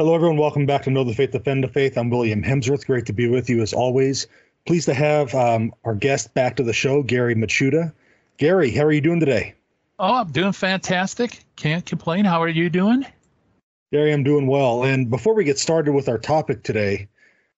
Hello, 0.00 0.14
everyone. 0.14 0.38
Welcome 0.38 0.64
back 0.64 0.84
to 0.84 0.90
Know 0.90 1.04
the 1.04 1.12
Faith, 1.12 1.32
Defend 1.32 1.62
the 1.62 1.68
Faith. 1.68 1.98
I'm 1.98 2.08
William 2.08 2.42
Hemsworth. 2.42 2.86
Great 2.86 3.04
to 3.04 3.12
be 3.12 3.28
with 3.28 3.50
you 3.50 3.60
as 3.60 3.74
always. 3.74 4.28
Pleased 4.66 4.86
to 4.86 4.94
have 4.94 5.34
um, 5.34 5.74
our 5.84 5.94
guest 5.94 6.32
back 6.32 6.56
to 6.56 6.62
the 6.62 6.72
show, 6.72 7.02
Gary 7.02 7.34
Michuta. 7.34 7.92
Gary, 8.38 8.70
how 8.70 8.84
are 8.84 8.92
you 8.92 9.02
doing 9.02 9.20
today? 9.20 9.52
Oh, 9.98 10.14
I'm 10.14 10.32
doing 10.32 10.52
fantastic. 10.52 11.44
Can't 11.56 11.84
complain. 11.84 12.24
How 12.24 12.42
are 12.42 12.48
you 12.48 12.70
doing? 12.70 13.04
Gary, 13.92 14.14
I'm 14.14 14.24
doing 14.24 14.46
well. 14.46 14.84
And 14.84 15.10
before 15.10 15.34
we 15.34 15.44
get 15.44 15.58
started 15.58 15.92
with 15.92 16.08
our 16.08 16.16
topic 16.16 16.62
today, 16.62 17.06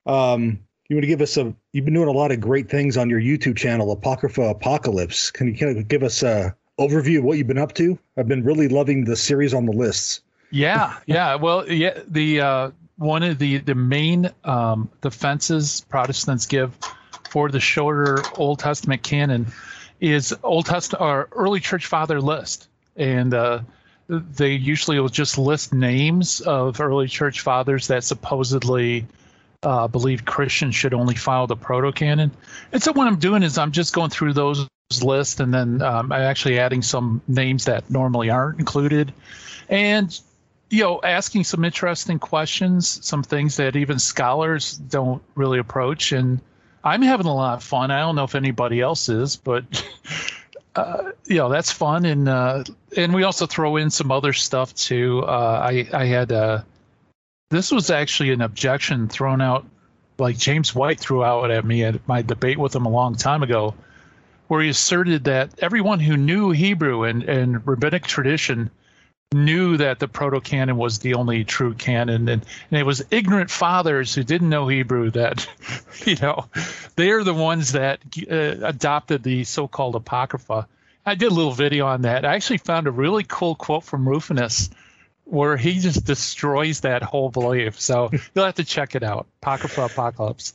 um, 0.07 0.59
you 0.89 0.97
want 0.97 1.05
to 1.05 1.07
give 1.07 1.21
us 1.21 1.37
a? 1.37 1.55
You've 1.71 1.85
been 1.85 1.95
doing 1.95 2.09
a 2.09 2.11
lot 2.11 2.33
of 2.33 2.41
great 2.41 2.69
things 2.69 2.97
on 2.97 3.09
your 3.09 3.21
YouTube 3.21 3.57
channel, 3.57 3.93
Apocrypha 3.93 4.43
Apocalypse. 4.43 5.31
Can 5.31 5.47
you 5.47 5.57
kind 5.57 5.79
of 5.79 5.87
give 5.87 6.03
us 6.03 6.25
a 6.25 6.57
overview 6.81 7.19
of 7.19 7.25
what 7.25 7.39
you've 7.39 7.47
been 7.47 7.57
up 7.57 7.75
to? 7.75 7.97
I've 8.17 8.27
been 8.27 8.43
really 8.43 8.67
loving 8.67 9.05
the 9.05 9.15
series 9.15 9.55
on 9.55 9.65
the 9.65 9.73
lists. 9.73 10.23
Yeah, 10.53 10.99
yeah. 11.07 11.37
Well, 11.37 11.69
yeah. 11.69 12.01
The 12.07 12.41
uh, 12.41 12.71
one 12.97 13.23
of 13.23 13.39
the 13.39 13.59
the 13.59 13.75
main 13.75 14.31
um, 14.45 14.91
defenses 15.01 15.85
Protestants 15.89 16.47
give 16.47 16.77
for 17.31 17.49
the 17.49 17.59
shorter 17.59 18.23
Old 18.37 18.59
Testament 18.59 19.03
canon 19.03 19.47
is 19.99 20.35
Old 20.43 20.67
Testament 20.67 21.03
or 21.03 21.29
early 21.33 21.61
Church 21.61 21.87
Father 21.87 22.21
list, 22.21 22.69
and 22.97 23.33
uh, 23.33 23.61
they 24.09 24.53
usually 24.53 25.01
will 25.01 25.09
just 25.09 25.39
list 25.39 25.73
names 25.73 26.43
of 26.43 26.81
early 26.81 27.09
Church 27.09 27.41
Fathers 27.41 27.87
that 27.87 28.05
supposedly 28.05 29.07
uh, 29.63 29.89
believed 29.89 30.27
Christians 30.27 30.75
should 30.75 30.93
only 30.93 31.15
follow 31.15 31.47
the 31.47 31.57
proto 31.57 31.93
canon. 31.93 32.31
And 32.73 32.83
so 32.83 32.93
what 32.93 33.07
I'm 33.07 33.19
doing 33.19 33.43
is 33.43 33.57
I'm 33.57 33.73
just 33.73 33.95
going 33.95 34.11
through 34.11 34.35
those 34.35 34.69
lists, 35.03 35.41
and 35.41 35.55
then 35.55 35.81
um, 35.81 36.13
I'm 36.13 36.23
actually 36.23 36.59
adding 36.59 36.83
some 36.83 37.23
names 37.27 37.65
that 37.65 37.91
normally 37.91 38.29
aren't 38.29 38.59
included, 38.59 39.15
and 39.71 40.21
you 40.73 40.83
know, 40.83 41.01
asking 41.05 41.45
some 41.45 41.67
interesting 41.67 42.19
questions, 42.19 43.05
some 43.07 43.23
things 43.23 43.57
that 43.59 43.77
even 43.77 43.99
scholars 43.99 44.73
don't 44.73 45.23
really 45.35 45.59
approach. 45.59 46.13
And 46.13 46.41
I'm 46.83 47.03
having 47.03 47.27
a 47.27 47.35
lot 47.35 47.59
of 47.59 47.63
fun. 47.63 47.91
I 47.91 48.01
don't 48.01 48.17
know 48.17 48.25
if 48.25 48.35
anybody 48.35 48.81
else 48.81 49.11
is, 49.11 49.37
but 49.37 49.65
uh, 50.75 51.13
you 51.27 51.37
know, 51.37 51.51
that's 51.51 51.71
fun. 51.71 52.07
And 52.07 52.27
uh, 52.27 52.65
and 52.97 53.13
we 53.13 53.23
also 53.23 53.45
throw 53.45 53.77
in 53.77 53.91
some 53.91 54.11
other 54.11 54.33
stuff 54.33 54.75
too. 54.75 55.23
Uh, 55.27 55.61
I 55.63 55.87
I 55.93 56.07
had 56.07 56.33
uh, 56.33 56.63
this 57.51 57.71
was 57.71 57.91
actually 57.91 58.31
an 58.31 58.41
objection 58.41 59.09
thrown 59.09 59.43
out, 59.43 59.67
like 60.17 60.39
James 60.39 60.75
White 60.75 60.99
threw 60.99 61.23
out 61.23 61.51
at 61.51 61.67
me 61.67 61.85
at 61.85 62.09
my 62.09 62.23
debate 62.23 62.57
with 62.57 62.75
him 62.75 62.87
a 62.87 62.91
long 62.91 63.15
time 63.15 63.43
ago, 63.43 63.75
where 64.49 64.63
he 64.63 64.71
asserted 64.71 65.25
that 65.25 65.51
everyone 65.59 66.01
who 66.01 66.17
knew 66.17 66.51
Hebrew 66.51 67.05
and 67.05 67.25
and 67.25 67.67
rabbinic 67.67 68.05
tradition 68.05 68.71
knew 69.33 69.77
that 69.77 69.99
the 69.99 70.09
proto 70.09 70.41
canon 70.41 70.77
was 70.77 70.99
the 70.99 71.15
only 71.15 71.45
true 71.45 71.75
canon 71.75 72.29
and, 72.29 72.47
and 72.71 72.81
it 72.81 72.85
was 72.85 73.05
ignorant 73.11 73.51
fathers 73.51 74.15
who 74.15 74.23
didn't 74.23 74.49
know 74.49 74.69
hebrew 74.69 75.11
that 75.11 75.47
you 76.07 76.17
know 76.17 76.47
they're 76.97 77.25
the 77.25 77.35
ones 77.35 77.73
that 77.73 78.01
uh, 78.31 78.67
adopted 78.67 79.23
the 79.23 79.45
so-called 79.45 79.95
apocrypha. 79.95 80.69
I 81.05 81.15
did 81.15 81.33
a 81.33 81.35
little 81.35 81.53
video 81.53 81.87
on 81.87 82.03
that. 82.03 82.25
I 82.25 82.35
actually 82.35 82.59
found 82.59 82.87
a 82.87 82.91
really 82.91 83.25
cool 83.25 83.55
quote 83.55 83.85
from 83.85 84.09
rufinus 84.09 84.71
where 85.25 85.57
he 85.57 85.79
just 85.79 86.05
destroys 86.05 86.81
that 86.81 87.03
whole 87.03 87.31
belief. 87.31 87.81
So 87.81 88.11
you'll 88.35 88.45
have 88.45 88.57
to 88.57 88.65
check 88.65 88.95
it 88.95 89.03
out. 89.03 89.27
Apocrypha 89.41 89.83
apocalypse 89.83 90.55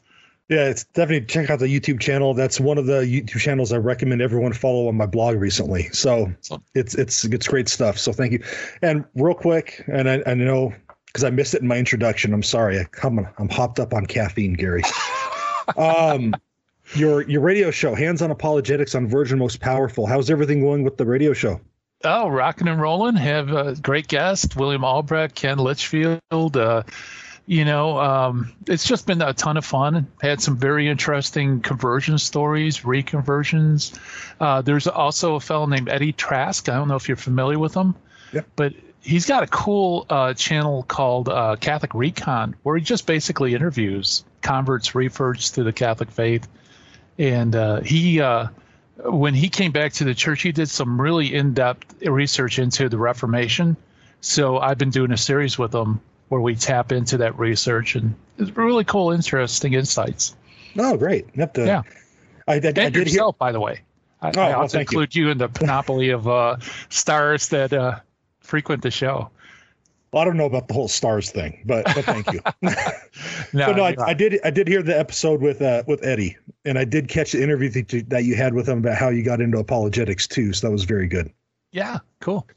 yeah, 0.50 0.70
it's 0.70 0.86
definitely 0.86 1.26
check 1.26 1.50
out 1.50 1.60
the 1.60 1.68
YouTube 1.68 2.00
channel. 2.00 2.34
That's 2.34 2.60
one 2.60 2.78
of 2.78 2.86
the 2.86 3.02
YouTube 3.02 3.40
channels 3.40 3.74
I 3.74 3.78
recommend 3.78 4.22
everyone 4.22 4.54
follow 4.54 4.88
on 4.88 4.96
my 4.96 5.06
blog 5.06 5.36
recently. 5.38 5.90
So 5.90 6.32
it's 6.74 6.96
it's 6.96 7.26
it's 7.26 7.48
great 7.48 7.68
stuff. 7.68 7.98
So 7.98 8.14
thank 8.14 8.32
you. 8.32 8.44
And 8.82 9.04
real 9.16 9.34
quick, 9.34 9.84
and 9.88 10.10
I, 10.10 10.24
I 10.26 10.34
know 10.36 10.74
because 11.08 11.26
I 11.26 11.32
missed 11.32 11.54
it 11.54 11.62
in 11.62 11.68
my 11.68 11.78
introduction. 11.78 12.34
I'm 12.34 12.44
sorry. 12.44 12.80
I 12.80 12.86
come 12.86 13.28
I'm 13.38 13.50
hopped 13.50 13.80
up 13.80 13.94
on 13.94 14.06
caffeine, 14.06 14.54
Gary. 14.54 14.84
um, 15.78 16.34
your 16.94 17.24
your 17.24 17.42
radio 17.42 17.70
show, 17.70 17.94
Hands 17.94 18.22
on 18.22 18.32
Apologetics 18.32 18.96
on 18.96 19.06
Virgin 19.08 19.40
Most 19.40 19.60
Powerful. 19.60 20.06
How's 20.06 20.30
everything 20.30 20.62
going 20.62 20.84
with 20.84 20.96
the 20.96 21.06
radio 21.06 21.34
show? 21.34 21.60
Oh, 22.06 22.30
rocking 22.30 22.68
and 22.68 22.80
rolling. 22.80 23.16
Have 23.16 23.52
a 23.52 23.76
great 23.76 24.08
guest, 24.08 24.56
William 24.56 24.86
Albrecht, 24.86 25.36
Ken 25.36 25.58
Litchfield. 25.58 26.56
Uh, 26.56 26.84
you 27.48 27.64
know, 27.64 27.98
um, 27.98 28.54
it's 28.68 28.86
just 28.86 29.08
been 29.08 29.22
a 29.22 29.34
ton 29.34 29.56
of 29.56 29.64
fun. 29.64 30.06
Had 30.22 30.42
some 30.42 30.58
very 30.58 30.90
interesting 30.90 31.62
conversion 31.62 32.18
stories, 32.18 32.82
reconversions. 32.82 33.98
Uh, 34.40 34.62
there's 34.62 34.86
also 34.86 35.36
a 35.36 35.40
fellow 35.40 35.66
named 35.66 35.88
Eddie 35.88 36.12
Trask. 36.12 36.68
I 36.68 36.76
don't 36.76 36.90
know 36.90 36.98
if 36.98 37.08
you're 37.08 37.16
familiar 37.16 37.58
with 37.58 37.74
him, 37.74 37.96
yep. 38.34 38.46
but 38.58 38.74
he's 39.02 39.26
got 39.26 39.44
a 39.44 39.48
cool 39.48 40.06
uh, 40.10 40.34
channel 40.34 40.84
called 40.84 41.30
uh, 41.30 41.56
Catholic 41.56 41.94
Recon, 41.94 42.54
where 42.64 42.76
he 42.76 42.84
just 42.84 43.08
basically 43.08 43.56
interviews 43.56 44.26
converts, 44.42 44.92
refurbs 44.92 45.54
to 45.54 45.64
the 45.64 45.72
Catholic 45.72 46.12
faith. 46.12 46.50
And 47.18 47.56
uh, 47.56 47.80
he, 47.80 48.20
uh, 48.20 48.48
when 48.98 49.34
he 49.34 49.48
came 49.48 49.72
back 49.72 49.94
to 49.94 50.04
the 50.04 50.14
church, 50.14 50.42
he 50.42 50.52
did 50.52 50.68
some 50.68 51.00
really 51.00 51.34
in-depth 51.34 52.04
research 52.04 52.60
into 52.60 52.90
the 52.90 52.98
Reformation. 52.98 53.78
So 54.20 54.58
I've 54.58 54.78
been 54.78 54.90
doing 54.90 55.14
a 55.14 55.18
series 55.18 55.58
with 55.58 55.74
him 55.74 56.02
where 56.30 56.42
we 56.42 56.56
tap 56.56 56.92
into 56.92 57.18
that 57.18 57.38
research 57.40 57.96
and 57.96 58.16
it's 58.38 58.56
really 58.56 58.84
cool, 58.84 59.12
interesting 59.12 59.74
insights. 59.74 60.36
Oh, 60.78 60.96
great! 60.98 61.28
Have 61.36 61.54
to, 61.54 61.66
yeah, 61.66 61.82
I, 62.48 62.54
I, 62.54 62.56
I 62.56 62.60
did 62.60 62.96
yourself, 62.96 63.36
hear... 63.36 63.40
by 63.40 63.52
the 63.52 63.60
way. 63.60 63.82
I, 64.22 64.32
oh, 64.36 64.42
I 64.42 64.54
also 64.54 64.78
well, 64.78 64.82
include 64.82 65.16
you. 65.16 65.26
you. 65.26 65.32
in 65.32 65.38
the 65.38 65.50
panoply 65.50 66.10
of 66.10 66.28
uh, 66.28 66.58
stars 66.90 67.50
that 67.50 67.74
uh, 67.74 68.00
frequent 68.42 68.84
the 68.84 68.92
show. 68.92 69.30
Well, 70.12 70.22
I 70.22 70.26
don't 70.26 70.38
know 70.38 70.46
about 70.46 70.68
the 70.68 70.74
whole 70.74 70.88
stars 70.88 71.32
thing, 71.32 71.64
but 71.66 71.86
but 71.86 72.06
thank 72.06 72.32
you. 72.32 72.40
no, 73.54 73.74
no, 73.74 73.84
I, 73.84 73.96
I, 74.00 74.14
did 74.14 74.40
I 74.44 74.50
did 74.50 74.68
hear 74.68 74.82
the 74.82 74.98
episode 74.98 75.42
with 75.42 75.62
uh, 75.62 75.84
with 75.86 76.04
Eddie, 76.04 76.38
and 76.66 76.80
I 76.80 76.86
did 76.86 77.10
catch 77.10 77.34
the 77.34 77.44
interview 77.44 77.70
that 77.70 77.92
you, 77.92 78.02
that 78.04 78.24
you 78.24 78.36
had 78.36 78.54
with 78.54 78.70
him 78.70 78.80
about 78.80 78.98
how 78.98 79.10
you 79.10 79.22
got 79.22 79.42
into 79.42 79.60
apologetics 79.60 80.28
too. 80.28 80.54
So 80.54 80.68
that 80.68 80.72
was 80.72 80.86
very 80.86 81.08
good. 81.08 81.32
Yeah, 81.72 82.00
cool. 82.22 82.48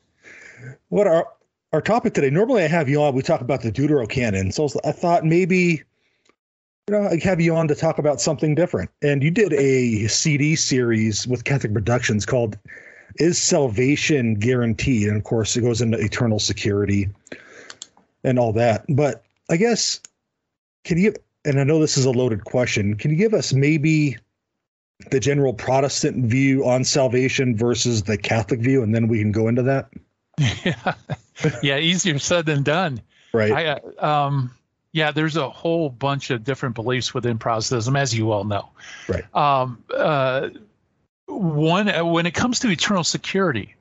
What 0.89 1.07
are 1.07 1.27
our 1.73 1.81
topic 1.81 2.15
today. 2.15 2.31
Normally, 2.31 2.65
I 2.65 2.69
have 2.69 2.89
you 2.89 3.03
on. 3.03 3.15
We 3.15 3.23
talk 3.23 3.41
about 3.41 3.63
the 3.63 3.71
Deuterocanon. 3.71 4.53
So 4.53 4.69
I 4.85 4.93
thought 4.93 5.25
maybe 5.25 5.83
you 6.89 6.97
know, 6.97 7.09
I 7.09 7.19
have 7.23 7.41
you 7.41 7.55
on 7.55 7.69
to 7.69 7.75
talk 7.75 7.99
about 7.99 8.21
something 8.21 8.55
different. 8.55 8.91
And 9.03 9.23
you 9.23 9.31
did 9.31 9.53
a 9.53 10.09
CD 10.09 10.57
series 10.57 11.27
with 11.27 11.45
Catholic 11.45 11.73
Productions 11.73 12.27
called 12.27 12.59
"Is 13.17 13.39
Salvation 13.39 14.35
Guaranteed?" 14.35 15.09
And 15.09 15.17
of 15.17 15.25
course, 15.25 15.57
it 15.57 15.61
goes 15.61 15.81
into 15.81 15.99
eternal 15.99 16.41
security 16.41 17.09
and 18.25 18.39
all 18.39 18.53
that. 18.55 18.85
But 18.89 19.25
I 19.49 19.57
guess 19.57 20.01
can 20.85 20.99
you 20.99 21.15
and 21.45 21.61
I 21.61 21.65
know 21.65 21.79
this 21.79 21.97
is 21.97 22.05
a 22.05 22.11
loaded 22.11 22.45
question. 22.45 22.97
Can 22.97 23.11
you 23.11 23.17
give 23.17 23.35
us 23.35 23.53
maybe 23.53 24.17
the 25.11 25.21
general 25.21 25.55
Protestant 25.55 26.27
view 26.27 26.67
on 26.67 26.85
salvation 26.85 27.57
versus 27.57 28.03
the 28.03 28.19
Catholic 28.19 28.61
view, 28.61 28.83
and 28.83 28.95
then 28.95 29.09
we 29.09 29.21
can 29.21 29.33
go 29.33 29.49
into 29.49 29.63
that? 29.63 29.89
Yeah, 30.65 30.95
yeah, 31.63 31.79
easier 31.79 32.19
said 32.19 32.47
than 32.47 32.63
done. 32.63 33.01
Right. 33.33 33.53
I, 33.53 33.67
uh, 33.67 34.07
um, 34.07 34.53
yeah, 34.93 35.13
there's 35.13 35.37
a 35.37 35.49
whole 35.49 35.89
bunch 35.89 36.31
of 36.31 36.43
different 36.45 36.75
beliefs 36.75 37.15
within 37.15 37.39
Protestantism, 37.39 37.97
as 37.97 38.17
you 38.17 38.33
all 38.33 38.45
know. 38.45 38.71
Right. 39.09 39.35
Um, 39.35 39.85
uh, 39.95 40.49
one, 41.27 41.89
when 42.11 42.27
it 42.27 42.35
comes 42.35 42.59
to 42.61 42.71
eternal 42.71 43.05
security, 43.05 43.75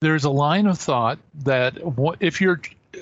there's 0.00 0.24
a 0.24 0.30
line 0.30 0.66
of 0.66 0.78
thought 0.78 1.18
that 1.44 1.78
if 2.20 2.40
you're 2.40 2.60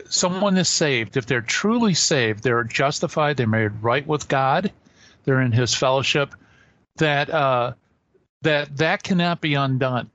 someone 0.09 0.57
is 0.57 0.69
saved, 0.69 1.17
if 1.17 1.27
they're 1.27 1.41
truly 1.41 1.95
saved, 1.95 2.43
they're 2.43 2.65
justified, 2.65 3.37
they're 3.37 3.47
made 3.47 3.83
right 3.83 4.07
with 4.07 4.29
God, 4.29 4.73
they're 5.25 5.41
in 5.41 5.53
His 5.53 5.75
fellowship, 5.75 6.35
that 6.97 7.31
uh, 7.31 7.73
that 8.43 8.77
that 8.77 9.03
cannot 9.03 9.41
be 9.41 9.55
undone. 9.55 10.11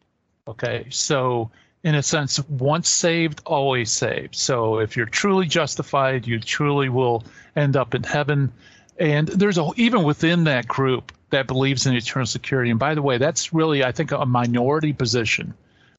Okay, 0.47 0.87
so 0.89 1.51
in 1.83 1.95
a 1.95 2.03
sense, 2.03 2.39
once 2.49 2.89
saved, 2.89 3.41
always 3.45 3.91
saved. 3.91 4.35
So 4.35 4.79
if 4.79 4.97
you're 4.97 5.05
truly 5.05 5.47
justified, 5.47 6.27
you 6.27 6.39
truly 6.39 6.89
will 6.89 7.23
end 7.55 7.77
up 7.77 7.95
in 7.95 8.03
heaven. 8.03 8.51
And 8.97 9.27
there's 9.27 9.57
a 9.57 9.69
even 9.77 10.03
within 10.03 10.43
that 10.45 10.67
group 10.67 11.13
that 11.29 11.47
believes 11.47 11.85
in 11.85 11.95
eternal 11.95 12.25
security. 12.25 12.69
And 12.69 12.79
by 12.79 12.95
the 12.95 13.01
way, 13.01 13.17
that's 13.17 13.53
really 13.53 13.83
I 13.83 13.91
think 13.91 14.11
a 14.11 14.25
minority 14.25 14.93
position 14.93 15.53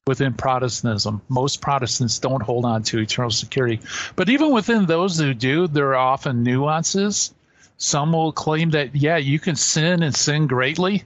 within 0.07 0.33
Protestantism. 0.33 1.21
Most 1.29 1.61
Protestants 1.61 2.19
don't 2.19 2.41
hold 2.41 2.65
on 2.65 2.83
to 2.83 2.99
eternal 2.99 3.31
security. 3.31 3.79
But 4.15 4.29
even 4.29 4.51
within 4.51 4.85
those 4.85 5.17
who 5.17 5.33
do, 5.33 5.67
there 5.67 5.89
are 5.89 5.95
often 5.95 6.43
nuances. 6.43 7.33
Some 7.77 8.13
will 8.13 8.31
claim 8.31 8.71
that, 8.71 8.95
yeah, 8.95 9.17
you 9.17 9.39
can 9.39 9.55
sin 9.55 10.03
and 10.03 10.15
sin 10.15 10.45
greatly, 10.47 11.03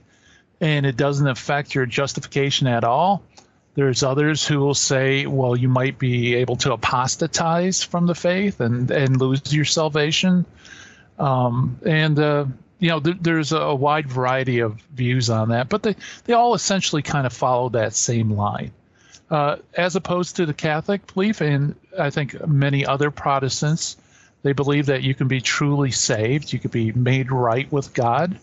and 0.60 0.84
it 0.84 0.96
doesn't 0.96 1.26
affect 1.26 1.74
your 1.74 1.86
justification 1.86 2.66
at 2.66 2.84
all. 2.84 3.22
There's 3.76 4.02
others 4.02 4.46
who 4.46 4.58
will 4.58 4.74
say, 4.74 5.26
well, 5.26 5.54
you 5.54 5.68
might 5.68 5.98
be 5.98 6.34
able 6.34 6.56
to 6.56 6.72
apostatize 6.72 7.82
from 7.82 8.06
the 8.06 8.14
faith 8.14 8.60
and, 8.60 8.90
and 8.90 9.20
lose 9.20 9.54
your 9.54 9.64
salvation. 9.64 10.44
Um, 11.18 11.78
and, 11.86 12.18
uh, 12.18 12.46
you 12.78 12.88
know, 12.88 13.00
th- 13.00 13.18
there's 13.20 13.52
a 13.52 13.74
wide 13.74 14.08
variety 14.08 14.58
of 14.58 14.80
views 14.94 15.30
on 15.30 15.50
that, 15.50 15.68
but 15.68 15.82
they, 15.82 15.94
they 16.24 16.32
all 16.32 16.54
essentially 16.54 17.02
kind 17.02 17.26
of 17.26 17.32
follow 17.32 17.68
that 17.70 17.94
same 17.94 18.30
line 18.30 18.72
uh, 19.30 19.56
as 19.74 19.96
opposed 19.96 20.36
to 20.36 20.46
the 20.46 20.54
Catholic 20.54 21.12
belief, 21.12 21.40
and 21.40 21.74
I 21.98 22.10
think 22.10 22.46
many 22.46 22.86
other 22.86 23.10
Protestants, 23.10 23.96
they 24.42 24.52
believe 24.52 24.86
that 24.86 25.02
you 25.02 25.14
can 25.14 25.28
be 25.28 25.40
truly 25.40 25.90
saved, 25.90 26.52
you 26.52 26.58
can 26.58 26.70
be 26.70 26.92
made 26.92 27.32
right 27.32 27.70
with 27.72 27.92
God. 27.92 28.38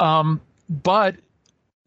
Um, 0.00 0.40
but 0.68 1.16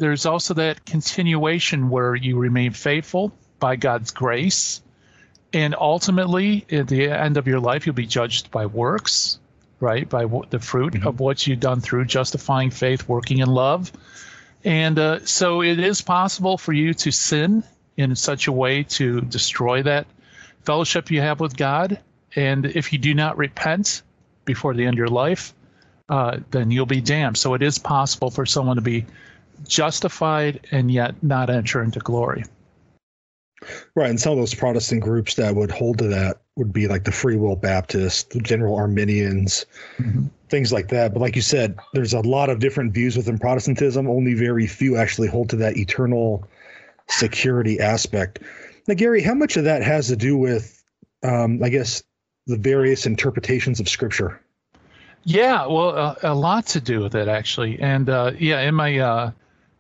there's 0.02 0.26
also 0.26 0.56
that 0.56 0.84
continuation 0.84 1.92
where 1.92 2.16
you 2.16 2.40
remain 2.40 2.74
faithful 2.74 3.32
by 3.60 3.76
God's 3.76 4.10
grace. 4.10 4.82
And 5.54 5.76
ultimately, 5.80 6.66
at 6.72 6.88
the 6.88 7.08
end 7.08 7.38
of 7.38 7.48
your 7.48 7.60
life, 7.60 7.86
you'll 7.86 7.94
be 7.94 8.08
judged 8.08 8.50
by 8.50 8.66
works, 8.66 9.38
right? 9.80 10.10
By 10.10 10.26
the 10.50 10.58
fruit 10.58 10.94
mm-hmm. 10.94 11.08
of 11.08 11.20
what 11.20 11.46
you've 11.46 11.60
done 11.60 11.82
through 11.82 12.06
justifying 12.06 12.72
faith, 12.72 13.08
working 13.08 13.38
in 13.38 13.50
love. 13.50 13.92
And 14.64 14.98
uh, 14.98 15.24
so 15.24 15.62
it 15.62 15.80
is 15.80 16.02
possible 16.02 16.58
for 16.58 16.74
you 16.74 16.96
to 16.96 17.12
sin 17.12 17.64
in 17.96 18.16
such 18.16 18.48
a 18.48 18.52
way 18.52 18.82
to 18.84 19.22
destroy 19.22 19.84
that 19.84 20.08
fellowship 20.64 21.12
you 21.12 21.22
have 21.22 21.40
with 21.40 21.56
God. 21.56 22.00
And 22.36 22.66
if 22.66 22.92
you 22.92 22.98
do 22.98 23.14
not 23.14 23.38
repent 23.38 24.02
before 24.46 24.74
the 24.74 24.86
end 24.86 24.96
of 24.96 24.98
your 24.98 25.10
life, 25.10 25.54
uh, 26.10 26.40
then 26.50 26.72
you'll 26.72 26.88
be 26.88 27.02
damned. 27.02 27.38
So 27.38 27.54
it 27.54 27.62
is 27.62 27.78
possible 27.78 28.32
for 28.32 28.48
someone 28.48 28.78
to 28.78 28.82
be 28.82 29.06
justified 29.68 30.68
and 30.72 30.92
yet 30.92 31.22
not 31.24 31.50
enter 31.50 31.84
into 31.84 32.00
glory. 32.00 32.44
Right, 33.96 34.10
and 34.10 34.20
some 34.20 34.34
of 34.34 34.40
those 34.40 34.56
Protestant 34.56 35.02
groups 35.02 35.36
that 35.36 35.56
would 35.56 35.70
hold 35.70 36.00
to 36.00 36.08
that 36.08 36.42
would 36.56 36.74
be 36.74 36.88
like 36.88 37.04
the 37.04 37.12
Free 37.12 37.36
Will 37.36 37.56
Baptists, 37.56 38.24
the 38.24 38.40
General 38.40 38.76
Arminians, 38.76 39.66
mm-hmm. 39.98 40.26
things 40.50 40.74
like 40.74 40.88
that. 40.90 41.14
But 41.14 41.20
like 41.20 41.36
you 41.36 41.44
said, 41.44 41.78
there's 41.94 42.14
a 42.14 42.22
lot 42.22 42.50
of 42.50 42.60
different 42.60 42.94
views 42.94 43.16
within 43.16 43.38
Protestantism. 43.38 44.10
Only 44.10 44.34
very 44.34 44.66
few 44.66 44.98
actually 44.98 45.28
hold 45.28 45.50
to 45.50 45.56
that 45.58 45.78
eternal 45.78 46.48
security 47.08 47.80
aspect. 47.80 48.40
Now, 48.88 48.96
Gary, 48.96 49.22
how 49.22 49.36
much 49.36 49.58
of 49.58 49.64
that 49.66 49.84
has 49.84 50.08
to 50.08 50.16
do 50.16 50.36
with, 50.36 50.84
um, 51.24 51.62
I 51.64 51.70
guess, 51.70 52.02
the 52.48 52.58
various 52.58 53.06
interpretations 53.06 53.80
of 53.80 53.88
Scripture? 53.88 54.42
Yeah, 55.24 55.68
well, 55.68 55.96
uh, 55.96 56.16
a 56.24 56.34
lot 56.34 56.66
to 56.68 56.82
do 56.82 57.00
with 57.00 57.14
it 57.14 57.28
actually, 57.28 57.80
and 57.80 58.10
uh, 58.10 58.32
yeah, 58.40 58.62
in 58.62 58.74
my 58.74 58.98
uh, 58.98 59.32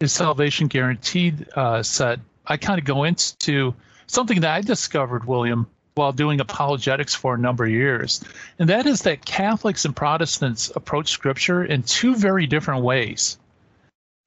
is 0.02 0.12
salvation 0.12 0.68
guaranteed 0.68 1.48
uh, 1.56 1.84
set, 1.84 2.20
I 2.46 2.58
kind 2.58 2.80
of 2.80 2.86
go 2.86 3.04
into 3.04 3.74
something 4.08 4.42
that 4.42 4.56
I 4.56 4.62
discovered, 4.62 5.26
William, 5.26 5.68
while 5.96 6.12
doing 6.12 6.40
apologetics 6.40 7.14
for 7.14 7.36
a 7.36 7.38
number 7.38 7.66
of 7.66 7.72
years, 7.72 8.24
and 8.60 8.70
that 8.70 8.86
is 8.86 9.02
that 9.02 9.26
Catholics 9.26 9.86
and 9.86 9.96
Protestants 9.96 10.72
approach 10.76 11.10
Scripture 11.10 11.64
in 11.64 11.84
two 11.84 12.16
very 12.16 12.48
different 12.48 12.84
ways. 12.84 13.38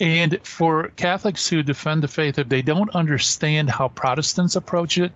And 0.01 0.39
for 0.43 0.89
Catholics 0.97 1.49
who 1.49 1.63
defend 1.63 2.03
the 2.03 2.09
faith, 2.09 2.39
if 2.39 2.49
they 2.49 2.63
don't 2.63 2.95
understand 2.95 3.71
how 3.71 3.89
Protestants 3.89 4.57
approach 4.57 4.99
it, 4.99 5.13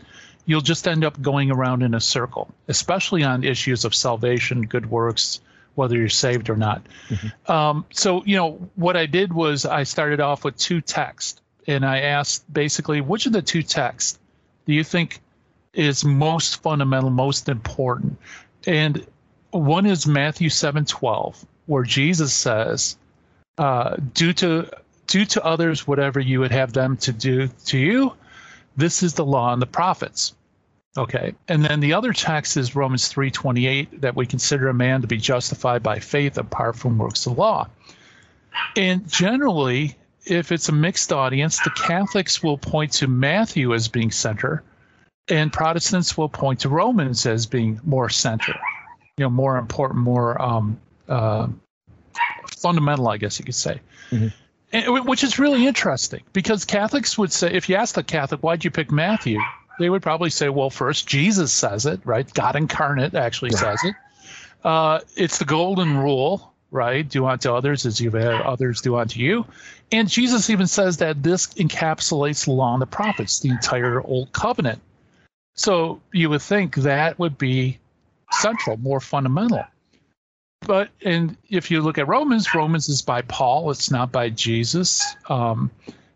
you'll 0.46 0.61
just 0.61 0.88
end 0.88 1.04
up 1.04 1.20
going 1.20 1.50
around 1.50 1.82
in 1.82 1.94
a 1.94 2.00
circle, 2.00 2.49
especially 2.69 3.25
on 3.25 3.44
issues 3.44 3.84
of 3.84 3.94
salvation, 3.94 4.62
good 4.62 4.88
works, 4.88 5.40
whether 5.78 5.96
you're 5.96 6.08
saved 6.08 6.50
or 6.50 6.56
not. 6.56 6.82
Mm-hmm. 7.08 7.52
Um, 7.52 7.86
so, 7.90 8.25
you 8.25 8.36
know, 8.36 8.69
what 8.75 8.96
I 8.96 9.06
did 9.06 9.32
was 9.32 9.64
I 9.64 9.84
started 9.84 10.20
off 10.20 10.44
with 10.44 10.56
two 10.56 10.80
texts, 10.80 11.40
and 11.69 11.86
I 11.86 12.00
asked 12.00 12.52
basically, 12.52 13.00
which 13.00 13.26
of 13.26 13.32
the 13.32 13.40
two 13.40 13.62
texts 13.62 14.19
do 14.66 14.75
you 14.75 14.82
think 14.82 15.20
is 15.72 16.04
most 16.04 16.62
fundamental, 16.62 17.10
most 17.10 17.48
important? 17.48 18.19
And 18.66 19.06
one 19.52 19.86
is 19.86 20.04
Matthew 20.04 20.48
7:12, 20.48 21.46
where 21.66 21.84
Jesus 21.84 22.34
says, 22.34 22.96
uh, 23.56 23.96
do 24.14 24.32
to 24.32 24.69
do 25.06 25.25
to 25.25 25.44
others 25.44 25.86
whatever 25.86 26.19
you 26.19 26.40
would 26.40 26.52
have 26.52 26.72
them 26.72 26.96
to 26.98 27.12
do 27.12 27.48
to 27.66 27.78
you. 27.78 28.12
This 28.76 29.02
is 29.02 29.14
the 29.14 29.25
law 29.25 29.52
and 29.52 29.62
the 29.62 29.66
prophets. 29.66 30.34
Okay, 30.99 31.33
and 31.47 31.65
then 31.65 31.79
the 31.79 31.93
other 31.93 32.12
text 32.12 32.56
is 32.56 32.75
Romans 32.75 33.06
three 33.06 33.31
twenty 33.31 33.69
eight 33.69 34.00
that 34.00 34.17
we 34.17 34.27
consider 34.27 34.69
a 34.69 34.75
man 34.75 35.00
to 35.00 35.06
be 35.06 35.17
justified 35.17 35.81
by 35.81 36.00
faith 36.00 36.37
apart 36.37 36.75
from 36.75 36.99
works 36.99 37.25
of 37.27 37.39
law. 37.39 37.69
And 38.77 39.09
generally, 39.09 39.97
if 40.26 40.50
it's 40.50 40.69
a 40.69 40.73
mixed 40.73 41.12
audience, 41.12 41.61
the 41.61 41.71
Catholics 41.71 42.43
will 42.43 42.59
point 42.59 42.93
to 42.95 43.07
Matthew 43.07 43.75
as 43.75 43.87
being 43.87 44.11
center, 44.11 44.64
and 45.28 45.52
Protestants 45.52 46.17
will 46.17 46.28
point 46.28 46.59
to 46.61 46.69
Romans 46.69 47.25
as 47.26 47.47
being 47.47 47.81
more 47.85 48.09
center, 48.09 48.59
you 49.17 49.25
know, 49.25 49.31
more 49.31 49.57
important, 49.57 50.00
more 50.00 50.43
um, 50.43 50.81
uh, 51.09 51.47
fundamental, 52.57 53.09
I 53.09 53.19
guess 53.19 53.38
you 53.38 53.45
could 53.45 53.55
say. 53.55 53.81
Mm-hmm. 54.11 54.28
And, 54.73 55.07
which 55.07 55.23
is 55.23 55.38
really 55.38 55.67
interesting 55.67 56.23
because 56.33 56.64
Catholics 56.64 57.17
would 57.17 57.33
say, 57.33 57.52
if 57.52 57.69
you 57.69 57.76
ask 57.76 57.95
the 57.95 58.02
Catholic, 58.02 58.43
why'd 58.43 58.64
you 58.64 58.73
pick 58.73 58.90
Matthew? 58.90 59.38
They 59.78 59.88
would 59.88 60.02
probably 60.02 60.30
say, 60.30 60.49
well, 60.49 60.70
first, 60.70 61.06
Jesus 61.06 61.52
says 61.52 61.87
it, 61.87 62.00
right? 62.04 62.32
God 62.35 62.56
incarnate 62.56 63.14
actually 63.14 63.52
says 63.52 63.82
it. 63.85 63.94
Uh, 64.64 65.00
it's 65.16 65.38
the 65.38 65.44
golden 65.44 65.99
rule, 65.99 66.52
right? 66.70 67.08
Do 67.08 67.26
unto 67.26 67.52
others 67.52 67.87
as 67.87 68.00
you've 68.00 68.14
had 68.14 68.40
others 68.42 68.80
do 68.80 68.97
unto 68.97 69.20
you. 69.20 69.47
And 69.92 70.08
Jesus 70.08 70.50
even 70.50 70.66
says 70.66 70.99
that 70.99 71.23
this 71.23 71.47
encapsulates 71.54 72.44
the 72.44 72.52
law 72.52 72.75
and 72.75 72.82
the 72.82 72.87
prophets, 72.87 73.40
the 73.40 73.50
entire 73.50 74.00
Old 74.02 74.32
Covenant. 74.32 74.80
So 75.54 76.00
you 76.12 76.30
would 76.30 76.42
think 76.42 76.76
that 76.76 77.18
would 77.18 77.38
be 77.38 77.78
central, 78.32 78.76
more 78.76 79.00
fundamental. 79.00 79.64
But 80.61 80.90
and 81.04 81.37
if 81.49 81.70
you 81.70 81.80
look 81.80 81.99
at 81.99 82.08
Romans, 82.08 82.54
Romans 82.54 82.88
is 82.88 83.00
by 83.00 83.23
Paul. 83.23 83.70
It's 83.70 83.90
not 83.90 84.12
by 84.12 84.28
Jesus. 84.30 85.04
Um, 85.28 85.70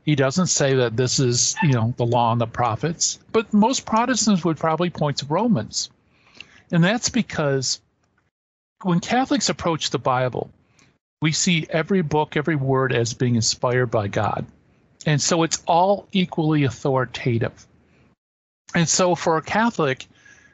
he 0.04 0.14
doesn't 0.14 0.48
say 0.48 0.74
that 0.74 0.96
this 0.96 1.20
is 1.20 1.56
you 1.62 1.72
know 1.72 1.94
the 1.96 2.06
law 2.06 2.32
and 2.32 2.40
the 2.40 2.46
prophets. 2.46 3.18
But 3.32 3.52
most 3.52 3.86
Protestants 3.86 4.44
would 4.44 4.56
probably 4.56 4.90
point 4.90 5.18
to 5.18 5.26
Romans, 5.26 5.90
and 6.70 6.82
that's 6.82 7.08
because 7.08 7.80
when 8.82 9.00
Catholics 9.00 9.48
approach 9.48 9.90
the 9.90 9.98
Bible, 9.98 10.50
we 11.20 11.32
see 11.32 11.66
every 11.70 12.02
book, 12.02 12.36
every 12.36 12.56
word 12.56 12.92
as 12.92 13.14
being 13.14 13.36
inspired 13.36 13.90
by 13.90 14.08
God, 14.08 14.46
and 15.06 15.20
so 15.20 15.42
it's 15.42 15.62
all 15.66 16.08
equally 16.12 16.64
authoritative. 16.64 17.66
And 18.74 18.88
so 18.88 19.14
for 19.14 19.36
a 19.36 19.42
Catholic, 19.42 20.06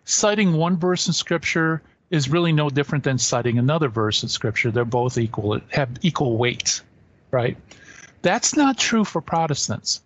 citing 0.05 0.53
one 0.55 0.77
verse 0.77 1.07
in 1.07 1.13
Scripture 1.13 1.83
is 2.11 2.29
really 2.29 2.53
no 2.53 2.71
different 2.71 3.05
than 3.05 3.19
citing 3.19 3.59
another 3.59 3.89
verse 3.89 4.23
in 4.23 4.29
scripture. 4.29 4.71
They're 4.71 4.85
both 4.85 5.19
equal, 5.19 5.61
have 5.69 5.91
equal 6.03 6.37
weight, 6.37 6.81
right? 7.31 7.57
That's 8.23 8.57
not 8.57 8.79
true 8.79 9.05
for 9.05 9.21
Protestants. 9.21 10.03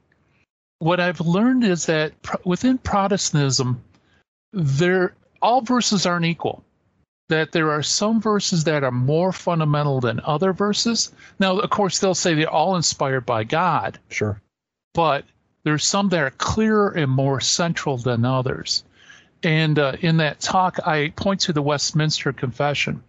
What 0.79 1.01
I've 1.01 1.21
learned 1.21 1.65
is 1.65 1.87
that 1.87 2.13
within 2.45 2.79
Protestantism, 2.79 3.83
there 4.53 5.15
all 5.41 5.61
verses 5.61 6.07
aren't 6.07 6.27
equal. 6.27 6.65
that 7.33 7.51
there 7.51 7.71
are 7.71 7.83
some 7.83 8.21
verses 8.21 8.65
that 8.65 8.85
are 8.85 8.91
more 8.91 9.33
fundamental 9.33 10.01
than 10.01 10.21
other 10.23 10.53
verses. 10.53 11.13
Now, 11.39 11.59
of 11.59 11.71
course, 11.71 11.99
they'll 11.99 12.15
say 12.15 12.35
they're 12.35 12.51
all 12.51 12.77
inspired 12.77 13.25
by 13.25 13.45
God. 13.45 13.99
Sure. 14.11 14.41
But 14.93 15.25
there's 15.65 15.85
some 15.85 16.11
that 16.11 16.21
are 16.21 16.31
clearer 16.31 16.91
and 16.91 17.11
more 17.11 17.41
central 17.41 17.97
than 17.97 18.27
others. 18.27 18.85
And 19.43 19.79
uh, 19.79 19.97
in 20.01 20.19
that 20.19 20.41
talk, 20.41 20.79
I 20.87 21.13
point 21.17 21.41
to 21.43 21.55
the 21.55 21.63
Westminster 21.63 22.35
Confession. 22.35 23.03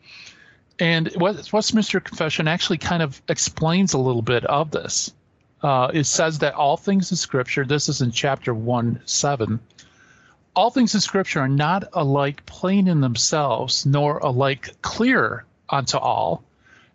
And 0.79 1.11
Westminster 1.17 1.99
Confession 1.99 2.47
actually 2.47 2.79
kind 2.79 3.03
of 3.03 3.21
explains 3.29 3.93
a 3.93 3.99
little 3.99 4.21
bit 4.21 4.43
of 4.45 4.71
this. 4.71 5.13
Uh, 5.61 5.91
it 5.93 6.05
says 6.05 6.39
that 6.39 6.55
all 6.55 6.77
things 6.77 7.11
in 7.11 7.17
Scripture, 7.17 7.63
this 7.63 7.87
is 7.87 8.01
in 8.01 8.11
chapter 8.11 8.53
1 8.53 9.01
7, 9.05 9.59
all 10.55 10.69
things 10.69 10.93
in 10.93 11.01
Scripture 11.01 11.41
are 11.41 11.47
not 11.47 11.85
alike 11.93 12.45
plain 12.45 12.87
in 12.87 13.01
themselves, 13.01 13.85
nor 13.85 14.17
alike 14.19 14.75
clear 14.81 15.45
unto 15.69 15.97
all. 15.97 16.43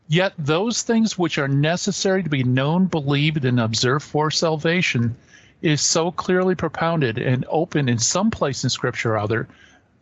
Yet 0.09 0.33
those 0.39 0.83
things 0.83 1.19
which 1.19 1.39
are 1.39 1.49
necessary 1.49 2.23
to 2.23 2.31
be 2.31 2.45
known, 2.45 2.87
believed, 2.87 3.45
and 3.45 3.61
observed 3.61 4.05
for 4.05 4.31
salvation 4.31 5.17
is 5.61 5.81
so 5.81 6.11
clearly 6.11 6.55
propounded 6.55 7.19
and 7.19 7.45
open 7.49 7.89
in 7.89 7.99
some 7.99 8.31
place 8.31 8.65
in 8.65 8.71
Scripture 8.71 9.15
or 9.15 9.19
other 9.19 9.49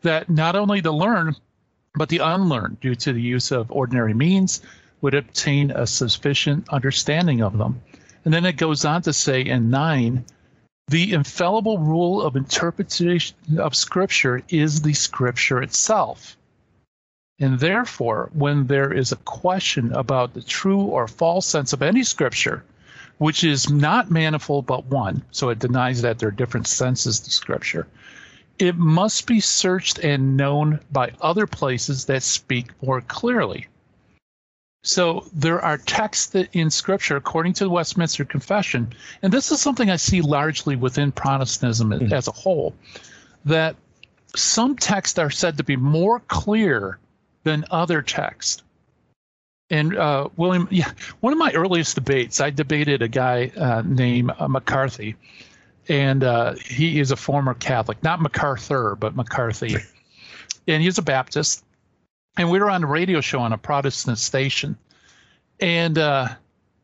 that 0.02 0.28
not 0.28 0.54
only 0.54 0.80
the 0.80 0.92
learned, 0.92 1.40
but 1.96 2.10
the 2.10 2.18
unlearned, 2.18 2.78
due 2.80 2.94
to 2.94 3.12
the 3.12 3.22
use 3.22 3.50
of 3.50 3.72
ordinary 3.72 4.14
means, 4.14 4.60
would 5.00 5.14
obtain 5.14 5.70
a 5.70 5.86
sufficient 5.86 6.68
understanding 6.68 7.40
of 7.40 7.56
them. 7.58 7.80
And 8.24 8.32
then 8.34 8.44
it 8.44 8.56
goes 8.56 8.84
on 8.84 9.02
to 9.02 9.12
say 9.12 9.40
in 9.40 9.70
9, 9.70 10.24
the 10.88 11.12
infallible 11.12 11.78
rule 11.78 12.22
of 12.22 12.36
interpretation 12.36 13.36
of 13.58 13.74
Scripture 13.74 14.42
is 14.48 14.82
the 14.82 14.92
Scripture 14.92 15.62
itself. 15.62 16.36
And 17.38 17.58
therefore, 17.58 18.30
when 18.32 18.66
there 18.66 18.92
is 18.92 19.12
a 19.12 19.16
question 19.16 19.92
about 19.92 20.34
the 20.34 20.42
true 20.42 20.82
or 20.82 21.08
false 21.08 21.46
sense 21.46 21.72
of 21.72 21.82
any 21.82 22.02
Scripture, 22.02 22.64
which 23.18 23.44
is 23.44 23.70
not 23.70 24.10
manifold 24.10 24.66
but 24.66 24.86
one, 24.86 25.22
so 25.30 25.48
it 25.48 25.58
denies 25.58 26.02
that 26.02 26.18
there 26.18 26.28
are 26.28 26.32
different 26.32 26.66
senses 26.66 27.20
to 27.20 27.30
Scripture, 27.30 27.86
it 28.58 28.76
must 28.76 29.26
be 29.26 29.40
searched 29.40 29.98
and 29.98 30.36
known 30.36 30.80
by 30.90 31.12
other 31.20 31.46
places 31.46 32.06
that 32.06 32.22
speak 32.22 32.70
more 32.82 33.00
clearly. 33.02 33.66
So 34.82 35.26
there 35.32 35.60
are 35.60 35.78
texts 35.78 36.26
that 36.28 36.48
in 36.54 36.70
Scripture, 36.70 37.16
according 37.16 37.54
to 37.54 37.64
the 37.64 37.70
Westminster 37.70 38.24
Confession, 38.24 38.92
and 39.20 39.32
this 39.32 39.50
is 39.50 39.60
something 39.60 39.90
I 39.90 39.96
see 39.96 40.20
largely 40.20 40.76
within 40.76 41.10
Protestantism 41.10 41.90
mm. 41.90 42.12
as 42.12 42.28
a 42.28 42.32
whole, 42.32 42.72
that 43.44 43.74
some 44.36 44.76
texts 44.76 45.18
are 45.18 45.30
said 45.30 45.56
to 45.56 45.64
be 45.64 45.76
more 45.76 46.20
clear 46.20 46.98
than 47.42 47.64
other 47.70 48.00
texts. 48.00 48.62
And 49.70 49.96
uh, 49.96 50.28
William, 50.36 50.68
yeah, 50.70 50.92
one 51.18 51.32
of 51.32 51.38
my 51.38 51.52
earliest 51.52 51.96
debates, 51.96 52.40
I 52.40 52.50
debated 52.50 53.02
a 53.02 53.08
guy 53.08 53.50
uh, 53.56 53.82
named 53.84 54.30
uh, 54.38 54.46
McCarthy, 54.46 55.16
and 55.88 56.24
uh, 56.24 56.54
he 56.54 57.00
is 57.00 57.10
a 57.10 57.16
former 57.16 57.54
Catholic, 57.54 58.02
not 58.02 58.20
MacArthur, 58.20 58.96
but 58.96 59.14
McCarthy, 59.16 59.76
and 60.66 60.82
he's 60.82 60.98
a 60.98 61.02
Baptist. 61.02 61.64
And 62.38 62.50
we 62.50 62.58
were 62.58 62.70
on 62.70 62.84
a 62.84 62.86
radio 62.86 63.20
show 63.20 63.40
on 63.40 63.52
a 63.52 63.58
Protestant 63.58 64.18
station, 64.18 64.76
and 65.60 65.96
uh, 65.98 66.28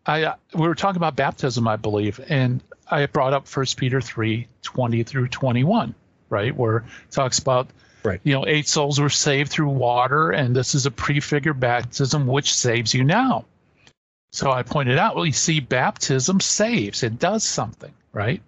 I 0.07 0.35
we 0.55 0.67
were 0.67 0.75
talking 0.75 0.97
about 0.97 1.17
baptism, 1.17 1.69
I 1.69 1.77
believe, 1.77 2.21
and 2.29 2.63
I 2.91 3.07
brought 3.07 3.33
up 3.33 3.47
First 3.47 3.77
Peter 3.77 4.01
three 4.01 4.49
twenty 4.63 5.03
through 5.03 5.29
twenty 5.29 5.65
one, 5.65 5.95
right, 6.31 6.57
where 6.57 6.79
it 6.79 6.85
talks 7.11 7.39
about 7.39 7.69
Right. 8.05 8.21
You 8.25 8.33
know, 8.33 8.45
eight 8.47 8.67
souls 8.67 8.99
were 9.01 9.11
saved 9.11 9.53
through 9.53 9.69
water, 9.69 10.33
and 10.33 10.57
this 10.57 10.75
is 10.75 10.87
a 10.87 10.91
prefigured 10.91 11.61
baptism 11.61 12.27
which 12.27 12.53
saves 12.53 12.93
you 12.93 13.05
now. 13.05 13.45
So 14.33 14.51
I 14.51 14.63
pointed 14.63 14.99
out, 14.99 15.15
well, 15.15 15.27
you 15.27 15.33
see, 15.33 15.61
baptism 15.61 16.41
saves, 16.41 17.03
it 17.03 17.19
does 17.19 17.45
something, 17.45 17.93
right? 18.13 18.43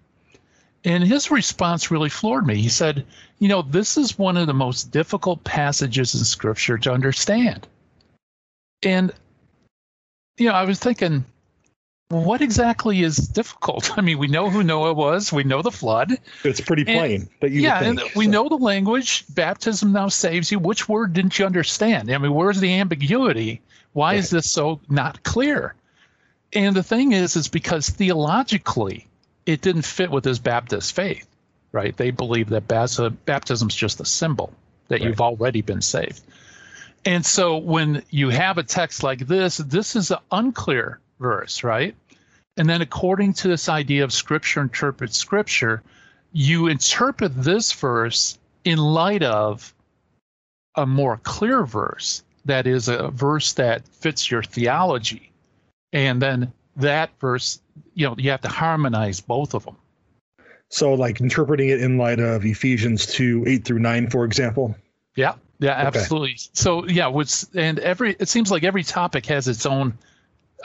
And 0.85 1.03
his 1.03 1.31
response 1.31 1.89
really 1.89 2.09
floored 2.09 2.45
me. 2.45 2.55
He 2.55 2.69
said, 2.69 3.05
You 3.39 3.47
know, 3.47 3.63
this 3.63 3.97
is 3.97 4.19
one 4.19 4.37
of 4.37 4.45
the 4.45 4.53
most 4.53 4.91
difficult 4.91 5.43
passages 5.43 6.13
in 6.13 6.23
Scripture 6.23 6.77
to 6.77 6.93
understand. 6.93 7.67
And, 8.83 9.11
you 10.37 10.47
know, 10.47 10.53
I 10.53 10.63
was 10.63 10.77
thinking, 10.77 11.25
what 12.09 12.41
exactly 12.41 13.01
is 13.01 13.17
difficult? 13.17 13.91
I 13.97 14.01
mean, 14.01 14.19
we 14.19 14.27
know 14.27 14.51
who 14.51 14.63
Noah 14.63 14.93
was. 14.93 15.33
We 15.33 15.43
know 15.43 15.63
the 15.63 15.71
flood. 15.71 16.17
It's 16.43 16.61
pretty 16.61 16.85
plain. 16.85 17.27
And, 17.41 17.51
yeah, 17.51 17.79
think, 17.79 17.99
and 18.01 18.11
so. 18.11 18.19
we 18.19 18.27
know 18.27 18.47
the 18.47 18.57
language. 18.57 19.25
Baptism 19.33 19.91
now 19.91 20.09
saves 20.09 20.51
you. 20.51 20.59
Which 20.59 20.87
word 20.87 21.13
didn't 21.13 21.39
you 21.39 21.47
understand? 21.47 22.11
I 22.11 22.17
mean, 22.19 22.33
where's 22.33 22.59
the 22.59 22.75
ambiguity? 22.75 23.59
Why 23.93 24.11
right. 24.11 24.19
is 24.19 24.29
this 24.29 24.51
so 24.51 24.79
not 24.87 25.23
clear? 25.23 25.73
And 26.53 26.75
the 26.75 26.83
thing 26.83 27.11
is, 27.11 27.35
is 27.35 27.47
because 27.47 27.89
theologically, 27.89 29.07
it 29.45 29.61
didn't 29.61 29.85
fit 29.85 30.11
with 30.11 30.25
his 30.25 30.39
Baptist 30.39 30.93
faith, 30.93 31.27
right? 31.71 31.95
They 31.95 32.11
believe 32.11 32.49
that 32.49 32.67
baptism 32.67 33.67
is 33.67 33.75
just 33.75 33.99
a 33.99 34.05
symbol 34.05 34.53
that 34.87 34.99
right. 34.99 35.09
you've 35.09 35.21
already 35.21 35.61
been 35.61 35.81
saved. 35.81 36.21
And 37.05 37.25
so 37.25 37.57
when 37.57 38.03
you 38.09 38.29
have 38.29 38.57
a 38.57 38.63
text 38.63 39.03
like 39.03 39.27
this, 39.27 39.57
this 39.57 39.95
is 39.95 40.11
an 40.11 40.17
unclear 40.31 40.99
verse, 41.19 41.63
right? 41.63 41.95
And 42.57 42.69
then 42.69 42.81
according 42.81 43.33
to 43.33 43.47
this 43.47 43.69
idea 43.69 44.03
of 44.03 44.13
scripture 44.13 44.61
interprets 44.61 45.17
scripture, 45.17 45.83
you 46.31 46.67
interpret 46.67 47.31
this 47.35 47.71
verse 47.71 48.37
in 48.63 48.77
light 48.77 49.23
of 49.23 49.73
a 50.75 50.85
more 50.85 51.17
clear 51.17 51.63
verse 51.65 52.23
that 52.45 52.65
is 52.65 52.87
a 52.87 53.09
verse 53.09 53.53
that 53.53 53.87
fits 53.87 54.29
your 54.29 54.43
theology. 54.43 55.31
And 55.93 56.21
then 56.21 56.51
that 56.77 57.11
verse, 57.19 57.61
you 57.93 58.07
know, 58.07 58.15
you 58.17 58.31
have 58.31 58.41
to 58.41 58.49
harmonize 58.49 59.19
both 59.19 59.53
of 59.53 59.65
them. 59.65 59.77
So, 60.69 60.93
like 60.93 61.21
interpreting 61.21 61.69
it 61.69 61.81
in 61.81 61.97
light 61.97 62.19
of 62.19 62.45
Ephesians 62.45 63.05
2 63.05 63.45
8 63.47 63.65
through 63.65 63.79
9, 63.79 64.09
for 64.09 64.25
example? 64.25 64.75
Yeah, 65.15 65.35
yeah, 65.59 65.71
absolutely. 65.71 66.31
Okay. 66.31 66.49
So, 66.53 66.87
yeah, 66.87 67.07
what's, 67.07 67.47
and 67.53 67.79
every, 67.79 68.15
it 68.19 68.27
seems 68.27 68.51
like 68.51 68.63
every 68.63 68.83
topic 68.83 69.27
has 69.27 69.47
its 69.47 69.65
own 69.65 69.97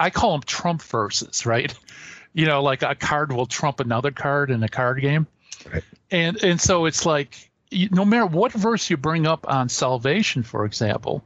I 0.01 0.11
call 0.11 0.33
them 0.33 0.43
trump 0.43 0.83
verses, 0.83 1.47
right? 1.47 1.73
You 2.33 2.47
know, 2.47 2.63
like 2.63 2.85
a 2.85 2.95
card 2.95 3.33
will 3.33 3.47
trump 3.47 3.81
another 3.81 4.13
card 4.13 4.53
in 4.53 4.63
a 4.63 4.69
card 4.69 5.01
game. 5.01 5.27
Right. 5.69 5.83
And 6.13 6.41
and 6.45 6.61
so 6.61 6.85
it's 6.85 7.05
like 7.05 7.51
no 7.73 8.05
matter 8.05 8.25
what 8.25 8.53
verse 8.53 8.89
you 8.89 8.97
bring 8.97 9.27
up 9.27 9.49
on 9.49 9.69
salvation, 9.69 10.45
for 10.45 10.65
example, 10.65 11.25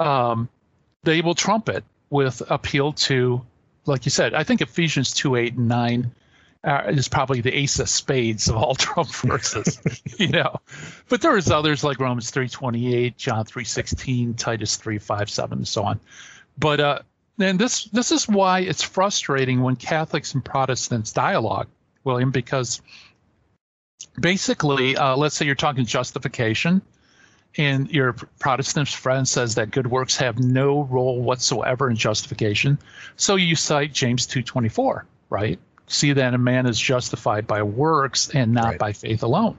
um, 0.00 0.48
they 1.04 1.20
will 1.20 1.36
trump 1.36 1.68
it 1.68 1.84
with 2.10 2.42
appeal 2.50 2.94
to, 2.94 3.46
like 3.86 4.04
you 4.04 4.10
said, 4.10 4.34
I 4.34 4.44
think 4.44 4.60
Ephesians 4.60 5.12
2 5.12 5.36
8 5.36 5.54
and 5.54 5.68
9 5.68 6.12
uh, 6.64 6.82
is 6.88 7.08
probably 7.08 7.40
the 7.40 7.56
ace 7.56 7.78
of 7.80 7.88
spades 7.88 8.48
of 8.48 8.56
all 8.56 8.74
Trump 8.76 9.10
verses, 9.10 9.80
you 10.18 10.28
know. 10.28 10.60
But 11.08 11.20
there's 11.20 11.50
others 11.50 11.82
like 11.82 11.98
Romans 11.98 12.30
3:28, 12.30 13.16
John 13.16 13.44
3:16, 13.44 14.36
Titus 14.36 14.76
3:5, 14.76 15.28
7, 15.28 15.58
and 15.58 15.68
so 15.68 15.84
on. 15.84 16.00
But 16.58 16.80
uh, 16.80 16.98
and 17.38 17.58
this 17.58 17.84
this 17.86 18.12
is 18.12 18.28
why 18.28 18.60
it's 18.60 18.82
frustrating 18.82 19.62
when 19.62 19.76
Catholics 19.76 20.34
and 20.34 20.44
Protestants 20.44 21.12
dialogue, 21.12 21.68
William, 22.04 22.30
because 22.30 22.80
basically, 24.20 24.96
uh, 24.96 25.16
let's 25.16 25.34
say 25.34 25.46
you're 25.46 25.54
talking 25.54 25.84
justification, 25.84 26.82
and 27.58 27.90
your 27.90 28.14
Protestant 28.38 28.88
friend 28.88 29.26
says 29.28 29.54
that 29.56 29.70
good 29.70 29.86
works 29.86 30.16
have 30.16 30.38
no 30.38 30.84
role 30.84 31.20
whatsoever 31.20 31.90
in 31.90 31.96
justification, 31.96 32.78
so 33.16 33.36
you 33.36 33.56
cite 33.56 33.92
James 33.92 34.26
two 34.26 34.42
twenty 34.42 34.68
four, 34.68 35.06
right? 35.30 35.58
See 35.86 36.12
that 36.12 36.34
a 36.34 36.38
man 36.38 36.66
is 36.66 36.78
justified 36.78 37.46
by 37.46 37.62
works 37.62 38.30
and 38.30 38.52
not 38.52 38.64
right. 38.64 38.78
by 38.78 38.92
faith 38.92 39.22
alone, 39.22 39.56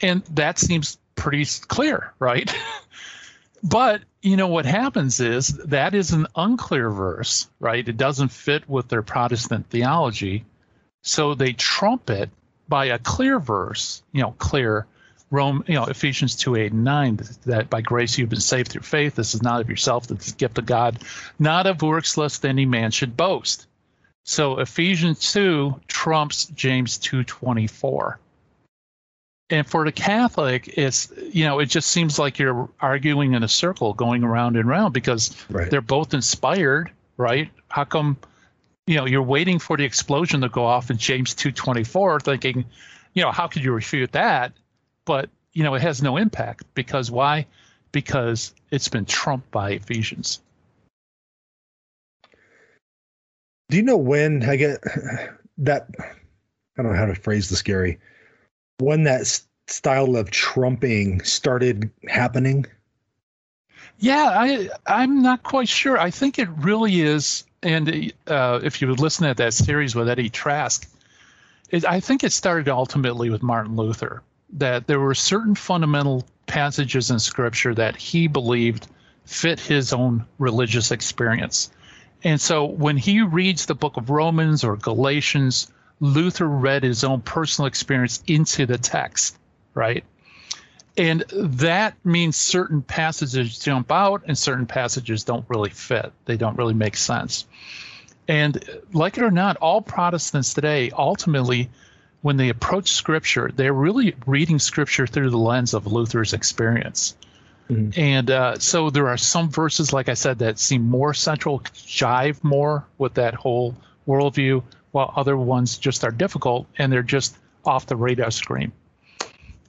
and 0.00 0.22
that 0.26 0.58
seems 0.58 0.98
pretty 1.14 1.44
clear, 1.68 2.12
right? 2.18 2.54
But 3.62 4.02
you 4.22 4.36
know 4.36 4.48
what 4.48 4.64
happens 4.64 5.20
is 5.20 5.48
that 5.48 5.94
is 5.94 6.12
an 6.12 6.26
unclear 6.34 6.90
verse, 6.90 7.48
right? 7.58 7.86
It 7.86 7.96
doesn't 7.96 8.28
fit 8.28 8.68
with 8.68 8.88
their 8.88 9.02
Protestant 9.02 9.68
theology. 9.68 10.44
So 11.02 11.34
they 11.34 11.52
trump 11.52 12.10
it 12.10 12.30
by 12.68 12.86
a 12.86 12.98
clear 12.98 13.38
verse, 13.38 14.02
you 14.12 14.22
know, 14.22 14.34
clear 14.38 14.86
Rome, 15.30 15.64
you 15.66 15.74
know, 15.74 15.84
Ephesians 15.84 16.34
2, 16.36 16.56
8, 16.56 16.72
and 16.72 16.84
9, 16.84 17.20
that 17.46 17.70
by 17.70 17.80
grace 17.80 18.18
you've 18.18 18.30
been 18.30 18.40
saved 18.40 18.72
through 18.72 18.82
faith. 18.82 19.14
This 19.14 19.34
is 19.34 19.42
not 19.42 19.60
of 19.60 19.70
yourself, 19.70 20.10
it's 20.10 20.32
the 20.32 20.36
gift 20.36 20.58
of 20.58 20.66
God, 20.66 20.98
not 21.38 21.66
of 21.66 21.82
works, 21.82 22.16
lest 22.16 22.44
any 22.44 22.66
man 22.66 22.90
should 22.90 23.16
boast. 23.16 23.66
So 24.24 24.58
Ephesians 24.58 25.32
2 25.32 25.80
trumps 25.86 26.46
James 26.46 26.98
2.24 26.98 28.16
and 29.50 29.66
for 29.66 29.84
the 29.84 29.92
Catholic, 29.92 30.78
it's 30.78 31.12
you 31.32 31.44
know 31.44 31.58
it 31.58 31.66
just 31.66 31.88
seems 31.88 32.18
like 32.18 32.38
you're 32.38 32.68
arguing 32.80 33.34
in 33.34 33.42
a 33.42 33.48
circle, 33.48 33.92
going 33.92 34.22
around 34.22 34.56
and 34.56 34.68
around 34.68 34.92
because 34.92 35.36
right. 35.50 35.70
they're 35.70 35.80
both 35.80 36.14
inspired, 36.14 36.90
right? 37.16 37.50
How 37.68 37.84
come 37.84 38.16
you 38.86 38.96
know 38.96 39.06
you're 39.06 39.22
waiting 39.22 39.58
for 39.58 39.76
the 39.76 39.84
explosion 39.84 40.40
to 40.42 40.48
go 40.48 40.64
off 40.64 40.90
in 40.90 40.96
James 40.96 41.34
two 41.34 41.52
twenty 41.52 41.84
four, 41.84 42.20
thinking, 42.20 42.64
you 43.12 43.22
know, 43.22 43.32
how 43.32 43.48
could 43.48 43.64
you 43.64 43.72
refute 43.72 44.12
that? 44.12 44.52
But 45.10 45.28
you 45.52 45.64
know 45.64 45.74
it 45.74 45.82
has 45.82 46.00
no 46.02 46.16
impact 46.16 46.62
because 46.74 47.10
why? 47.10 47.46
because 47.92 48.54
it's 48.70 48.88
been 48.88 49.04
trumped 49.04 49.50
by 49.50 49.72
Ephesians. 49.72 50.40
Do 53.68 53.76
you 53.76 53.82
know 53.82 53.96
when 53.96 54.42
I 54.42 54.56
get 54.56 54.80
that? 55.58 55.88
I 55.98 56.82
don't 56.82 56.92
know 56.92 56.98
how 56.98 57.06
to 57.06 57.14
phrase 57.14 57.48
this, 57.48 57.62
Gary. 57.62 57.98
When 58.78 59.04
that 59.04 59.26
style 59.68 60.16
of 60.16 60.30
trumping 60.30 61.22
started 61.22 61.90
happening? 62.08 62.66
Yeah, 63.98 64.30
I 64.32 64.70
I'm 64.86 65.22
not 65.22 65.42
quite 65.42 65.68
sure. 65.68 65.98
I 65.98 66.10
think 66.10 66.38
it 66.38 66.48
really 66.48 67.00
is. 67.00 67.44
And 67.62 68.12
uh, 68.26 68.60
if 68.62 68.80
you 68.80 68.88
would 68.88 69.00
listen 69.00 69.28
to 69.28 69.34
that 69.34 69.52
series 69.52 69.94
with 69.94 70.08
Eddie 70.08 70.30
Trask, 70.30 70.88
it, 71.68 71.84
I 71.84 72.00
think 72.00 72.24
it 72.24 72.32
started 72.32 72.70
ultimately 72.70 73.28
with 73.28 73.42
Martin 73.42 73.76
Luther. 73.76 74.22
That 74.54 74.86
there 74.86 75.00
were 75.00 75.14
certain 75.14 75.54
fundamental 75.54 76.26
passages 76.46 77.10
in 77.10 77.18
Scripture 77.18 77.74
that 77.74 77.96
he 77.96 78.26
believed 78.26 78.88
fit 79.24 79.60
his 79.60 79.92
own 79.92 80.26
religious 80.38 80.90
experience. 80.90 81.70
And 82.24 82.40
so 82.40 82.64
when 82.64 82.96
he 82.96 83.22
reads 83.22 83.66
the 83.66 83.74
book 83.74 83.96
of 83.96 84.10
Romans 84.10 84.64
or 84.64 84.76
Galatians, 84.76 85.70
Luther 86.00 86.46
read 86.46 86.82
his 86.82 87.04
own 87.04 87.20
personal 87.20 87.66
experience 87.66 88.22
into 88.26 88.66
the 88.66 88.78
text, 88.78 89.38
right? 89.74 90.04
And 90.96 91.24
that 91.32 91.94
means 92.04 92.36
certain 92.36 92.82
passages 92.82 93.58
jump 93.58 93.92
out 93.92 94.22
and 94.26 94.36
certain 94.36 94.66
passages 94.66 95.24
don't 95.24 95.44
really 95.48 95.70
fit. 95.70 96.12
They 96.24 96.36
don't 96.36 96.58
really 96.58 96.74
make 96.74 96.96
sense. 96.96 97.46
And 98.28 98.62
like 98.92 99.16
it 99.16 99.22
or 99.22 99.30
not, 99.30 99.56
all 99.58 99.80
Protestants 99.80 100.52
today 100.54 100.90
ultimately, 100.90 101.70
when 102.22 102.36
they 102.36 102.48
approach 102.48 102.92
Scripture, 102.92 103.50
they're 103.54 103.72
really 103.72 104.14
reading 104.26 104.58
Scripture 104.58 105.06
through 105.06 105.30
the 105.30 105.38
lens 105.38 105.74
of 105.74 105.86
Luther's 105.86 106.32
experience. 106.32 107.16
Mm-hmm. 107.70 108.00
And 108.00 108.30
uh, 108.30 108.58
so 108.58 108.90
there 108.90 109.08
are 109.08 109.16
some 109.16 109.48
verses, 109.48 109.92
like 109.92 110.08
I 110.08 110.14
said, 110.14 110.40
that 110.40 110.58
seem 110.58 110.82
more 110.82 111.14
central, 111.14 111.60
jive 111.60 112.42
more 112.42 112.84
with 112.98 113.14
that 113.14 113.34
whole 113.34 113.74
worldview, 114.06 114.62
while 114.90 115.12
other 115.16 115.36
ones 115.36 115.78
just 115.78 116.04
are 116.04 116.10
difficult 116.10 116.66
and 116.78 116.92
they're 116.92 117.02
just 117.02 117.36
off 117.64 117.86
the 117.86 117.96
radar 117.96 118.30
screen. 118.30 118.72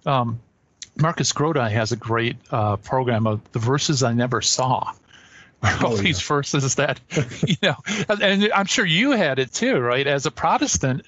Um, 0.06 0.40
Marcus 0.98 1.32
Grodi 1.32 1.70
has 1.70 1.92
a 1.92 1.96
great 1.96 2.38
uh, 2.50 2.78
program 2.78 3.28
of 3.28 3.40
the 3.52 3.60
verses 3.60 4.04
I 4.04 4.14
never 4.14 4.42
saw. 4.42 4.94
All 5.64 5.94
oh, 5.94 5.98
these 5.98 6.20
verses 6.22 6.76
that, 6.76 7.00
you 7.48 7.56
know, 7.62 7.76
and 8.10 8.52
I'm 8.52 8.66
sure 8.66 8.86
you 8.86 9.12
had 9.12 9.38
it 9.38 9.54
too, 9.54 9.78
right? 9.78 10.08
As 10.08 10.26
a 10.26 10.32
Protestant, 10.32 11.06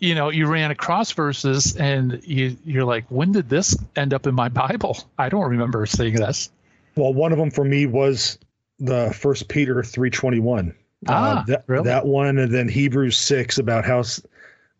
you 0.00 0.14
know, 0.14 0.30
you 0.30 0.46
ran 0.46 0.70
across 0.70 1.12
verses 1.12 1.76
and 1.76 2.20
you, 2.24 2.56
you're 2.64 2.84
like, 2.84 3.04
when 3.10 3.32
did 3.32 3.48
this 3.48 3.76
end 3.96 4.12
up 4.14 4.26
in 4.26 4.34
my 4.34 4.48
Bible? 4.48 4.98
I 5.18 5.28
don't 5.28 5.48
remember 5.48 5.84
seeing 5.86 6.14
this. 6.14 6.50
Well, 6.96 7.14
one 7.14 7.32
of 7.32 7.38
them 7.38 7.50
for 7.50 7.64
me 7.64 7.86
was 7.86 8.38
the 8.78 9.14
First 9.16 9.48
Peter 9.48 9.82
three 9.82 10.10
twenty 10.10 10.40
one. 10.40 10.74
Uh, 11.06 11.12
ah, 11.12 11.40
uh, 11.40 11.44
that, 11.44 11.64
really? 11.66 11.84
that 11.84 12.04
one, 12.04 12.38
and 12.38 12.52
then 12.52 12.68
Hebrews 12.68 13.16
six 13.16 13.58
about 13.58 13.84
how 13.84 14.02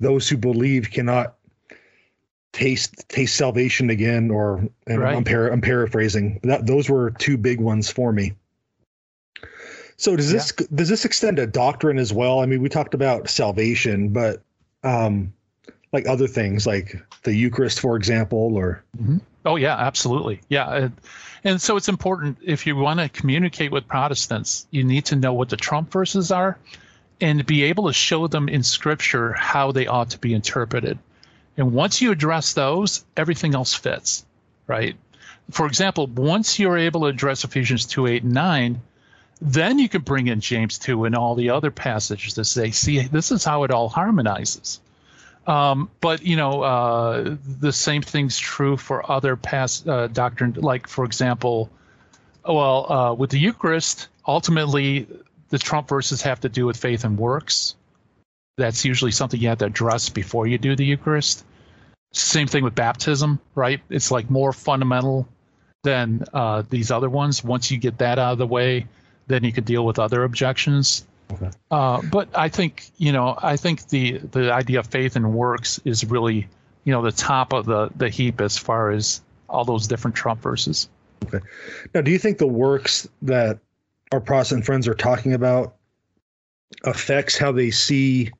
those 0.00 0.28
who 0.28 0.36
believe 0.36 0.90
cannot 0.90 1.34
taste 2.52 3.08
taste 3.08 3.36
salvation 3.36 3.90
again. 3.90 4.30
Or 4.30 4.66
right. 4.88 5.16
I'm, 5.16 5.24
par- 5.24 5.48
I'm 5.48 5.60
paraphrasing. 5.60 6.40
That 6.42 6.66
those 6.66 6.88
were 6.88 7.10
two 7.12 7.36
big 7.36 7.60
ones 7.60 7.90
for 7.90 8.12
me. 8.12 8.32
So 9.96 10.16
does 10.16 10.32
this 10.32 10.52
yeah. 10.58 10.66
does 10.74 10.88
this 10.88 11.04
extend 11.04 11.36
to 11.36 11.46
doctrine 11.46 11.98
as 11.98 12.12
well? 12.12 12.40
I 12.40 12.46
mean, 12.46 12.62
we 12.62 12.70
talked 12.70 12.94
about 12.94 13.28
salvation, 13.28 14.08
but 14.08 14.42
um, 14.82 15.32
like 15.92 16.06
other 16.06 16.26
things 16.26 16.66
like 16.66 16.96
the 17.22 17.34
Eucharist, 17.34 17.80
for 17.80 17.96
example, 17.96 18.54
or. 18.56 18.84
Mm-hmm. 19.00 19.18
Oh 19.44 19.56
yeah, 19.56 19.76
absolutely. 19.76 20.40
Yeah. 20.48 20.88
And 21.44 21.60
so 21.60 21.76
it's 21.76 21.88
important 21.88 22.38
if 22.42 22.66
you 22.66 22.76
want 22.76 23.00
to 23.00 23.08
communicate 23.08 23.72
with 23.72 23.88
Protestants, 23.88 24.66
you 24.70 24.84
need 24.84 25.06
to 25.06 25.16
know 25.16 25.32
what 25.32 25.48
the 25.48 25.56
Trump 25.56 25.90
verses 25.90 26.30
are 26.30 26.58
and 27.20 27.44
be 27.46 27.64
able 27.64 27.86
to 27.86 27.92
show 27.92 28.26
them 28.26 28.48
in 28.48 28.62
scripture 28.62 29.32
how 29.32 29.72
they 29.72 29.86
ought 29.86 30.10
to 30.10 30.18
be 30.18 30.34
interpreted. 30.34 30.98
And 31.56 31.72
once 31.72 32.00
you 32.00 32.12
address 32.12 32.52
those, 32.52 33.04
everything 33.16 33.54
else 33.54 33.74
fits, 33.74 34.24
right? 34.66 34.96
For 35.50 35.66
example, 35.66 36.06
once 36.06 36.58
you're 36.58 36.78
able 36.78 37.02
to 37.02 37.06
address 37.08 37.44
Ephesians 37.44 37.86
2, 37.86 38.06
8, 38.06 38.22
and 38.22 38.32
9, 38.32 38.82
then 39.40 39.78
you 39.78 39.88
can 39.88 40.02
bring 40.02 40.26
in 40.26 40.40
James 40.40 40.78
2 40.78 41.06
and 41.06 41.14
all 41.14 41.34
the 41.34 41.50
other 41.50 41.70
passages 41.70 42.34
to 42.34 42.44
say, 42.44 42.70
see, 42.70 43.00
this 43.00 43.30
is 43.30 43.44
how 43.44 43.64
it 43.64 43.70
all 43.70 43.88
harmonizes. 43.88 44.80
Um, 45.46 45.90
but 46.00 46.22
you 46.22 46.36
know, 46.36 46.62
uh, 46.62 47.36
the 47.58 47.72
same 47.72 48.02
thing's 48.02 48.38
true 48.38 48.76
for 48.76 49.10
other 49.10 49.36
past 49.36 49.88
uh, 49.88 50.08
doctrine. 50.08 50.52
Like, 50.52 50.86
for 50.86 51.04
example, 51.04 51.70
well, 52.46 52.92
uh, 52.92 53.14
with 53.14 53.30
the 53.30 53.38
Eucharist, 53.38 54.08
ultimately, 54.26 55.06
the 55.48 55.58
Trump 55.58 55.88
verses 55.88 56.22
have 56.22 56.40
to 56.40 56.48
do 56.48 56.66
with 56.66 56.76
faith 56.76 57.04
and 57.04 57.18
works. 57.18 57.74
That's 58.58 58.84
usually 58.84 59.10
something 59.10 59.40
you 59.40 59.48
have 59.48 59.58
to 59.58 59.66
address 59.66 60.10
before 60.10 60.46
you 60.46 60.58
do 60.58 60.76
the 60.76 60.84
Eucharist. 60.84 61.44
Same 62.12 62.46
thing 62.46 62.64
with 62.64 62.74
baptism, 62.74 63.40
right? 63.54 63.80
It's 63.88 64.10
like 64.10 64.28
more 64.28 64.52
fundamental 64.52 65.26
than 65.82 66.24
uh, 66.34 66.62
these 66.68 66.90
other 66.90 67.08
ones. 67.08 67.42
Once 67.42 67.70
you 67.70 67.78
get 67.78 67.98
that 67.98 68.18
out 68.18 68.32
of 68.32 68.38
the 68.38 68.46
way, 68.46 68.86
then 69.30 69.44
you 69.44 69.52
could 69.52 69.64
deal 69.64 69.86
with 69.86 69.98
other 69.98 70.24
objections. 70.24 71.06
Okay. 71.32 71.50
Uh, 71.70 72.02
but 72.10 72.28
I 72.34 72.48
think 72.48 72.90
you 72.98 73.12
know 73.12 73.38
I 73.40 73.56
think 73.56 73.88
the 73.88 74.18
the 74.18 74.52
idea 74.52 74.80
of 74.80 74.86
faith 74.86 75.16
and 75.16 75.32
works 75.32 75.80
is 75.84 76.04
really 76.04 76.48
you 76.84 76.92
know 76.92 77.02
the 77.02 77.12
top 77.12 77.52
of 77.52 77.66
the 77.66 77.90
the 77.96 78.08
heap 78.08 78.40
as 78.40 78.58
far 78.58 78.90
as 78.90 79.22
all 79.48 79.64
those 79.64 79.86
different 79.86 80.16
Trump 80.16 80.42
verses. 80.42 80.88
Okay. 81.24 81.44
Now, 81.94 82.00
do 82.00 82.10
you 82.10 82.18
think 82.18 82.38
the 82.38 82.46
works 82.46 83.08
that 83.22 83.58
our 84.12 84.20
Protestant 84.20 84.64
friends 84.64 84.88
are 84.88 84.94
talking 84.94 85.34
about 85.34 85.76
affects 86.84 87.36
how 87.36 87.52
they 87.52 87.70
see 87.70 88.30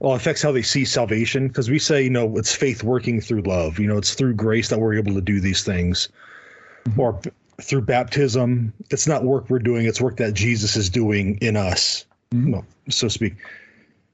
well 0.00 0.14
affects 0.14 0.42
how 0.42 0.52
they 0.52 0.62
see 0.62 0.84
salvation 0.84 1.48
because 1.48 1.70
we 1.70 1.78
say 1.78 2.02
you 2.02 2.10
know 2.10 2.36
it's 2.36 2.54
faith 2.54 2.82
working 2.82 3.20
through 3.20 3.42
love 3.42 3.78
you 3.78 3.86
know 3.86 3.98
it's 3.98 4.14
through 4.14 4.32
grace 4.34 4.68
that 4.68 4.78
we're 4.78 4.94
able 4.94 5.14
to 5.14 5.20
do 5.20 5.40
these 5.40 5.64
things 5.64 6.08
mm-hmm. 6.84 7.00
or 7.00 7.20
through 7.60 7.82
baptism. 7.82 8.72
It's 8.90 9.06
not 9.06 9.24
work 9.24 9.50
we're 9.50 9.58
doing, 9.58 9.86
it's 9.86 10.00
work 10.00 10.16
that 10.16 10.34
Jesus 10.34 10.76
is 10.76 10.90
doing 10.90 11.38
in 11.40 11.56
us, 11.56 12.04
mm-hmm. 12.32 12.60
so 12.90 13.06
to 13.06 13.10
speak. 13.10 13.34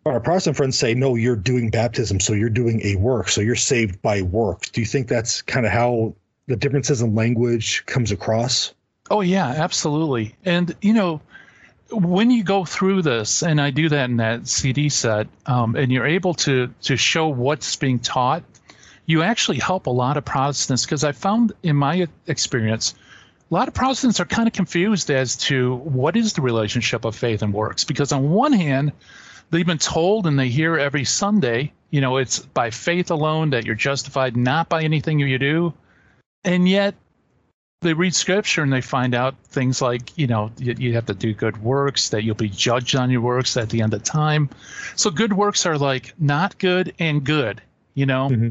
Our 0.07 0.21
Protestant 0.21 0.57
friends 0.57 0.79
say, 0.79 0.95
no, 0.95 1.17
you're 1.17 1.37
doing 1.37 1.71
baptism, 1.71 2.21
so 2.21 2.33
you're 2.33 2.49
doing 2.49 2.81
a 2.83 2.97
work, 2.97 3.29
so 3.29 3.41
you're 3.41 3.57
saved 3.57 4.01
by 4.01 4.23
works. 4.23 4.71
Do 4.71 4.81
you 4.81 4.87
think 4.87 5.09
that's 5.09 5.43
kind 5.43 5.67
of 5.67 5.73
how 5.73 6.15
the 6.47 6.57
differences 6.57 7.03
in 7.03 7.15
language 7.15 7.85
comes 7.87 8.11
across? 8.11 8.73
Oh, 9.11 9.21
yeah, 9.21 9.47
absolutely. 9.49 10.35
And, 10.45 10.75
you 10.81 10.95
know, 10.95 11.21
when 11.91 12.31
you 12.31 12.43
go 12.43 12.65
through 12.65 13.03
this, 13.03 13.43
and 13.43 13.61
I 13.61 13.71
do 13.71 13.89
that 13.89 14.11
in 14.11 14.17
that 14.19 14.47
CD 14.47 14.89
set, 14.89 15.27
um, 15.47 15.75
and 15.77 15.91
you're 15.91 16.07
able 16.07 16.35
to 16.35 16.69
to 16.83 16.97
show 16.97 17.29
what's 17.29 17.77
being 17.77 17.99
taught, 17.99 18.43
you 19.07 19.23
actually 19.23 19.59
help 19.59 19.87
a 19.87 19.91
lot 19.91 20.17
of 20.17 20.25
Protestants 20.25 20.85
because 20.85 21.05
I 21.05 21.13
found 21.13 21.53
in 21.63 21.77
my 21.77 22.07
experience 22.27 22.95
a 23.51 23.55
lot 23.55 23.69
of 23.69 23.75
Protestants 23.75 24.21
are 24.21 24.27
kind 24.27 24.47
of 24.47 24.53
confused 24.53 25.11
as 25.11 25.37
to 25.37 25.75
what 25.77 26.17
is 26.17 26.35
the 26.35 26.43
relationship 26.43 27.05
of 27.05 27.17
faith 27.17 27.43
and 27.43 27.53
works. 27.53 27.85
Because 27.85 28.13
on 28.13 28.31
one 28.31 28.53
hand, 28.53 28.93
they've 29.51 29.67
been 29.67 29.79
told 29.79 30.27
and 30.27 30.39
they 30.39 30.49
hear 30.49 30.77
every 30.77 31.05
Sunday, 31.05 31.73
you 31.91 32.03
know, 32.03 32.19
it's 32.19 32.41
by 32.41 32.71
faith 32.71 33.11
alone 33.11 33.51
that 33.51 33.65
you're 33.65 33.75
justified, 33.75 34.37
not 34.37 34.69
by 34.69 34.83
anything 34.83 35.19
you 35.19 35.39
do. 35.39 35.73
And 36.45 36.69
yet 36.69 36.95
they 37.81 37.95
read 37.95 38.15
scripture 38.15 38.63
and 38.63 38.73
they 38.73 38.83
find 38.83 39.15
out 39.15 39.37
things 39.45 39.81
like, 39.81 40.19
you 40.19 40.27
know, 40.27 40.51
you, 40.59 40.75
you 40.77 40.95
have 40.95 41.07
to 41.07 41.15
do 41.15 41.33
good 41.33 41.63
works, 41.63 42.11
that 42.11 42.25
you'll 42.25 42.35
be 42.35 42.51
judged 42.51 42.97
on 42.97 43.11
your 43.11 43.23
works 43.23 43.57
at 43.57 43.71
the 43.71 43.81
end 43.81 43.95
of 43.95 44.03
time. 44.03 44.51
So 44.95 45.11
good 45.11 45.33
works 45.33 45.65
are 45.65 45.79
like 45.79 46.13
not 46.19 46.59
good 46.59 46.95
and 46.99 47.25
good, 47.25 47.63
you 47.95 48.05
know, 48.05 48.29
mm-hmm. 48.29 48.51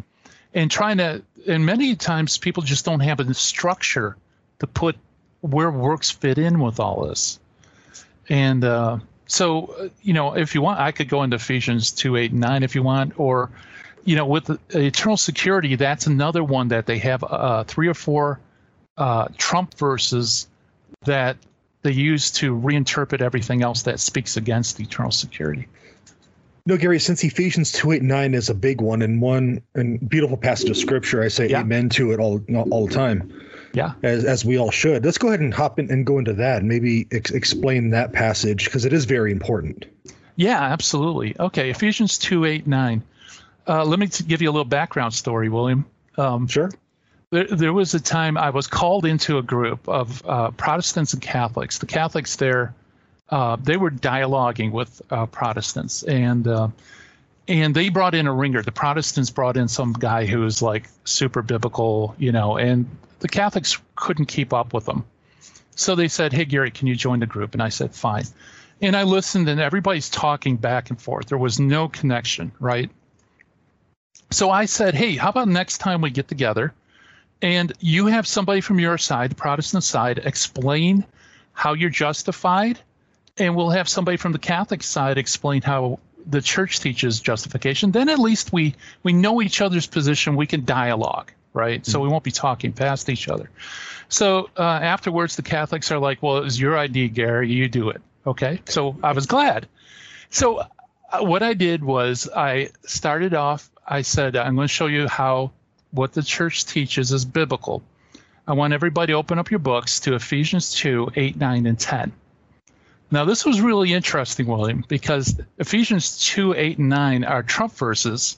and 0.56 0.72
trying 0.72 0.98
to, 0.98 1.24
and 1.48 1.66
many 1.66 1.96
times 1.96 2.40
people 2.40 2.64
just 2.64 2.84
don't 2.84 3.02
have 3.02 3.20
a 3.20 3.34
structure 3.36 4.18
to 4.60 4.68
put 4.68 4.98
where 5.42 5.72
works 5.72 6.10
fit 6.10 6.38
in 6.38 6.60
with 6.60 6.80
all 6.80 7.08
this. 7.08 7.40
And 8.30 8.64
uh, 8.64 9.00
so, 9.28 9.92
you 10.02 10.14
know, 10.14 10.36
if 10.36 10.56
you 10.56 10.62
want, 10.62 10.80
I 10.80 10.92
could 10.92 11.10
go 11.10 11.24
into 11.24 11.36
Ephesians 11.36 11.92
2 11.92 12.16
8 12.16 12.32
and 12.32 12.42
9 12.42 12.64
if 12.64 12.76
you 12.76 12.84
want, 12.84 13.20
or, 13.20 13.50
you 14.04 14.16
know, 14.16 14.26
with 14.26 14.50
eternal 14.76 15.18
security, 15.18 15.76
that's 15.76 16.08
another 16.08 16.44
one 16.44 16.70
that 16.70 16.86
they 16.86 16.98
have 17.00 17.24
uh, 17.24 17.64
three 17.64 17.88
or 17.88 17.94
four 17.94 18.40
uh, 18.98 19.28
Trump 19.38 19.76
verses 19.76 20.48
that 21.06 21.38
they 21.84 21.92
use 21.92 22.32
to 22.32 22.56
reinterpret 22.56 23.22
everything 23.22 23.62
else 23.64 23.84
that 23.84 24.00
speaks 24.00 24.38
against 24.38 24.80
eternal 24.80 25.12
security. 25.12 25.68
No, 26.66 26.76
Gary, 26.76 27.00
since 27.00 27.24
Ephesians 27.24 27.72
2 27.72 27.94
8 27.94 28.02
9 28.02 28.34
is 28.34 28.50
a 28.50 28.54
big 28.54 28.82
one 28.82 29.02
and 29.02 29.22
one 29.22 29.62
and 29.76 30.10
beautiful 30.10 30.36
passage 30.36 30.70
of 30.70 30.76
scripture, 30.76 31.24
I 31.24 31.30
say 31.30 31.50
yeah. 31.50 31.62
amen 31.62 31.88
to 31.92 32.12
it 32.12 32.20
all 32.20 32.44
all 32.72 32.88
the 32.88 32.94
time. 32.94 33.32
Yeah. 33.78 33.94
As, 34.04 34.26
as 34.26 34.44
we 34.44 34.58
all 34.58 34.72
should. 34.72 35.06
Let's 35.06 35.18
go 35.18 35.28
ahead 35.28 35.40
and 35.40 35.54
hop 35.54 35.80
in 35.80 35.92
and 35.92 36.06
go 36.06 36.18
into 36.18 36.34
that 36.34 36.60
and 36.60 36.68
maybe 36.68 37.08
ex- 37.12 37.32
explain 37.32 37.92
that 37.92 38.12
passage 38.12 38.66
because 38.66 38.86
it 38.86 38.94
is 38.94 39.06
very 39.06 39.32
important. 39.32 39.86
Yeah, 40.36 40.62
absolutely. 40.62 41.36
Okay. 41.40 41.70
Ephesians 41.70 42.18
2 42.18 42.46
8 42.46 42.68
9. 42.68 43.04
Uh, 43.68 43.84
let 43.84 44.00
me 44.00 44.08
t- 44.08 44.24
give 44.24 44.42
you 44.42 44.50
a 44.50 44.54
little 44.54 44.66
background 44.66 45.14
story, 45.14 45.50
William. 45.50 45.86
Um, 46.18 46.48
sure. 46.48 46.72
there, 47.32 47.46
there 47.46 47.74
was 47.74 47.94
a 47.94 48.00
time 48.00 48.38
I 48.38 48.50
was 48.50 48.68
called 48.68 49.06
into 49.06 49.38
a 49.38 49.44
group 49.44 49.88
of 49.88 50.24
uh, 50.26 50.52
Protestants 50.52 51.14
and 51.14 51.22
Catholics. 51.22 51.78
The 51.78 51.86
Catholics 51.86 52.38
there, 52.38 52.74
uh, 53.30 53.58
they 53.62 53.78
were 53.78 53.92
dialoguing 53.92 54.72
with 54.72 55.02
uh, 55.12 55.26
Protestants, 55.26 56.04
and 56.04 56.48
uh, 56.48 56.70
and 57.48 57.76
they 57.76 57.90
brought 57.90 58.16
in 58.16 58.28
a 58.28 58.34
ringer. 58.34 58.62
The 58.62 58.72
Protestants 58.72 59.30
brought 59.30 59.58
in 59.58 59.68
some 59.68 59.94
guy 59.94 60.26
who 60.26 60.40
was 60.40 60.62
like 60.62 60.90
super 61.04 61.42
biblical, 61.42 62.16
you 62.18 62.32
know, 62.32 62.58
and 62.58 62.90
the 63.20 63.28
Catholics 63.28 63.78
couldn't 63.96 64.28
keep 64.28 64.54
up 64.54 64.74
with 64.74 64.86
them. 64.86 65.06
So 65.76 65.96
they 65.96 66.08
said, 66.08 66.34
"Hey 66.34 66.46
Gary, 66.46 66.72
can 66.72 66.88
you 66.88 66.96
join 66.96 67.20
the 67.20 67.26
group?" 67.26 67.54
And 67.54 67.62
I 67.62 67.70
said, 67.70 67.94
"Fine." 67.94 68.26
And 68.82 68.96
I 68.96 69.04
listened, 69.04 69.50
and 69.50 69.60
everybody's 69.60 70.10
talking 70.10 70.56
back 70.56 70.90
and 70.90 71.02
forth. 71.02 71.28
There 71.28 71.38
was 71.38 71.60
no 71.60 71.88
connection, 71.88 72.52
right? 72.60 72.92
So 74.32 74.52
I 74.52 74.66
said, 74.66 74.96
"Hey, 74.96 75.16
how 75.16 75.30
about 75.30 75.48
next 75.48 75.80
time 75.80 76.02
we 76.02 76.10
get 76.10 76.28
together?" 76.28 76.74
and 77.42 77.72
you 77.80 78.08
have 78.08 78.28
somebody 78.28 78.62
from 78.62 78.80
your 78.80 78.98
side, 78.98 79.32
the 79.32 79.36
Protestant 79.36 79.84
side, 79.84 80.20
explain 80.24 81.06
how 81.54 81.74
you're 81.74 81.90
justified, 81.90 82.80
and 83.38 83.56
we'll 83.56 83.70
have 83.70 83.88
somebody 83.88 84.18
from 84.18 84.32
the 84.32 84.40
Catholic 84.40 84.84
side 84.84 85.18
explain 85.18 85.62
how 85.62 86.00
the 86.26 86.42
church 86.42 86.80
teaches 86.80 87.20
justification. 87.20 87.92
Then 87.92 88.10
at 88.10 88.20
least 88.20 88.52
we 88.52 88.76
we 89.04 89.14
know 89.14 89.42
each 89.42 89.62
other's 89.62 89.88
position. 89.88 90.36
We 90.36 90.48
can 90.48 90.66
dialogue, 90.66 91.32
right? 91.58 91.82
Mm-hmm. 91.82 91.92
So 91.92 92.00
we 92.00 92.08
won't 92.08 92.24
be 92.24 92.32
talking 92.32 92.72
past 92.72 93.10
each 93.10 93.28
other. 93.28 93.50
So 94.10 94.50
uh, 94.58 94.62
afterwards, 94.62 95.36
the 95.36 95.42
Catholics 95.42 95.92
are 95.92 96.00
like, 96.00 96.24
"Well, 96.24 96.38
it 96.38 96.44
was 96.44 96.60
your 96.60 96.78
idea, 96.78 97.10
Gary. 97.10 97.52
You 97.52 97.68
do 97.68 97.90
it." 97.90 98.02
Okay. 98.26 98.62
So 98.66 98.96
I 99.04 99.12
was 99.12 99.26
glad. 99.26 99.68
So 100.30 100.60
uh, 100.60 100.68
what 101.20 101.44
I 101.44 101.54
did 101.54 101.84
was 101.84 102.30
I 102.34 102.70
started 102.86 103.34
off. 103.34 103.70
I 103.86 104.04
said, 104.04 104.38
"I'm 104.38 104.56
going 104.56 104.68
to 104.68 104.74
show 104.74 104.88
you 104.88 105.08
how." 105.08 105.52
what 105.92 106.14
the 106.14 106.24
church 106.24 106.66
teaches 106.66 107.12
is 107.12 107.26
biblical. 107.26 107.82
I 108.48 108.54
want 108.54 108.74
everybody 108.74 109.12
to 109.12 109.18
open 109.18 109.40
up 109.40 109.52
your 109.52 109.60
books 109.60 110.02
to 110.02 110.16
Ephesians 110.16 110.74
2 110.74 111.12
8, 111.16 111.38
9, 111.38 111.66
and 111.66 111.80
10. 111.80 112.12
Now, 113.10 113.26
this 113.26 113.46
was 113.46 113.62
really 113.62 113.94
interesting, 113.94 114.48
William, 114.48 114.84
because 114.88 115.40
Ephesians 115.58 116.26
2 116.28 116.54
8, 116.54 116.78
and 116.78 116.90
9 116.90 117.24
are 117.24 117.44
Trump 117.44 117.74
verses, 117.74 118.38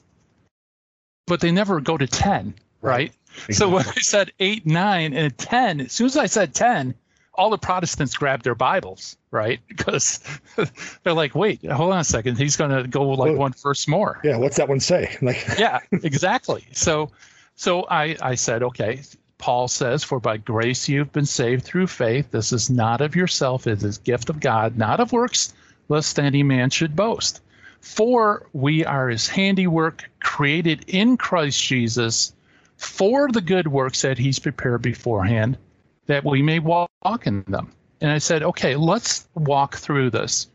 but 1.28 1.42
they 1.42 1.52
never 1.52 1.80
go 1.80 1.98
to 1.98 2.08
10, 2.08 2.56
right? 2.82 3.12
Exactly. 3.32 3.56
So 3.56 3.70
when 3.70 3.88
I 3.88 4.00
said 4.02 4.32
8, 4.40 4.66
9, 4.66 5.14
and 5.14 5.38
10, 5.38 5.82
as 5.82 5.92
soon 5.92 6.08
as 6.08 6.18
I 6.18 6.26
said 6.26 6.54
10, 6.54 6.94
all 7.34 7.50
the 7.50 7.58
Protestants 7.58 8.16
grabbed 8.16 8.44
their 8.44 8.56
Bibles, 8.56 9.18
right? 9.32 9.60
Because 9.68 10.20
they're 11.04 11.14
like, 11.14 11.36
wait, 11.36 11.66
hold 11.66 11.94
on 11.94 12.00
a 12.00 12.04
second. 12.04 12.38
He's 12.38 12.58
going 12.58 12.72
to 12.72 12.88
go 12.88 13.04
like 13.10 13.30
well, 13.30 13.38
one 13.38 13.54
verse 13.54 13.88
more. 13.88 14.20
Yeah, 14.24 14.38
what's 14.38 14.58
that 14.58 14.68
one 14.68 14.80
say? 14.80 15.16
Like, 15.22 15.46
yeah, 15.58 15.80
exactly. 15.92 16.66
So 16.74 17.12
so 17.56 17.86
I, 17.90 18.16
I 18.22 18.36
said, 18.36 18.64
okay, 18.64 19.02
Paul 19.38 19.68
says, 19.68 20.04
For 20.04 20.20
by 20.20 20.38
grace 20.38 20.88
you've 20.88 21.12
been 21.12 21.26
saved 21.26 21.64
through 21.64 21.88
faith. 21.88 22.32
This 22.32 22.52
is 22.52 22.70
not 22.70 23.02
of 23.02 23.16
yourself, 23.16 23.68
it 23.68 23.84
is 23.84 23.98
gift 23.98 24.30
of 24.30 24.40
God, 24.40 24.78
not 24.78 25.00
of 25.00 25.12
works, 25.12 25.54
lest 25.88 26.20
any 26.20 26.44
man 26.44 26.70
should 26.70 26.96
boast. 26.96 27.42
For 27.82 28.48
we 28.54 28.86
are 28.86 29.10
his 29.10 29.28
handiwork, 29.28 30.10
created 30.20 30.86
in 30.88 31.16
Christ 31.16 31.64
Jesus 31.64 32.34
for 32.80 33.28
the 33.28 33.42
good 33.42 33.68
works 33.68 34.02
that 34.04 34.18
he's 34.18 34.40
prepared 34.40 34.82
beforehand, 34.82 35.58
that 36.06 36.24
we 36.24 36.42
may 36.42 36.60
walk 36.60 36.90
in 37.26 37.44
them. 37.48 37.74
And 38.00 38.10
I 38.10 38.20
said, 38.20 38.42
okay, 38.42 38.78
let's 38.78 39.28
walk 39.36 39.76
through 39.76 40.12
this. 40.12 40.48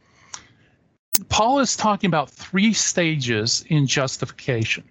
Paul 1.29 1.59
is 1.59 1.77
talking 1.77 2.09
about 2.09 2.31
three 2.31 2.73
stages 2.73 3.63
in 3.69 3.87
justification. 3.87 4.85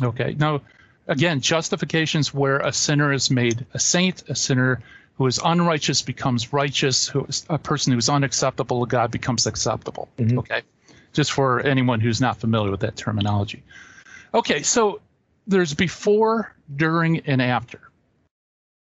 Okay, 0.00 0.36
now 0.38 0.62
again, 1.08 1.40
justifications 1.40 2.32
where 2.32 2.58
a 2.60 2.72
sinner 2.72 3.12
is 3.12 3.32
made 3.32 3.66
a 3.74 3.80
saint, 3.80 4.22
a 4.28 4.36
sinner 4.36 4.80
who 5.14 5.26
is 5.26 5.40
unrighteous 5.44 6.02
becomes 6.02 6.52
righteous, 6.52 7.08
who 7.08 7.24
is 7.24 7.44
a 7.50 7.58
person 7.58 7.92
who 7.92 7.98
is 7.98 8.08
unacceptable 8.08 8.86
to 8.86 8.88
God 8.88 9.10
becomes 9.10 9.46
acceptable. 9.46 10.08
Mm-hmm. 10.18 10.38
Okay. 10.38 10.62
Just 11.12 11.32
for 11.32 11.60
anyone 11.60 12.00
who's 12.00 12.20
not 12.20 12.38
familiar 12.38 12.70
with 12.70 12.80
that 12.80 12.96
terminology. 12.96 13.64
Okay, 14.32 14.62
so 14.62 15.00
there's 15.46 15.74
before, 15.74 16.54
during, 16.74 17.20
and 17.20 17.40
after. 17.40 17.80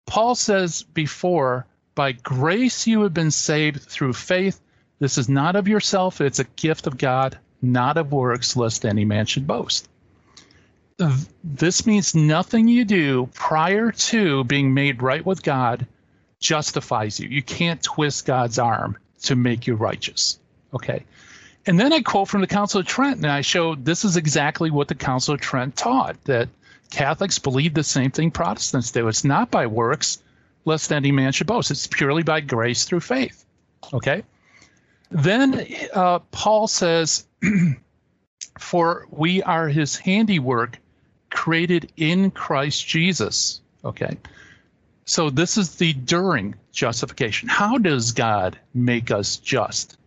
Paul 0.06 0.36
says 0.36 0.84
before, 0.84 1.66
by 1.96 2.14
grace 2.14 2.88
you 2.88 3.02
have 3.04 3.14
been 3.14 3.32
saved 3.32 3.82
through 3.82 4.14
faith. 4.14 4.60
This 5.00 5.18
is 5.18 5.30
not 5.30 5.56
of 5.56 5.68
yourself, 5.68 6.22
it's 6.22 6.40
a 6.40 6.46
gift 6.56 6.88
of 6.88 6.98
God, 6.98 7.38
not 7.62 7.98
of 7.98 8.12
works, 8.12 8.56
lest 8.56 8.86
any 8.86 9.06
man 9.06 9.26
should 9.26 9.48
boast 9.48 9.88
this 11.44 11.86
means 11.86 12.16
nothing 12.16 12.68
you 12.68 12.84
do 12.86 13.30
prior 13.34 13.92
to 13.92 14.44
being 14.44 14.74
made 14.74 15.02
right 15.02 15.26
with 15.26 15.44
God 15.44 15.86
justifies 16.40 17.20
you. 17.20 17.30
You 17.30 17.44
can't 17.44 17.82
twist 17.82 18.26
God's 18.26 18.58
arm 18.58 18.98
to 19.24 19.36
make 19.36 19.68
you 19.68 19.76
righteous. 19.76 20.40
Okay. 20.74 21.06
And 21.68 21.78
then 21.78 21.92
I 21.92 22.02
quote 22.02 22.30
from 22.30 22.40
the 22.40 22.48
Council 22.48 22.80
of 22.80 22.88
Trent, 22.88 23.18
and 23.18 23.28
I 23.28 23.42
show 23.42 23.76
this 23.76 24.06
is 24.06 24.16
exactly 24.16 24.72
what 24.72 24.88
the 24.88 24.96
Council 24.96 25.34
of 25.34 25.42
Trent 25.42 25.76
taught 25.76 26.24
that 26.24 26.48
Catholics 26.90 27.40
believe 27.40 27.74
the 27.74 27.84
same 27.84 28.10
thing 28.10 28.32
Protestants 28.32 28.92
do. 28.92 29.10
It's 29.10 29.26
not 29.26 29.52
by 29.52 29.68
works, 29.68 30.24
lest 30.64 30.94
any 30.94 31.12
man 31.12 31.34
should 31.34 31.48
boast. 31.48 31.70
It's 31.70 31.86
purely 31.86 32.24
by 32.24 32.40
grace 32.40 32.86
through 32.86 33.02
faith. 33.02 33.44
Okay. 33.94 34.24
Then 35.12 35.68
uh, 35.94 36.20
Paul 36.32 36.68
says, 36.68 37.26
For 38.60 39.06
we 39.12 39.44
are 39.44 39.68
his 39.68 39.98
handiwork 39.98 40.80
created 41.30 41.92
in 41.98 42.32
Christ 42.32 42.88
Jesus. 42.88 43.62
Okay. 43.84 44.18
So 45.06 45.30
this 45.30 45.58
is 45.58 45.76
the 45.76 45.94
during 45.94 46.56
justification. 46.72 47.50
How 47.50 47.78
does 47.78 48.14
God 48.14 48.58
make 48.74 49.12
us 49.12 49.38
just? 49.38 49.98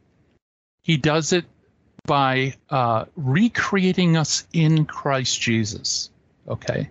He 0.83 0.97
does 0.97 1.33
it 1.33 1.45
by 2.07 2.55
uh, 2.71 3.05
recreating 3.17 4.17
us 4.17 4.47
in 4.53 4.85
Christ 4.85 5.41
Jesus. 5.41 6.11
Okay. 6.49 6.91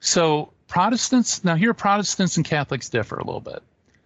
So 0.00 0.52
Protestants, 0.68 1.44
now 1.44 1.54
here 1.54 1.74
Protestants 1.74 2.36
and 2.36 2.44
Catholics 2.44 2.88
differ 2.88 3.16
a 3.16 3.24
little 3.24 3.40
bit. 3.40 3.62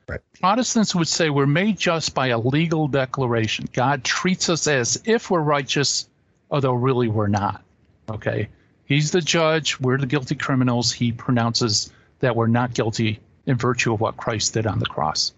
Right. 0.09 0.21
Protestants 0.41 0.95
would 0.95 1.09
say 1.09 1.31
we're 1.31 1.47
made 1.47 1.79
just 1.79 2.15
by 2.15 2.29
a 2.29 2.39
legal 2.39 2.89
declaration. 2.89 3.69
God 3.73 4.05
treats 4.05 4.49
us 4.49 4.67
as 4.67 5.01
if 5.05 5.31
we're 5.31 5.41
righteous, 5.41 6.09
although 6.51 6.73
really 6.73 7.09
we're 7.09 7.29
not. 7.29 7.63
Okay. 8.11 8.49
He's 8.87 9.11
the 9.11 9.21
judge. 9.21 9.79
We're 9.81 9.99
the 9.99 10.07
guilty 10.07 10.35
criminals. 10.35 10.93
He 10.93 11.13
pronounces 11.13 11.93
that 12.21 12.35
we're 12.35 12.47
not 12.47 12.73
guilty 12.73 13.21
in 13.47 13.57
virtue 13.57 13.93
of 13.93 14.01
what 14.01 14.17
Christ 14.17 14.55
did 14.55 14.67
on 14.67 14.79
the 14.79 14.87
cross. 14.87 15.33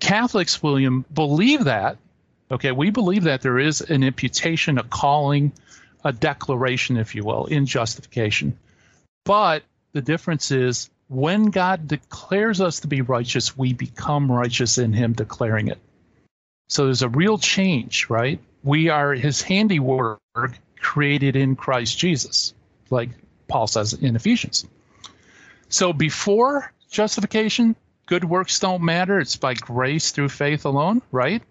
Catholics, 0.00 0.62
William, 0.62 1.04
believe 1.12 1.64
that. 1.64 1.96
Okay, 2.50 2.72
we 2.72 2.90
believe 2.90 3.24
that 3.24 3.42
there 3.42 3.58
is 3.58 3.80
an 3.80 4.02
imputation, 4.02 4.78
a 4.78 4.82
calling, 4.82 5.52
a 6.04 6.12
declaration, 6.12 6.96
if 6.96 7.14
you 7.14 7.24
will, 7.24 7.46
in 7.46 7.66
justification. 7.66 8.58
But 9.24 9.62
the 9.92 10.00
difference 10.00 10.50
is 10.50 10.88
when 11.08 11.46
God 11.46 11.88
declares 11.88 12.60
us 12.60 12.80
to 12.80 12.88
be 12.88 13.02
righteous, 13.02 13.56
we 13.56 13.74
become 13.74 14.30
righteous 14.30 14.78
in 14.78 14.92
Him 14.92 15.12
declaring 15.12 15.68
it. 15.68 15.78
So 16.68 16.84
there's 16.84 17.02
a 17.02 17.08
real 17.08 17.38
change, 17.38 18.08
right? 18.08 18.40
We 18.62 18.88
are 18.88 19.12
His 19.12 19.42
handiwork 19.42 20.20
created 20.80 21.36
in 21.36 21.56
Christ 21.56 21.98
Jesus 21.98 22.54
like 22.90 23.10
Paul 23.48 23.66
says 23.66 23.92
in 23.94 24.16
Ephesians. 24.16 24.66
So 25.68 25.92
before 25.92 26.72
justification, 26.90 27.76
good 28.06 28.24
works 28.24 28.58
don't 28.60 28.82
matter. 28.82 29.18
It's 29.18 29.36
by 29.36 29.54
grace 29.54 30.10
through 30.10 30.30
faith 30.30 30.64
alone, 30.64 31.02
right? 31.10 31.42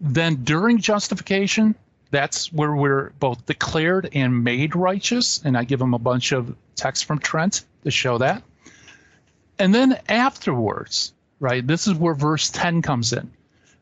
Then 0.00 0.36
during 0.44 0.78
justification, 0.78 1.74
that's 2.10 2.52
where 2.52 2.74
we're 2.74 3.10
both 3.18 3.46
declared 3.46 4.10
and 4.12 4.44
made 4.44 4.76
righteous. 4.76 5.40
And 5.44 5.56
I 5.56 5.64
give 5.64 5.78
them 5.78 5.94
a 5.94 5.98
bunch 5.98 6.32
of 6.32 6.54
texts 6.74 7.04
from 7.04 7.18
Trent 7.18 7.64
to 7.84 7.90
show 7.90 8.18
that. 8.18 8.42
And 9.58 9.74
then 9.74 9.98
afterwards, 10.08 11.12
right, 11.40 11.66
this 11.66 11.86
is 11.86 11.94
where 11.94 12.14
verse 12.14 12.50
10 12.50 12.82
comes 12.82 13.12
in. 13.12 13.30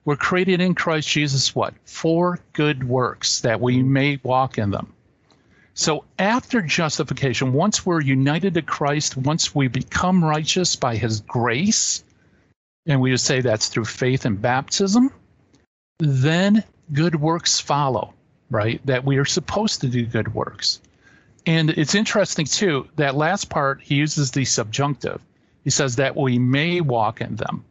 We're 0.05 0.17
created 0.17 0.61
in 0.61 0.75
Christ 0.75 1.09
Jesus, 1.09 1.55
what? 1.55 1.75
For 1.87 2.39
good 2.53 2.85
works, 2.85 3.41
that 3.41 3.61
we 3.61 3.83
may 3.83 4.21
walk 4.23 4.59
in 4.59 4.71
them. 4.71 4.93
So 5.73 6.05
after 6.19 6.63
justification, 6.63 7.53
once 7.53 7.85
we're 7.85 8.03
united 8.03 8.55
to 8.55 8.63
Christ, 8.63 9.17
once 9.17 9.55
we 9.55 9.67
become 9.67 10.23
righteous 10.23 10.77
by 10.77 10.97
his 10.97 11.21
grace, 11.21 12.05
and 12.87 13.01
we 13.01 13.11
would 13.11 13.21
say 13.21 13.41
that's 13.41 13.69
through 13.69 13.87
faith 13.87 14.25
and 14.25 14.41
baptism, 14.41 15.11
then 15.99 16.65
good 16.93 17.15
works 17.15 17.61
follow, 17.61 18.15
right? 18.51 18.85
That 18.87 19.05
we 19.05 19.19
are 19.19 19.25
supposed 19.25 19.81
to 19.83 19.89
do 19.89 20.07
good 20.07 20.35
works. 20.35 20.81
And 21.47 21.71
it's 21.71 21.95
interesting 21.95 22.47
too, 22.47 22.89
that 22.97 23.15
last 23.15 23.51
part, 23.51 23.83
he 23.83 23.97
uses 23.97 24.31
the 24.31 24.45
subjunctive. 24.45 25.21
He 25.63 25.71
says 25.71 25.97
that 25.97 26.17
we 26.17 26.39
may 26.39 26.81
walk 26.81 27.21
in 27.21 27.37
them. 27.37 27.65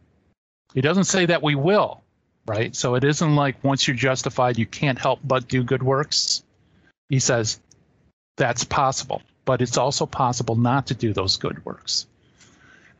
He 0.74 0.80
doesn't 0.80 1.04
say 1.04 1.26
that 1.26 1.42
we 1.42 1.54
will, 1.54 2.02
right? 2.46 2.74
So 2.74 2.94
it 2.94 3.04
isn't 3.04 3.36
like 3.36 3.62
once 3.62 3.86
you're 3.86 3.96
justified, 3.96 4.58
you 4.58 4.66
can't 4.66 4.98
help 4.98 5.20
but 5.22 5.48
do 5.48 5.62
good 5.62 5.82
works. 5.82 6.42
He 7.08 7.18
says 7.20 7.60
that's 8.36 8.64
possible. 8.64 9.22
but 9.44 9.62
it's 9.62 9.76
also 9.76 10.06
possible 10.06 10.56
not 10.56 10.86
to 10.86 10.94
do 10.94 11.12
those 11.12 11.36
good 11.36 11.64
works. 11.64 12.06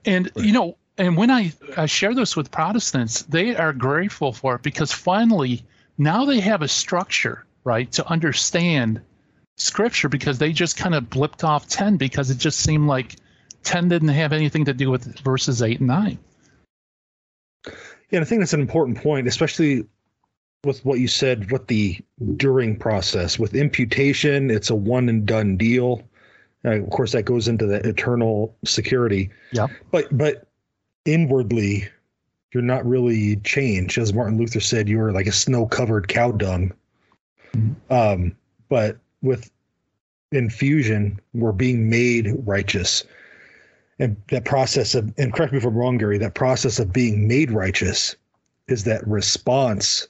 And 0.05 0.31
right. 0.37 0.45
you 0.45 0.53
know, 0.53 0.77
and 0.97 1.17
when 1.17 1.31
I, 1.31 1.53
I 1.77 1.87
share 1.87 2.15
this 2.15 2.37
with 2.37 2.51
Protestants, 2.51 3.23
they 3.23 3.57
are 3.57 3.73
grateful 3.73 4.33
for 4.33 4.57
it 4.57 4.63
because 4.63 4.93
finally 4.93 5.65
now 5.99 6.25
they 6.25 6.41
have 6.41 6.63
a 6.63 6.69
structure, 6.69 7.45
right, 7.65 7.91
to 7.93 8.09
understand 8.09 9.01
scripture 9.57 10.09
because 10.09 10.39
they 10.39 10.53
just 10.53 10.77
kind 10.77 10.95
of 10.95 11.05
blipped 11.05 11.45
off 11.45 11.69
10 11.69 11.97
because 11.97 12.31
it 12.31 12.39
just 12.39 12.61
seemed 12.61 12.87
like 12.87 13.17
10 13.65 13.89
didn't 13.89 14.09
have 14.09 14.33
anything 14.33 14.65
to 14.67 14.75
do 14.75 14.91
with 14.91 15.19
verses 15.21 15.63
8 15.63 15.81
and 15.81 15.89
9. 15.89 16.19
Yeah, 18.11 18.21
I 18.21 18.25
think 18.25 18.41
that's 18.41 18.53
an 18.53 18.61
important 18.61 18.99
point, 18.99 19.27
especially 19.27 19.87
with 20.65 20.85
what 20.85 21.01
you 21.01 21.09
said 21.09 21.51
with 21.51 21.67
the 21.67 21.99
during 22.37 22.77
process. 22.77 23.39
With 23.39 23.55
imputation, 23.55 24.51
it's 24.51 24.71
a 24.71 24.75
one 24.75 25.09
and 25.09 25.27
done 25.27 25.57
deal. 25.57 26.03
Uh, 26.65 26.81
of 26.81 26.91
course, 26.91 27.13
that 27.13 27.25
goes 27.25 27.49
into 27.49 27.67
the 27.67 27.87
eternal 27.87 28.57
security. 28.65 29.31
Yeah. 29.53 29.67
But 29.91 30.17
but 30.17 30.47
inwardly, 31.05 31.89
you're 32.53 32.63
not 32.63 32.87
really 32.87 33.37
changed. 33.37 33.99
As 33.99 34.15
Martin 34.15 34.39
Luther 34.39 34.61
said, 34.61 34.89
you 34.89 35.01
are 35.01 35.13
like 35.13 35.27
a 35.27 35.33
snow 35.33 35.67
covered 35.67 36.09
cow 36.09 36.33
dung. 36.33 36.73
Mm-hmm. 37.55 37.93
Um, 37.93 38.37
but 38.69 38.99
with 39.23 39.51
infusion, 40.33 41.21
we're 41.33 41.53
being 41.53 41.89
made 41.89 42.35
righteous. 42.47 43.05
And 43.99 44.17
that 44.29 44.45
process 44.45 44.95
of, 44.95 45.13
and 45.19 45.33
correct 45.33 45.53
me 45.53 45.59
if 45.59 45.65
I'm 45.65 45.77
wrong, 45.77 45.99
Gary, 45.99 46.19
that 46.19 46.35
process 46.35 46.79
of 46.79 46.93
being 46.93 47.29
made 47.29 47.51
righteous 47.51 48.17
is 48.67 48.85
that 48.85 49.07
response 49.07 50.09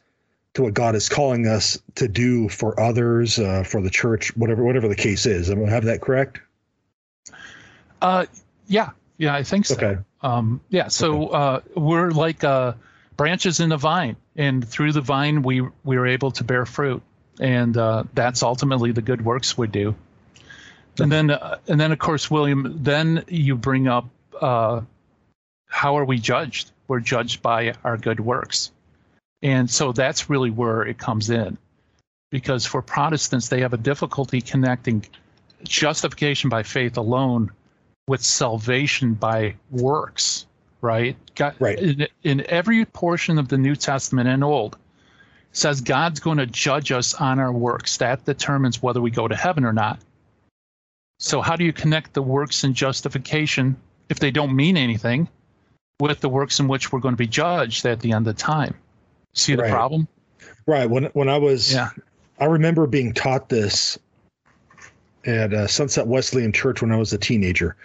to 0.54 0.62
what 0.62 0.74
God 0.74 0.94
is 0.94 1.08
calling 1.08 1.46
us 1.46 1.78
to 1.96 2.08
do 2.08 2.48
for 2.48 2.78
others, 2.80 3.38
uh, 3.38 3.64
for 3.64 3.82
the 3.82 3.90
church, 3.90 4.34
whatever 4.36 4.62
whatever 4.62 4.88
the 4.88 4.94
case 4.94 5.26
is. 5.26 5.50
Am 5.50 5.64
I 5.64 5.68
have 5.68 5.84
that 5.84 6.00
correct? 6.00 6.40
Uh, 8.00 8.26
yeah, 8.68 8.90
yeah, 9.18 9.34
I 9.34 9.42
think 9.42 9.66
so. 9.66 9.76
Okay. 9.76 9.98
Um, 10.22 10.60
yeah, 10.70 10.88
so 10.88 11.28
okay. 11.28 11.36
uh, 11.36 11.60
we're 11.80 12.10
like 12.10 12.42
uh, 12.44 12.72
branches 13.16 13.60
in 13.60 13.72
a 13.72 13.76
vine, 13.76 14.16
and 14.36 14.66
through 14.66 14.92
the 14.92 15.00
vine, 15.00 15.42
we 15.42 15.62
we 15.84 15.96
are 15.96 16.06
able 16.06 16.30
to 16.32 16.44
bear 16.44 16.66
fruit, 16.66 17.02
and 17.40 17.76
uh, 17.76 18.04
that's 18.14 18.42
ultimately 18.42 18.92
the 18.92 19.02
good 19.02 19.24
works 19.24 19.56
we 19.56 19.68
do. 19.68 19.94
And 21.00 21.10
then, 21.10 21.30
uh, 21.30 21.58
and 21.66 21.80
then, 21.80 21.90
of 21.90 21.98
course, 21.98 22.30
William. 22.30 22.78
Then 22.82 23.24
you 23.28 23.56
bring 23.56 23.88
up 23.88 24.08
uh, 24.40 24.82
how 25.74 25.98
are 25.98 26.04
we 26.04 26.18
judged? 26.18 26.70
We're 26.86 27.00
judged 27.00 27.42
by 27.42 27.74
our 27.82 27.96
good 27.96 28.20
works. 28.20 28.70
And 29.42 29.68
so 29.68 29.92
that's 29.92 30.30
really 30.30 30.50
where 30.50 30.82
it 30.82 30.98
comes 30.98 31.30
in. 31.30 31.58
Because 32.30 32.64
for 32.64 32.80
Protestants, 32.80 33.48
they 33.48 33.60
have 33.60 33.72
a 33.72 33.76
difficulty 33.76 34.40
connecting 34.40 35.04
justification 35.64 36.48
by 36.48 36.62
faith 36.62 36.96
alone 36.96 37.50
with 38.06 38.22
salvation 38.22 39.14
by 39.14 39.56
works, 39.70 40.46
right? 40.80 41.16
God, 41.34 41.54
right. 41.58 41.78
In, 41.78 42.06
in 42.22 42.44
every 42.48 42.84
portion 42.84 43.38
of 43.38 43.48
the 43.48 43.58
New 43.58 43.76
Testament 43.76 44.28
and 44.28 44.44
Old, 44.44 44.76
says 45.52 45.80
God's 45.80 46.20
going 46.20 46.38
to 46.38 46.46
judge 46.46 46.92
us 46.92 47.14
on 47.14 47.38
our 47.38 47.52
works. 47.52 47.98
That 47.98 48.24
determines 48.24 48.82
whether 48.82 49.00
we 49.00 49.10
go 49.10 49.26
to 49.26 49.36
heaven 49.36 49.64
or 49.64 49.72
not. 49.72 50.00
So, 51.18 51.40
how 51.40 51.56
do 51.56 51.64
you 51.64 51.72
connect 51.72 52.12
the 52.12 52.22
works 52.22 52.64
and 52.64 52.74
justification, 52.74 53.76
if 54.08 54.18
they 54.18 54.30
don't 54.30 54.54
mean 54.54 54.76
anything, 54.76 55.28
with 56.00 56.20
the 56.20 56.28
works 56.28 56.60
in 56.60 56.68
which 56.68 56.92
we're 56.92 57.00
going 57.00 57.14
to 57.14 57.18
be 57.18 57.28
judged 57.28 57.86
at 57.86 58.00
the 58.00 58.12
end 58.12 58.26
of 58.26 58.36
time? 58.36 58.74
See 59.32 59.54
the 59.54 59.62
right. 59.62 59.70
problem? 59.70 60.08
Right. 60.66 60.90
When 60.90 61.04
when 61.06 61.28
I 61.28 61.38
was, 61.38 61.72
yeah. 61.72 61.90
I 62.38 62.46
remember 62.46 62.86
being 62.86 63.14
taught 63.14 63.48
this 63.48 63.98
at 65.26 65.52
uh, 65.52 65.66
Sunset 65.66 66.06
Wesleyan 66.06 66.52
Church 66.52 66.82
when 66.82 66.92
I 66.92 66.96
was 66.96 67.12
a 67.12 67.18
teenager. 67.18 67.76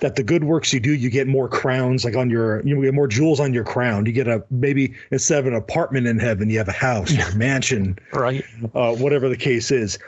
That 0.00 0.16
the 0.16 0.24
good 0.24 0.44
works 0.44 0.72
you 0.72 0.80
do, 0.80 0.92
you 0.92 1.08
get 1.08 1.28
more 1.28 1.48
crowns, 1.48 2.04
like 2.04 2.16
on 2.16 2.28
your, 2.28 2.66
you 2.66 2.82
get 2.82 2.94
more 2.94 3.06
jewels 3.06 3.38
on 3.38 3.54
your 3.54 3.62
crown. 3.62 4.06
You 4.06 4.12
get 4.12 4.26
a 4.26 4.44
maybe 4.50 4.94
instead 5.12 5.38
of 5.38 5.46
an 5.46 5.54
apartment 5.54 6.08
in 6.08 6.18
heaven, 6.18 6.50
you 6.50 6.58
have 6.58 6.68
a 6.68 6.72
house, 6.72 7.16
or 7.16 7.32
a 7.32 7.34
mansion, 7.36 7.96
right? 8.12 8.44
Uh, 8.74 8.94
whatever 8.96 9.28
the 9.28 9.36
case 9.36 9.70
is. 9.70 9.98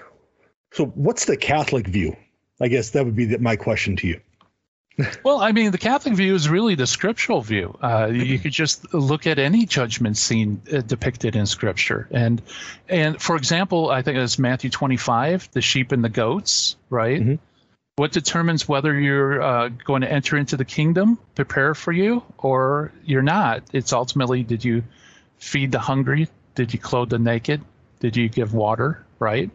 So, 0.73 0.87
what's 0.87 1.27
the 1.27 1.37
Catholic 1.37 1.87
view? 1.87 2.17
I 2.61 2.67
guess 2.67 2.91
that 2.91 3.05
would 3.05 3.15
be 3.15 3.27
the, 3.27 3.39
my 3.39 3.55
question 3.55 3.95
to 3.97 4.09
you 4.09 4.21
well, 5.23 5.41
I 5.41 5.53
mean, 5.53 5.73
the 5.73 5.79
Catholic 5.79 6.15
view 6.15 6.35
is 6.35 6.49
really 6.49 6.75
the 6.75 6.87
scriptural 6.87 7.43
view. 7.43 7.77
Uh, 7.83 8.07
you 8.07 8.39
could 8.39 8.53
just 8.53 8.95
look 8.95 9.27
at 9.27 9.39
any 9.39 9.67
judgment 9.67 10.17
scene 10.17 10.63
uh, 10.73 10.81
depicted 10.81 11.37
in 11.37 11.47
Scripture, 11.47 12.09
and 12.11 12.41
and 12.89 13.21
for 13.21 13.37
example, 13.37 13.91
I 13.91 14.03
think 14.03 14.17
it's 14.17 14.39
Matthew 14.39 14.71
25, 14.71 15.51
the 15.53 15.61
sheep 15.61 15.93
and 15.93 16.03
the 16.03 16.09
goats, 16.09 16.77
right? 16.89 17.21
Mm-hmm. 17.21 17.35
What 17.97 18.13
determines 18.13 18.69
whether 18.69 18.99
you're 18.99 19.43
uh, 19.43 19.69
going 19.69 20.03
to 20.03 20.11
enter 20.11 20.37
into 20.37 20.57
the 20.57 20.65
kingdom, 20.65 21.19
prepare 21.35 21.75
for 21.75 21.93
you, 21.93 22.23
or 22.39 22.93
you're 23.05 23.23
not? 23.23 23.65
It's 23.73 23.93
ultimately 23.93 24.43
did 24.43 24.65
you 24.65 24.85
feed 25.39 25.73
the 25.73 25.79
hungry? 25.79 26.29
Did 26.55 26.73
you 26.73 26.79
clothe 26.79 27.11
the 27.11 27.19
naked? 27.19 27.63
Did 28.01 28.17
you 28.17 28.29
give 28.29 28.55
water? 28.55 29.05
Right? 29.19 29.51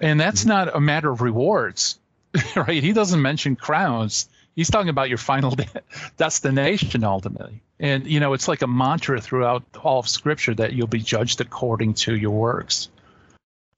And 0.00 0.20
that's 0.20 0.40
mm-hmm. 0.40 0.50
not 0.50 0.76
a 0.76 0.80
matter 0.80 1.10
of 1.10 1.22
rewards, 1.22 1.98
right? 2.56 2.82
He 2.82 2.92
doesn't 2.92 3.20
mention 3.20 3.56
crowns 3.56 4.28
he's 4.60 4.70
talking 4.70 4.90
about 4.90 5.08
your 5.08 5.16
final 5.16 5.52
de- 5.52 5.66
destination 6.18 7.02
ultimately. 7.02 7.62
And 7.78 8.06
you 8.06 8.20
know, 8.20 8.34
it's 8.34 8.46
like 8.46 8.60
a 8.60 8.66
mantra 8.66 9.18
throughout 9.18 9.62
all 9.82 10.00
of 10.00 10.06
Scripture 10.08 10.54
that 10.54 10.74
you'll 10.74 10.86
be 10.86 10.98
judged 11.00 11.40
according 11.40 11.94
to 11.94 12.14
your 12.14 12.32
works. 12.32 12.90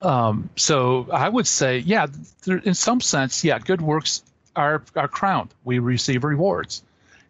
Um, 0.01 0.49
so 0.57 1.07
I 1.09 1.29
would 1.29 1.47
say, 1.47 1.77
yeah, 1.77 2.07
there, 2.45 2.57
in 2.57 2.73
some 2.73 2.99
sense, 2.99 3.45
yeah, 3.45 3.59
good 3.59 3.81
works 3.81 4.23
are 4.57 4.83
are 4.97 5.07
crowned. 5.07 5.53
We 5.63 5.79
receive 5.79 6.25
rewards. 6.25 6.83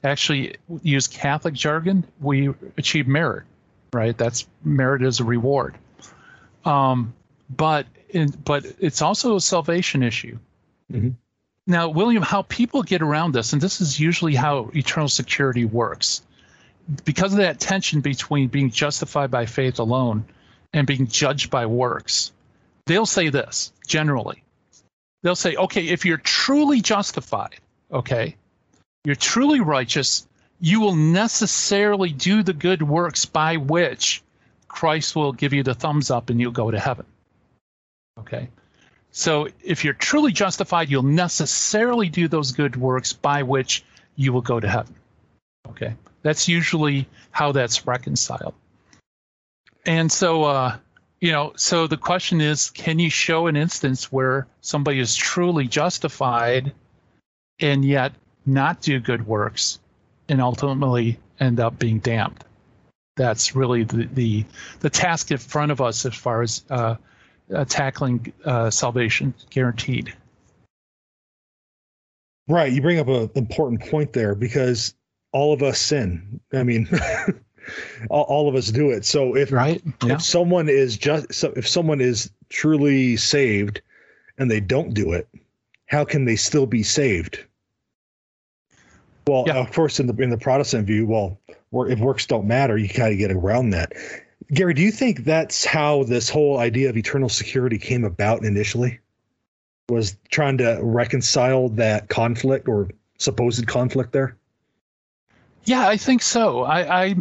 Actually, 0.03 0.55
use 0.81 1.07
Catholic 1.07 1.53
jargon, 1.53 2.05
we 2.19 2.49
achieve 2.75 3.07
merit, 3.07 3.43
right? 3.93 4.17
That's 4.17 4.47
merit 4.63 5.03
is 5.03 5.19
a 5.19 5.23
reward. 5.23 5.77
Um, 6.65 7.13
but 7.51 7.85
in, 8.09 8.31
but 8.43 8.65
it's 8.79 9.03
also 9.03 9.35
a 9.35 9.41
salvation 9.41 10.01
issue. 10.01 10.39
Mm-hmm. 10.91 11.09
Now, 11.65 11.89
William, 11.89 12.23
how 12.23 12.41
people 12.41 12.83
get 12.83 13.01
around 13.01 13.33
this, 13.33 13.53
and 13.53 13.61
this 13.61 13.79
is 13.79 13.99
usually 13.99 14.35
how 14.35 14.69
eternal 14.75 15.07
security 15.07 15.63
works, 15.63 16.21
because 17.05 17.31
of 17.31 17.39
that 17.39 17.59
tension 17.59 18.01
between 18.01 18.49
being 18.49 18.69
justified 18.69 19.31
by 19.31 19.45
faith 19.45 19.79
alone 19.79 20.25
and 20.73 20.85
being 20.85 21.07
judged 21.07 21.49
by 21.49 21.65
works, 21.65 22.33
they'll 22.85 23.05
say 23.05 23.29
this 23.29 23.71
generally. 23.87 24.43
They'll 25.21 25.35
say, 25.35 25.55
okay, 25.55 25.87
if 25.87 26.05
you're 26.05 26.17
truly 26.17 26.81
justified, 26.81 27.55
okay, 27.91 28.35
you're 29.05 29.15
truly 29.15 29.61
righteous, 29.61 30.27
you 30.59 30.81
will 30.81 30.95
necessarily 30.95 32.09
do 32.09 32.43
the 32.43 32.53
good 32.53 32.81
works 32.81 33.23
by 33.25 33.55
which 33.55 34.21
Christ 34.67 35.15
will 35.15 35.31
give 35.31 35.53
you 35.53 35.63
the 35.63 35.73
thumbs 35.73 36.11
up 36.11 36.29
and 36.29 36.41
you'll 36.41 36.51
go 36.51 36.71
to 36.71 36.79
heaven. 36.79 37.05
Okay. 38.19 38.49
So 39.13 39.47
if 39.63 39.85
you're 39.85 39.93
truly 39.93 40.31
justified, 40.31 40.89
you'll 40.89 41.03
necessarily 41.03 42.09
do 42.09 42.27
those 42.27 42.51
good 42.51 42.75
works 42.75 43.13
by 43.13 43.43
which 43.43 43.83
you 44.15 44.33
will 44.33 44.41
go 44.41 44.59
to 44.59 44.67
heaven. 44.67 44.95
Okay. 45.69 45.93
That's 46.23 46.47
usually 46.47 47.07
how 47.29 47.51
that's 47.51 47.85
reconciled. 47.85 48.55
And 49.85 50.11
so, 50.11 50.43
uh, 50.45 50.77
you 51.21 51.31
know, 51.31 51.53
so 51.55 51.85
the 51.85 51.97
question 51.97 52.41
is 52.41 52.71
can 52.71 52.97
you 52.97 53.11
show 53.11 53.45
an 53.45 53.55
instance 53.55 54.11
where 54.11 54.47
somebody 54.61 54.99
is 54.99 55.15
truly 55.15 55.67
justified 55.67 56.73
and 57.59 57.85
yet 57.85 58.13
not 58.47 58.81
do 58.81 58.99
good 58.99 59.27
works 59.27 59.79
and 60.27 60.41
ultimately 60.41 61.19
end 61.39 61.59
up 61.59 61.77
being 61.77 61.99
damned? 61.99 62.43
That's 63.15 63.55
really 63.55 63.83
the, 63.83 64.05
the, 64.11 64.45
the 64.79 64.89
task 64.89 65.29
in 65.29 65.37
front 65.37 65.71
of 65.71 65.81
us 65.81 66.03
as 66.03 66.15
far 66.15 66.41
as 66.41 66.63
uh, 66.71 66.95
uh, 67.53 67.65
tackling 67.65 68.33
uh, 68.45 68.69
salvation 68.69 69.33
guaranteed. 69.49 70.13
Right. 72.47 72.71
You 72.71 72.81
bring 72.81 72.99
up 72.99 73.07
an 73.07 73.29
important 73.35 73.89
point 73.89 74.13
there 74.13 74.35
because 74.35 74.93
all 75.31 75.53
of 75.53 75.63
us 75.63 75.79
sin. 75.79 76.39
I 76.51 76.63
mean, 76.63 76.89
all, 78.09 78.23
all, 78.23 78.49
of 78.49 78.55
us 78.55 78.67
do 78.67 78.91
it. 78.91 79.05
So 79.05 79.35
if 79.35 79.51
right, 79.51 79.81
yeah. 80.03 80.15
if 80.15 80.21
someone 80.21 80.69
is 80.69 80.97
just 80.97 81.33
so 81.33 81.53
if 81.55 81.67
someone 81.67 82.01
is 82.01 82.31
truly 82.49 83.17
saved 83.17 83.81
and 84.37 84.49
they 84.49 84.59
don't 84.59 84.93
do 84.93 85.13
it, 85.13 85.27
how 85.85 86.05
can 86.05 86.25
they 86.25 86.35
still 86.35 86.65
be 86.65 86.83
saved? 86.83 87.43
Well, 89.25 89.45
yeah. 89.47 89.55
of 89.55 89.71
course, 89.71 89.99
in 89.99 90.07
the 90.07 90.15
in 90.21 90.29
the 90.29 90.37
Protestant 90.37 90.85
view, 90.85 91.07
well, 91.07 91.39
if 91.87 91.99
works 91.99 92.25
don't 92.25 92.45
matter, 92.45 92.77
you 92.77 92.89
kind 92.89 93.13
of 93.13 93.17
get 93.17 93.31
around 93.31 93.71
that. 93.71 93.93
Gary, 94.51 94.73
do 94.73 94.81
you 94.81 94.91
think 94.91 95.23
that's 95.23 95.65
how 95.65 96.03
this 96.03 96.29
whole 96.29 96.59
idea 96.59 96.89
of 96.89 96.97
eternal 96.97 97.29
security 97.29 97.77
came 97.77 98.03
about 98.03 98.43
initially? 98.43 98.99
Was 99.89 100.17
trying 100.29 100.57
to 100.59 100.79
reconcile 100.81 101.69
that 101.69 102.09
conflict 102.09 102.67
or 102.67 102.89
supposed 103.19 103.67
conflict 103.67 104.11
there? 104.13 104.35
Yeah, 105.65 105.87
I 105.87 105.97
think 105.97 106.21
so. 106.21 106.63
I, 106.63 107.03
I, 107.03 107.15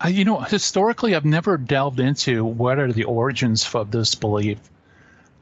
I, 0.00 0.08
you 0.08 0.24
know, 0.24 0.40
historically, 0.40 1.14
I've 1.14 1.24
never 1.24 1.56
delved 1.56 2.00
into 2.00 2.44
what 2.44 2.78
are 2.78 2.92
the 2.92 3.04
origins 3.04 3.74
of 3.74 3.90
this 3.90 4.14
belief. 4.14 4.58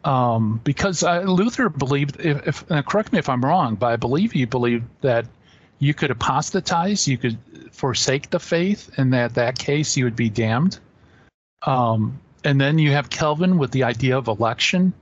um, 0.04 0.60
because 0.64 1.02
uh, 1.02 1.20
Luther 1.20 1.68
believed, 1.68 2.20
if, 2.20 2.64
if 2.70 2.86
correct 2.86 3.12
me 3.12 3.18
if 3.18 3.28
I'm 3.28 3.44
wrong, 3.44 3.74
but 3.74 3.88
I 3.88 3.96
believe 3.96 4.32
he 4.32 4.44
believed 4.44 4.84
that 5.02 5.26
you 5.78 5.94
could 5.94 6.10
apostatize, 6.10 7.06
you 7.06 7.18
could 7.18 7.38
forsake 7.72 8.30
the 8.30 8.40
faith, 8.40 8.90
and 8.96 9.12
that 9.12 9.34
that 9.34 9.58
case 9.58 9.96
you 9.96 10.04
would 10.04 10.16
be 10.16 10.30
damned. 10.30 10.78
Um, 11.62 12.20
and 12.44 12.60
then 12.60 12.78
you 12.78 12.92
have 12.92 13.10
Calvin 13.10 13.58
with 13.58 13.70
the 13.70 13.84
idea 13.84 14.16
of 14.16 14.28
election, 14.28 14.92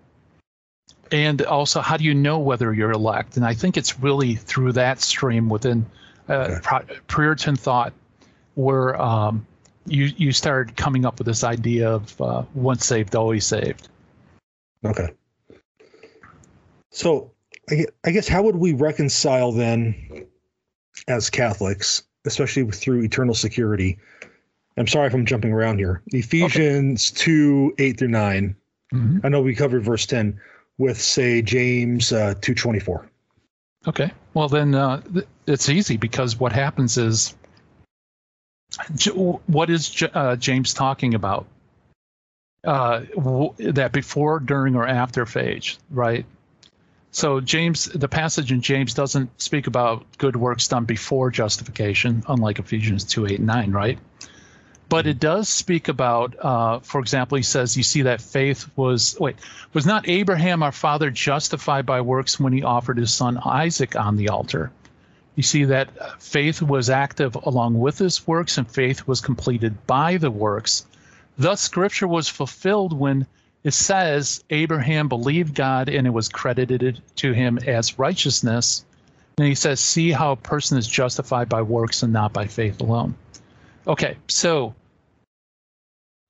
and 1.12 1.42
also 1.42 1.80
how 1.80 1.96
do 1.96 2.04
you 2.04 2.14
know 2.14 2.38
whether 2.38 2.72
you're 2.72 2.92
elect? 2.92 3.36
And 3.36 3.44
I 3.44 3.54
think 3.54 3.76
it's 3.76 4.00
really 4.00 4.34
through 4.34 4.72
that 4.72 5.00
stream 5.00 5.48
within 5.48 5.86
uh, 6.28 6.58
okay. 6.64 6.98
Puritan 7.08 7.56
thought 7.56 7.92
where 8.54 9.00
um, 9.00 9.46
you 9.86 10.10
you 10.16 10.32
started 10.32 10.76
coming 10.76 11.04
up 11.04 11.18
with 11.18 11.26
this 11.26 11.44
idea 11.44 11.90
of 11.90 12.20
uh, 12.20 12.42
once 12.54 12.86
saved, 12.86 13.14
always 13.14 13.44
saved. 13.44 13.88
Okay. 14.84 15.10
So 16.90 17.32
I 18.04 18.10
guess 18.10 18.28
how 18.28 18.42
would 18.42 18.56
we 18.56 18.72
reconcile 18.72 19.52
then, 19.52 20.26
as 21.08 21.30
Catholics, 21.30 22.04
especially 22.24 22.70
through 22.70 23.02
eternal 23.02 23.34
security? 23.34 23.98
I'm 24.76 24.86
sorry 24.86 25.06
if 25.06 25.14
I'm 25.14 25.26
jumping 25.26 25.52
around 25.52 25.78
here. 25.78 26.02
Ephesians 26.08 27.10
okay. 27.10 27.18
two 27.18 27.74
eight 27.78 27.98
through 27.98 28.08
9 28.08 28.56
mm-hmm. 28.92 29.18
I 29.24 29.28
know 29.28 29.40
we 29.40 29.54
covered 29.54 29.84
verse 29.84 30.06
ten 30.06 30.40
with 30.78 31.00
say 31.00 31.42
James 31.42 32.12
uh, 32.12 32.34
two 32.40 32.54
twenty 32.54 32.80
four. 32.80 33.10
Okay. 33.86 34.12
Well 34.34 34.48
then 34.48 34.74
uh, 34.74 35.02
it's 35.46 35.68
easy 35.68 35.96
because 35.96 36.38
what 36.38 36.52
happens 36.52 36.98
is 36.98 37.34
what 39.46 39.70
is 39.70 40.02
uh, 40.12 40.36
James 40.36 40.74
talking 40.74 41.14
about? 41.14 41.46
Uh, 42.64 43.02
that 43.58 43.92
before, 43.92 44.40
during, 44.40 44.74
or 44.74 44.86
after 44.86 45.24
phase, 45.24 45.78
right? 45.88 46.26
So 47.12 47.40
James, 47.40 47.84
the 47.84 48.08
passage 48.08 48.50
in 48.50 48.60
James 48.60 48.92
doesn't 48.92 49.40
speak 49.40 49.68
about 49.68 50.04
good 50.18 50.34
works 50.34 50.66
done 50.66 50.84
before 50.84 51.30
justification, 51.30 52.24
unlike 52.28 52.58
Ephesians 52.58 53.04
two 53.04 53.26
eight 53.26 53.40
nine, 53.40 53.70
right? 53.70 53.98
But 54.88 55.06
it 55.06 55.18
does 55.18 55.48
speak 55.48 55.88
about, 55.88 56.36
uh, 56.38 56.78
for 56.78 57.00
example, 57.00 57.36
he 57.36 57.42
says, 57.42 57.76
you 57.76 57.82
see 57.82 58.02
that 58.02 58.20
faith 58.20 58.70
was 58.76 59.16
wait 59.18 59.36
was 59.72 59.84
not 59.84 60.08
Abraham 60.08 60.62
our 60.62 60.72
father 60.72 61.10
justified 61.10 61.86
by 61.86 62.00
works 62.00 62.38
when 62.38 62.52
he 62.52 62.62
offered 62.62 62.98
his 62.98 63.12
son 63.12 63.38
Isaac 63.44 63.96
on 63.96 64.16
the 64.16 64.28
altar? 64.28 64.70
You 65.34 65.42
see 65.42 65.64
that 65.64 66.22
faith 66.22 66.62
was 66.62 66.88
active 66.88 67.34
along 67.34 67.78
with 67.78 67.98
his 67.98 68.26
works, 68.26 68.56
and 68.56 68.70
faith 68.70 69.06
was 69.06 69.20
completed 69.20 69.86
by 69.86 70.16
the 70.16 70.30
works. 70.30 70.86
Thus, 71.36 71.60
scripture 71.60 72.08
was 72.08 72.28
fulfilled 72.28 72.98
when 72.98 73.26
it 73.62 73.74
says 73.74 74.42
Abraham 74.48 75.08
believed 75.08 75.54
God 75.54 75.88
and 75.88 76.06
it 76.06 76.10
was 76.10 76.28
credited 76.28 77.02
to 77.16 77.32
him 77.32 77.58
as 77.58 77.98
righteousness. 77.98 78.84
And 79.36 79.48
he 79.48 79.54
says, 79.54 79.80
See 79.80 80.12
how 80.12 80.32
a 80.32 80.36
person 80.36 80.78
is 80.78 80.86
justified 80.86 81.48
by 81.48 81.60
works 81.62 82.02
and 82.02 82.12
not 82.12 82.32
by 82.32 82.46
faith 82.46 82.80
alone. 82.80 83.14
Okay, 83.86 84.16
so 84.26 84.74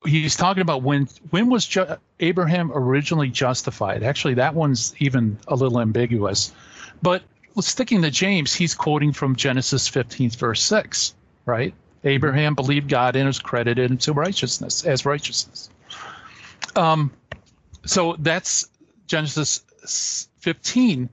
he's 0.05 0.37
talking 0.37 0.61
about 0.61 0.83
when 0.83 1.09
when 1.31 1.49
was 1.49 1.67
ju- 1.67 1.97
Abraham 2.21 2.71
originally 2.75 3.29
justified? 3.29 4.03
Actually, 4.03 4.35
that 4.35 4.55
one's 4.55 4.95
even 4.99 5.39
a 5.49 5.55
little 5.55 5.81
ambiguous. 5.81 6.53
But 7.03 7.23
sticking 7.61 8.03
to 8.03 8.11
James, 8.11 8.55
he's 8.55 8.75
quoting 8.75 9.13
from 9.13 9.37
Genesis 9.37 9.89
15, 9.89 10.31
verse 10.31 10.63
6, 10.63 11.15
right? 11.47 11.75
Abraham 12.05 12.55
believed 12.55 12.89
God 12.89 13.17
and 13.17 13.27
was 13.27 13.39
credited 13.39 13.91
into 13.91 14.13
righteousness 14.13 14.85
as 14.85 15.05
righteousness. 15.05 15.71
Um, 16.77 17.11
so 17.85 18.17
that's 18.19 18.69
Genesis 19.07 20.29
15. 20.41 21.09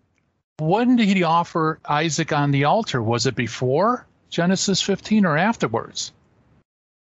When 0.60 0.95
did 0.97 1.08
he 1.08 1.23
offer 1.23 1.79
Isaac 1.86 2.32
on 2.32 2.51
the 2.51 2.65
altar? 2.65 3.01
Was 3.01 3.25
it 3.25 3.36
before 3.36 4.06
Genesis 4.29 4.82
15 4.82 5.25
or 5.25 5.38
afterwards? 5.38 6.12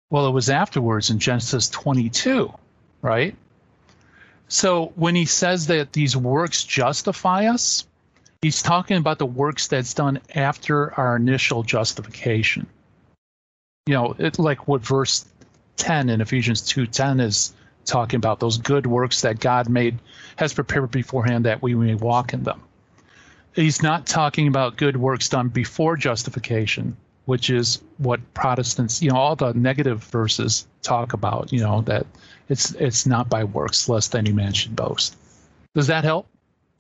Well, 0.10 0.28
it 0.28 0.32
was 0.32 0.50
afterwards 0.50 1.10
in 1.10 1.20
Genesis 1.20 1.70
22, 1.70 2.54
right? 3.02 3.36
So 4.48 4.94
when 4.96 5.16
he 5.16 5.26
says 5.26 5.68
that 5.68 5.94
these 5.94 6.16
works 6.16 6.64
justify 6.64 7.48
us, 7.48 7.86
he's 8.42 8.62
talking 8.62 8.98
about 8.98 9.18
the 9.18 9.26
works 9.26 9.68
that's 9.68 9.94
done 9.94 10.22
after 10.36 10.94
our 10.94 11.16
initial 11.16 11.64
justification 11.64 12.68
you 13.88 13.94
know, 13.94 14.16
it's 14.18 14.40
like 14.40 14.68
what 14.68 14.82
verse 14.82 15.26
10 15.78 16.10
in 16.10 16.20
Ephesians 16.20 16.62
2:10 16.64 17.22
is 17.22 17.54
talking 17.86 18.18
about 18.18 18.40
those 18.40 18.58
good 18.58 18.88
works 18.88 19.22
that 19.22 19.40
God 19.40 19.70
made 19.70 20.00
has 20.38 20.54
prepared 20.54 20.90
beforehand 20.90 21.46
that 21.46 21.62
we 21.62 21.76
may 21.76 21.94
walk 21.94 22.34
in 22.34 22.42
them. 22.42 22.62
He's 23.54 23.84
not 23.84 24.08
talking 24.08 24.48
about 24.48 24.76
good 24.76 24.98
works 24.98 25.30
done 25.30 25.50
before 25.50 25.98
justification, 25.98 26.98
which 27.26 27.50
is 27.50 27.82
what 27.98 28.20
Protestants, 28.34 29.02
you 29.02 29.10
know, 29.10 29.18
all 29.18 29.36
the 29.36 29.54
negative 29.54 30.04
verses 30.06 30.68
talk 30.82 31.14
about, 31.14 31.52
you 31.52 31.60
know, 31.60 31.82
that 31.82 32.06
it's 32.50 32.72
it's 32.76 33.06
not 33.06 33.30
by 33.30 33.44
works 33.44 33.90
lest 33.90 34.16
any 34.16 34.32
man 34.32 34.54
should 34.54 34.76
boast. 34.76 35.18
Does 35.74 35.88
that 35.88 36.04
help? 36.04 36.28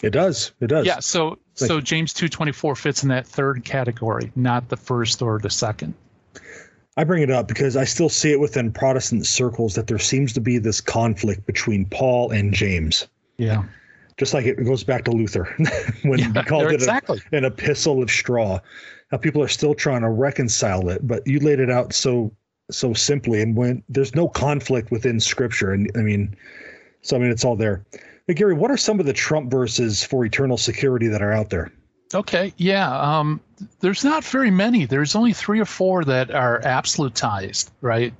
It 0.03 0.11
does. 0.11 0.51
It 0.59 0.67
does. 0.67 0.85
Yeah, 0.85 0.99
so 0.99 1.39
Thank 1.55 1.69
so 1.69 1.81
James 1.81 2.13
2:24 2.13 2.77
fits 2.77 3.03
in 3.03 3.09
that 3.09 3.25
third 3.25 3.63
category, 3.63 4.31
not 4.35 4.69
the 4.69 4.77
first 4.77 5.21
or 5.21 5.39
the 5.39 5.49
second. 5.49 5.93
I 6.97 7.03
bring 7.03 7.23
it 7.23 7.29
up 7.29 7.47
because 7.47 7.75
I 7.75 7.83
still 7.83 8.09
see 8.09 8.31
it 8.31 8.39
within 8.39 8.71
Protestant 8.71 9.25
circles 9.25 9.75
that 9.75 9.87
there 9.87 9.99
seems 9.99 10.31
to 10.33 10.41
be 10.41 10.57
this 10.57 10.79
conflict 10.79 11.45
between 11.45 11.85
Paul 11.85 12.31
and 12.31 12.53
James. 12.53 13.07
Yeah. 13.37 13.63
Just 14.17 14.33
like 14.33 14.45
it 14.45 14.63
goes 14.63 14.83
back 14.83 15.03
to 15.05 15.11
Luther 15.11 15.53
when 16.03 16.19
yeah, 16.19 16.31
he 16.31 16.43
called 16.43 16.67
it 16.67 16.73
exactly. 16.73 17.21
a, 17.33 17.35
an 17.35 17.43
epistle 17.43 18.01
of 18.01 18.09
straw. 18.09 18.59
Now 19.15 19.19
people 19.19 19.41
are 19.41 19.47
still 19.47 19.73
trying 19.73 20.01
to 20.01 20.09
reconcile 20.09 20.89
it, 20.89 21.07
but 21.07 21.25
you 21.25 21.39
laid 21.39 21.61
it 21.61 21.69
out 21.69 21.93
so 21.93 22.33
so 22.69 22.93
simply 22.93 23.41
and 23.41 23.55
when 23.55 23.81
there's 23.87 24.13
no 24.13 24.27
conflict 24.27 24.91
within 24.91 25.21
scripture 25.21 25.71
and 25.71 25.89
I 25.95 25.99
mean 25.99 26.35
so 27.01 27.15
I 27.15 27.19
mean 27.19 27.31
it's 27.31 27.45
all 27.45 27.55
there. 27.55 27.85
Hey, 28.27 28.33
Gary, 28.33 28.55
what 28.55 28.71
are 28.71 28.75
some 28.75 28.99
of 28.99 29.05
the 29.05 29.13
Trump 29.13 29.49
verses 29.49 30.03
for 30.03 30.25
eternal 30.25 30.57
security 30.57 31.07
that 31.07 31.21
are 31.21 31.31
out 31.31 31.49
there? 31.49 31.71
Okay, 32.13 32.53
yeah. 32.57 32.93
Um, 32.93 33.39
there's 33.79 34.03
not 34.03 34.25
very 34.25 34.51
many. 34.51 34.83
There's 34.83 35.15
only 35.15 35.31
three 35.31 35.61
or 35.61 35.65
four 35.65 36.03
that 36.03 36.29
are 36.31 36.59
absolutized, 36.59 37.69
right, 37.79 38.13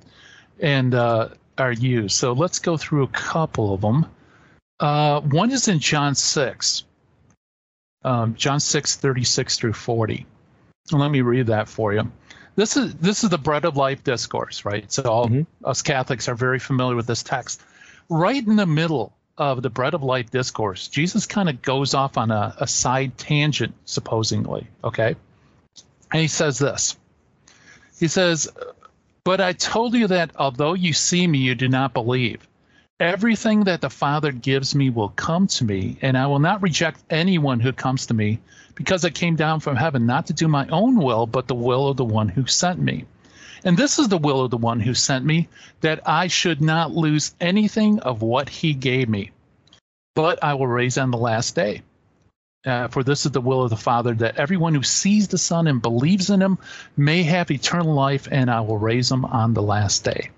and 0.60 0.94
uh, 0.94 1.28
are 1.58 1.72
used. 1.72 2.16
So 2.16 2.32
let's 2.32 2.58
go 2.58 2.78
through 2.78 3.02
a 3.02 3.08
couple 3.08 3.74
of 3.74 3.82
them. 3.82 4.06
Uh, 4.80 5.20
one 5.20 5.50
is 5.50 5.68
in 5.68 5.78
John 5.78 6.14
six, 6.14 6.84
um, 8.02 8.34
John 8.34 8.60
six 8.60 8.96
thirty 8.96 9.24
six 9.24 9.58
through 9.58 9.74
forty. 9.74 10.24
Let 10.92 11.10
me 11.10 11.20
read 11.20 11.46
that 11.48 11.68
for 11.68 11.92
you. 11.92 12.10
This 12.54 12.76
is 12.76 12.94
this 12.94 13.22
is 13.22 13.30
the 13.30 13.38
bread 13.38 13.64
of 13.64 13.76
life 13.76 14.02
discourse, 14.02 14.64
right? 14.64 14.90
So 14.90 15.02
all 15.04 15.28
mm-hmm. 15.28 15.68
us 15.68 15.82
Catholics 15.82 16.28
are 16.28 16.34
very 16.34 16.58
familiar 16.58 16.96
with 16.96 17.06
this 17.06 17.22
text. 17.22 17.60
Right 18.08 18.44
in 18.44 18.56
the 18.56 18.66
middle 18.66 19.12
of 19.36 19.62
the 19.62 19.68
bread 19.68 19.94
of 19.94 20.02
life 20.02 20.30
discourse, 20.30 20.88
Jesus 20.88 21.26
kind 21.26 21.48
of 21.50 21.60
goes 21.60 21.92
off 21.92 22.16
on 22.16 22.30
a, 22.30 22.54
a 22.58 22.66
side 22.66 23.18
tangent, 23.18 23.74
supposedly. 23.84 24.66
Okay. 24.82 25.16
And 26.12 26.22
he 26.22 26.28
says 26.28 26.58
this 26.58 26.96
He 27.98 28.08
says, 28.08 28.48
But 29.24 29.40
I 29.40 29.52
told 29.52 29.94
you 29.94 30.06
that 30.08 30.30
although 30.36 30.74
you 30.74 30.94
see 30.94 31.26
me, 31.26 31.38
you 31.38 31.54
do 31.54 31.68
not 31.68 31.92
believe. 31.92 32.46
Everything 32.98 33.64
that 33.64 33.82
the 33.82 33.90
Father 33.90 34.32
gives 34.32 34.74
me 34.74 34.88
will 34.88 35.10
come 35.10 35.46
to 35.48 35.64
me, 35.66 35.98
and 36.00 36.16
I 36.16 36.28
will 36.28 36.38
not 36.38 36.62
reject 36.62 37.04
anyone 37.10 37.60
who 37.60 37.74
comes 37.74 38.06
to 38.06 38.14
me, 38.14 38.40
because 38.74 39.04
I 39.04 39.10
came 39.10 39.36
down 39.36 39.60
from 39.60 39.76
heaven 39.76 40.06
not 40.06 40.28
to 40.28 40.32
do 40.32 40.48
my 40.48 40.66
own 40.68 40.96
will, 40.96 41.26
but 41.26 41.46
the 41.46 41.54
will 41.54 41.88
of 41.88 41.98
the 41.98 42.06
one 42.06 42.28
who 42.28 42.46
sent 42.46 42.80
me. 42.80 43.04
And 43.64 43.76
this 43.76 43.98
is 43.98 44.08
the 44.08 44.16
will 44.16 44.40
of 44.40 44.50
the 44.50 44.56
one 44.56 44.80
who 44.80 44.94
sent 44.94 45.26
me, 45.26 45.48
that 45.82 46.08
I 46.08 46.28
should 46.28 46.62
not 46.62 46.90
lose 46.90 47.34
anything 47.38 48.00
of 48.00 48.22
what 48.22 48.48
he 48.48 48.72
gave 48.72 49.10
me, 49.10 49.30
but 50.14 50.42
I 50.42 50.54
will 50.54 50.66
raise 50.66 50.96
on 50.96 51.10
the 51.10 51.18
last 51.18 51.54
day. 51.54 51.82
Uh, 52.64 52.88
for 52.88 53.04
this 53.04 53.26
is 53.26 53.32
the 53.32 53.42
will 53.42 53.62
of 53.62 53.68
the 53.68 53.76
Father, 53.76 54.14
that 54.14 54.38
everyone 54.38 54.74
who 54.74 54.82
sees 54.82 55.28
the 55.28 55.36
Son 55.36 55.66
and 55.66 55.82
believes 55.82 56.30
in 56.30 56.40
him 56.40 56.56
may 56.96 57.24
have 57.24 57.50
eternal 57.50 57.92
life, 57.92 58.26
and 58.30 58.50
I 58.50 58.62
will 58.62 58.78
raise 58.78 59.10
them 59.10 59.26
on 59.26 59.52
the 59.52 59.62
last 59.62 60.02
day. 60.02 60.30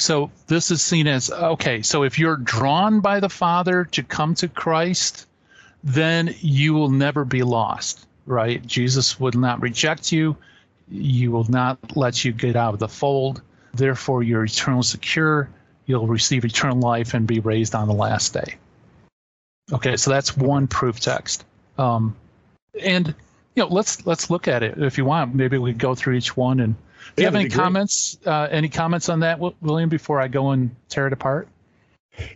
So 0.00 0.30
this 0.46 0.70
is 0.70 0.82
seen 0.82 1.06
as 1.06 1.30
okay, 1.30 1.82
so 1.82 2.02
if 2.02 2.18
you're 2.18 2.36
drawn 2.36 3.00
by 3.00 3.20
the 3.20 3.28
Father 3.28 3.84
to 3.92 4.02
come 4.02 4.34
to 4.36 4.48
Christ, 4.48 5.26
then 5.84 6.34
you 6.40 6.74
will 6.74 6.90
never 6.90 7.24
be 7.24 7.42
lost, 7.42 8.06
right? 8.26 8.64
Jesus 8.66 9.20
would 9.20 9.36
not 9.36 9.60
reject 9.60 10.10
you 10.10 10.36
you 10.90 11.30
will 11.30 11.48
not 11.48 11.96
let 11.96 12.24
you 12.24 12.32
get 12.32 12.56
out 12.56 12.74
of 12.74 12.80
the 12.80 12.88
fold. 12.88 13.42
Therefore, 13.72 14.22
you're 14.22 14.44
eternal 14.44 14.82
secure. 14.82 15.48
You'll 15.86 16.06
receive 16.06 16.44
eternal 16.44 16.78
life 16.78 17.14
and 17.14 17.26
be 17.26 17.40
raised 17.40 17.74
on 17.74 17.88
the 17.88 17.94
last 17.94 18.34
day. 18.34 18.56
Okay, 19.72 19.96
so 19.96 20.10
that's 20.10 20.36
one 20.36 20.66
proof 20.66 20.98
text. 20.98 21.44
Um, 21.78 22.16
and 22.80 23.08
you 23.54 23.62
know, 23.62 23.68
let's 23.68 24.04
let's 24.06 24.30
look 24.30 24.48
at 24.48 24.62
it 24.62 24.78
if 24.78 24.98
you 24.98 25.04
want. 25.04 25.34
Maybe 25.34 25.58
we 25.58 25.72
could 25.72 25.80
go 25.80 25.94
through 25.94 26.14
each 26.14 26.36
one. 26.36 26.60
And 26.60 26.74
do 27.16 27.22
you 27.22 27.26
have 27.26 27.34
any 27.34 27.48
comments? 27.48 28.18
Uh, 28.24 28.48
any 28.50 28.68
comments 28.68 29.08
on 29.08 29.20
that, 29.20 29.38
William? 29.60 29.88
Before 29.88 30.20
I 30.20 30.28
go 30.28 30.50
and 30.50 30.74
tear 30.88 31.06
it 31.06 31.12
apart. 31.12 31.48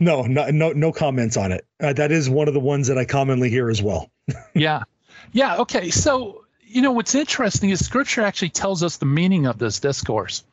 No, 0.01 0.23
no, 0.23 0.51
no, 0.51 0.73
no 0.73 0.93
comments 0.93 1.37
on 1.37 1.53
it. 1.53 1.67
Uh, 1.81 1.93
that 1.93 2.13
is 2.13 2.31
one 2.31 2.49
of 2.49 2.55
the 2.55 2.61
ones 2.61 2.89
that 2.89 2.99
I 2.99 3.05
commonly 3.05 3.51
hear 3.51 3.69
as 3.69 3.83
well. 3.83 4.11
yeah, 4.55 4.85
yeah. 5.33 5.59
Okay, 5.59 5.91
so 5.91 6.45
you 6.63 6.83
know 6.83 6.93
what's 6.93 7.15
interesting 7.15 7.71
is 7.71 7.85
Scripture 7.85 8.23
actually 8.23 8.51
tells 8.51 8.83
us 8.83 8.97
the 8.97 9.07
meaning 9.07 9.47
of 9.47 9.59
this 9.59 9.81
discourse. 9.81 10.45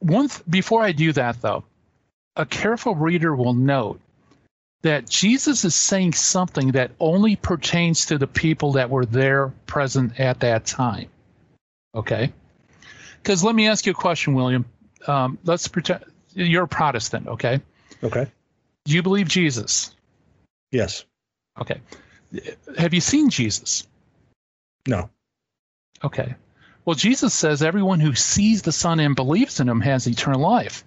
One 0.00 0.28
th- 0.28 0.42
before 0.48 0.82
I 0.82 0.92
do 0.92 1.12
that 1.12 1.40
though, 1.40 1.64
a 2.34 2.46
careful 2.46 2.94
reader 2.94 3.34
will 3.34 3.54
note 3.54 4.00
that 4.82 5.08
Jesus 5.08 5.64
is 5.64 5.74
saying 5.74 6.12
something 6.12 6.72
that 6.72 6.92
only 7.00 7.36
pertains 7.36 8.06
to 8.06 8.18
the 8.18 8.26
people 8.26 8.72
that 8.72 8.90
were 8.90 9.06
there 9.06 9.48
present 9.66 10.20
at 10.20 10.40
that 10.40 10.66
time. 10.66 11.08
Okay? 11.94 12.32
Because 13.26 13.42
let 13.42 13.56
me 13.56 13.66
ask 13.66 13.84
you 13.86 13.90
a 13.90 13.94
question, 13.94 14.34
William. 14.34 14.64
Um, 15.08 15.36
let's 15.42 15.66
pretend 15.66 16.04
you're 16.34 16.62
a 16.62 16.68
Protestant, 16.68 17.26
okay? 17.26 17.60
Okay. 18.04 18.28
Do 18.84 18.94
you 18.94 19.02
believe 19.02 19.26
Jesus? 19.26 19.96
Yes. 20.70 21.04
Okay. 21.60 21.80
Have 22.78 22.94
you 22.94 23.00
seen 23.00 23.28
Jesus? 23.28 23.84
No. 24.86 25.10
Okay. 26.04 26.36
Well, 26.84 26.94
Jesus 26.94 27.34
says 27.34 27.64
everyone 27.64 27.98
who 27.98 28.14
sees 28.14 28.62
the 28.62 28.70
Son 28.70 29.00
and 29.00 29.16
believes 29.16 29.58
in 29.58 29.68
him 29.68 29.80
has 29.80 30.06
eternal 30.06 30.40
life. 30.40 30.84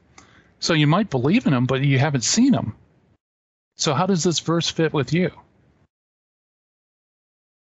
So 0.62 0.74
you 0.74 0.88
might 0.88 1.10
believe 1.10 1.46
in 1.46 1.52
him, 1.52 1.66
but 1.66 1.82
you 1.82 2.00
haven't 2.00 2.24
seen 2.24 2.54
him. 2.54 2.74
So 3.76 3.94
how 3.94 4.06
does 4.06 4.24
this 4.24 4.40
verse 4.40 4.70
fit 4.70 4.94
with 4.94 5.12
you? 5.12 5.32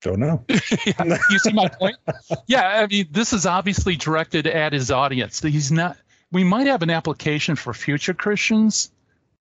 Don't 0.02 0.20
know. 0.20 0.44
yeah, 0.48 1.18
you 1.30 1.40
see 1.40 1.54
my 1.54 1.68
point? 1.68 1.96
Yeah, 2.48 2.68
I 2.68 2.88
mean, 2.88 3.08
this 3.12 3.34
is 3.34 3.46
obviously 3.46 3.96
directed 3.96 4.48
at 4.48 4.74
his 4.74 4.90
audience. 4.92 5.42
He's 5.42 5.72
not. 5.72 5.98
We 6.32 6.44
might 6.44 6.68
have 6.68 6.82
an 6.82 6.90
application 6.90 7.56
for 7.56 7.74
future 7.74 8.14
Christians, 8.14 8.92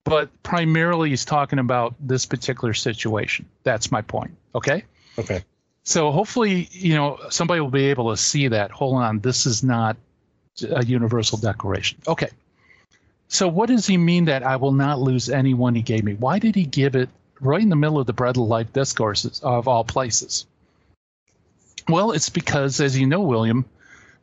but 0.04 0.28
primarily 0.42 1.10
he's 1.10 1.24
talking 1.24 1.58
about 1.58 1.94
this 2.00 2.26
particular 2.26 2.74
situation. 2.74 3.46
That's 3.62 3.90
my 3.90 4.02
point. 4.02 4.32
Okay. 4.54 4.84
Okay. 5.18 5.44
So 5.84 6.10
hopefully, 6.10 6.68
you 6.72 6.94
know, 6.94 7.18
somebody 7.30 7.60
will 7.60 7.70
be 7.70 7.86
able 7.86 8.10
to 8.10 8.16
see 8.16 8.48
that. 8.48 8.70
Hold 8.70 8.96
on, 8.96 9.20
this 9.20 9.46
is 9.46 9.62
not 9.62 9.96
a 10.68 10.84
universal 10.84 11.38
declaration. 11.38 11.98
Okay. 12.06 12.28
So 13.28 13.48
what 13.48 13.68
does 13.68 13.86
he 13.86 13.96
mean 13.96 14.26
that 14.26 14.42
I 14.42 14.56
will 14.56 14.72
not 14.72 15.00
lose 15.00 15.30
anyone 15.30 15.74
he 15.74 15.82
gave 15.82 16.04
me? 16.04 16.14
Why 16.14 16.38
did 16.38 16.54
he 16.54 16.64
give 16.64 16.96
it 16.96 17.08
right 17.40 17.62
in 17.62 17.68
the 17.68 17.76
middle 17.76 17.98
of 17.98 18.06
the 18.06 18.12
bread 18.12 18.36
of 18.36 18.42
life 18.44 18.72
discourses 18.72 19.40
of 19.40 19.68
all 19.68 19.84
places? 19.84 20.46
Well, 21.88 22.12
it's 22.12 22.28
because, 22.28 22.80
as 22.80 22.98
you 22.98 23.06
know, 23.06 23.20
William, 23.20 23.64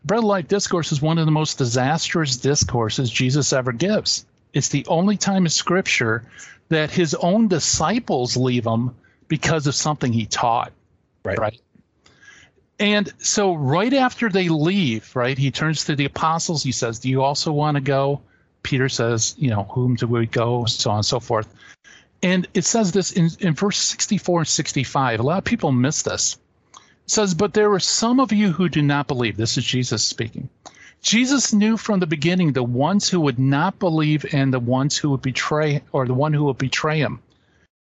bread 0.05 0.19
of 0.19 0.25
life 0.25 0.47
discourse 0.47 0.91
is 0.91 1.01
one 1.01 1.17
of 1.17 1.25
the 1.25 1.31
most 1.31 1.57
disastrous 1.57 2.37
discourses 2.37 3.09
Jesus 3.09 3.51
ever 3.53 3.71
gives. 3.71 4.25
It's 4.53 4.69
the 4.69 4.85
only 4.87 5.17
time 5.17 5.45
in 5.45 5.49
Scripture 5.49 6.23
that 6.69 6.91
his 6.91 7.13
own 7.15 7.47
disciples 7.47 8.37
leave 8.37 8.65
him 8.65 8.95
because 9.27 9.67
of 9.67 9.75
something 9.75 10.13
he 10.13 10.25
taught. 10.25 10.71
Right. 11.23 11.37
Right. 11.37 11.61
And 12.79 13.11
so, 13.17 13.53
right 13.53 13.93
after 13.93 14.29
they 14.29 14.49
leave, 14.49 15.15
right, 15.15 15.37
he 15.37 15.49
turns 15.49 15.85
to 15.85 15.95
the 15.95 16.05
apostles. 16.05 16.63
He 16.63 16.71
says, 16.71 16.99
Do 16.99 17.09
you 17.09 17.23
also 17.23 17.51
want 17.51 17.75
to 17.75 17.81
go? 17.81 18.21
Peter 18.61 18.87
says, 18.87 19.35
You 19.37 19.49
know, 19.49 19.63
whom 19.63 19.95
do 19.95 20.07
we 20.07 20.27
go? 20.27 20.65
So 20.65 20.91
on 20.91 20.97
and 20.97 21.05
so 21.05 21.19
forth. 21.19 21.53
And 22.23 22.47
it 22.53 22.65
says 22.65 22.91
this 22.91 23.11
in, 23.11 23.29
in 23.39 23.53
verse 23.53 23.77
64 23.77 24.39
and 24.39 24.47
65. 24.47 25.19
A 25.19 25.23
lot 25.23 25.37
of 25.37 25.43
people 25.43 25.71
miss 25.71 26.01
this. 26.01 26.37
It 26.73 26.81
says, 27.05 27.33
But 27.33 27.53
there 27.53 27.69
were 27.69 27.79
some 27.79 28.19
of 28.19 28.31
you 28.31 28.51
who 28.51 28.69
do 28.69 28.81
not 28.81 29.07
believe. 29.07 29.37
This 29.37 29.57
is 29.57 29.63
Jesus 29.63 30.03
speaking. 30.03 30.49
Jesus 31.01 31.53
knew 31.53 31.77
from 31.77 31.99
the 31.99 32.07
beginning 32.07 32.53
the 32.53 32.63
ones 32.63 33.07
who 33.07 33.21
would 33.21 33.37
not 33.39 33.77
believe 33.79 34.25
and 34.33 34.51
the 34.51 34.59
ones 34.59 34.97
who 34.97 35.11
would 35.11 35.21
betray, 35.21 35.83
or 35.91 36.07
the 36.07 36.13
one 36.13 36.33
who 36.33 36.45
would 36.45 36.57
betray 36.57 36.99
him. 36.99 37.19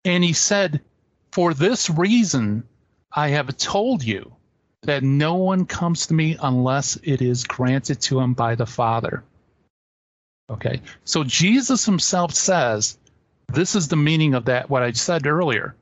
And 0.06 0.24
he 0.24 0.34
said, 0.34 0.82
For 1.32 1.54
this 1.54 1.90
reason, 1.90 2.64
I 3.12 3.30
have 3.30 3.58
told 3.58 4.04
you 4.04 4.32
that 4.84 5.04
no 5.04 5.36
one 5.36 5.66
comes 5.66 6.08
to 6.08 6.14
me 6.14 6.38
unless 6.42 6.98
it 7.04 7.22
is 7.22 7.44
granted 7.44 8.02
to 8.02 8.20
him 8.20 8.34
by 8.34 8.56
the 8.56 8.66
Father. 8.66 9.24
Okay, 10.50 10.82
so 11.06 11.24
Jesus 11.24 11.86
himself 11.86 12.34
says, 12.34 12.98
this 13.54 13.76
is 13.76 13.88
the 13.88 13.96
meaning 13.96 14.34
of 14.34 14.46
that, 14.46 14.70
what 14.70 14.84
I 14.84 14.92
said 14.92 15.26
earlier, 15.26 15.76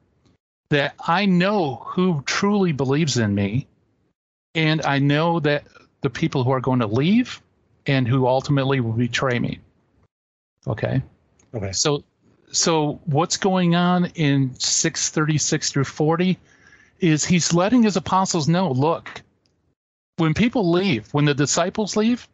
that 0.70 0.96
I 1.06 1.26
know 1.26 1.76
who 1.86 2.22
truly 2.26 2.72
believes 2.72 3.18
in 3.18 3.34
me, 3.34 3.68
and 4.56 4.82
I 4.84 5.00
know 5.00 5.40
that 5.42 5.66
the 6.02 6.10
people 6.10 6.44
who 6.44 6.52
are 6.52 6.62
going 6.62 6.80
to 6.80 6.88
leave 6.88 7.42
and 7.86 8.08
who 8.08 8.28
ultimately 8.28 8.80
will 8.80 8.94
betray 8.94 9.40
me. 9.40 9.60
Okay. 10.68 11.02
Okay. 11.54 11.72
So, 11.72 12.04
so 12.52 13.00
what's 13.06 13.38
going 13.38 13.76
on 13.76 14.06
in 14.16 14.54
636 14.60 15.72
through 15.72 15.84
40 15.84 16.38
is 17.00 17.26
he's 17.26 17.54
letting 17.54 17.84
his 17.84 17.96
apostles 17.96 18.48
know, 18.48 18.72
look, 18.72 19.22
when 20.18 20.34
people 20.34 20.72
leave, 20.72 21.12
when 21.14 21.26
the 21.26 21.34
disciples 21.34 21.96
leave, 21.96 22.28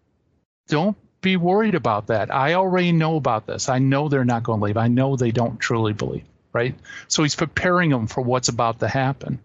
don't 0.68 0.98
be 1.26 1.38
worried 1.38 1.74
about 1.74 2.06
that. 2.08 2.34
I 2.34 2.54
already 2.54 2.92
know 2.92 3.16
about 3.16 3.48
this. 3.48 3.68
I 3.68 3.80
know 3.80 4.08
they're 4.08 4.24
not 4.24 4.44
going 4.44 4.60
to 4.60 4.66
leave. 4.66 4.78
I 4.78 4.88
know 4.88 5.16
they 5.16 5.32
don't 5.32 5.60
truly 5.60 5.92
believe, 5.92 6.24
right? 6.54 6.76
So 7.08 7.24
he's 7.24 7.36
preparing 7.36 7.90
them 7.90 8.06
for 8.06 8.22
what's 8.22 8.48
about 8.48 8.80
to 8.82 8.88
happen. 8.88 9.40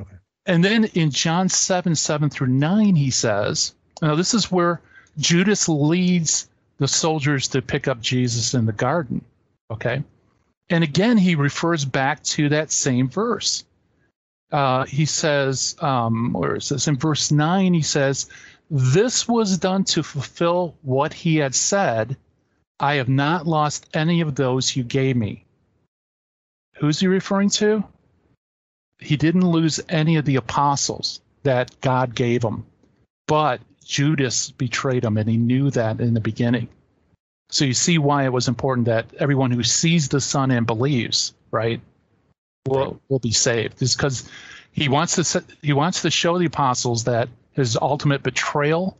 Okay. 0.00 0.16
And 0.46 0.64
then 0.64 0.84
in 0.94 1.10
John 1.10 1.50
7, 1.50 1.94
7 1.94 2.30
through 2.30 2.46
9, 2.46 2.96
he 2.96 3.10
says, 3.10 3.74
now 4.00 4.14
this 4.14 4.32
is 4.32 4.50
where 4.50 4.80
Judas 5.18 5.68
leads 5.68 6.48
the 6.78 6.88
soldiers 6.88 7.46
to 7.48 7.60
pick 7.60 7.88
up 7.88 8.00
Jesus 8.00 8.54
in 8.54 8.64
the 8.64 8.72
garden. 8.72 9.22
Okay. 9.70 10.02
And 10.70 10.82
again, 10.82 11.18
he 11.18 11.34
refers 11.34 11.84
back 11.84 12.22
to 12.22 12.48
that 12.48 12.72
same 12.72 13.10
verse. 13.10 13.64
Uh, 14.50 14.86
he 14.86 15.04
says, 15.04 15.76
um, 15.80 16.32
where 16.32 16.56
is 16.56 16.70
this? 16.70 16.88
In 16.88 16.96
verse 16.96 17.30
9, 17.30 17.74
he 17.74 17.82
says, 17.82 18.30
This 18.70 19.26
was 19.26 19.58
done 19.58 19.84
to 19.84 20.02
fulfill 20.02 20.76
what 20.82 21.14
he 21.14 21.36
had 21.36 21.54
said 21.54 22.16
I 22.80 22.94
have 22.94 23.08
not 23.08 23.46
lost 23.46 23.88
any 23.92 24.20
of 24.20 24.34
those 24.34 24.76
you 24.76 24.84
gave 24.84 25.16
me. 25.16 25.44
Who's 26.76 27.00
he 27.00 27.08
referring 27.08 27.50
to? 27.50 27.82
He 29.00 29.16
didn't 29.16 29.48
lose 29.48 29.80
any 29.88 30.16
of 30.16 30.24
the 30.24 30.36
apostles 30.36 31.20
that 31.42 31.80
God 31.80 32.14
gave 32.14 32.42
him, 32.42 32.66
but 33.26 33.60
Judas 33.84 34.50
betrayed 34.50 35.04
him, 35.04 35.16
and 35.16 35.28
he 35.28 35.36
knew 35.36 35.70
that 35.70 36.00
in 36.00 36.14
the 36.14 36.20
beginning. 36.20 36.68
So 37.50 37.64
you 37.64 37.74
see 37.74 37.98
why 37.98 38.24
it 38.24 38.32
was 38.32 38.48
important 38.48 38.86
that 38.86 39.06
everyone 39.18 39.50
who 39.50 39.64
sees 39.64 40.08
the 40.08 40.20
Son 40.20 40.50
and 40.50 40.66
believes, 40.66 41.32
right, 41.50 41.80
will 42.66 43.00
will 43.08 43.18
be 43.18 43.32
saved. 43.32 43.82
Is 43.82 43.96
because 43.96 44.28
he 44.72 44.88
wants 44.88 45.16
to 45.16 45.44
he 45.62 45.72
wants 45.72 46.02
to 46.02 46.10
show 46.10 46.38
the 46.38 46.46
apostles 46.46 47.04
that 47.04 47.28
his 47.52 47.76
ultimate 47.76 48.22
betrayal 48.22 48.96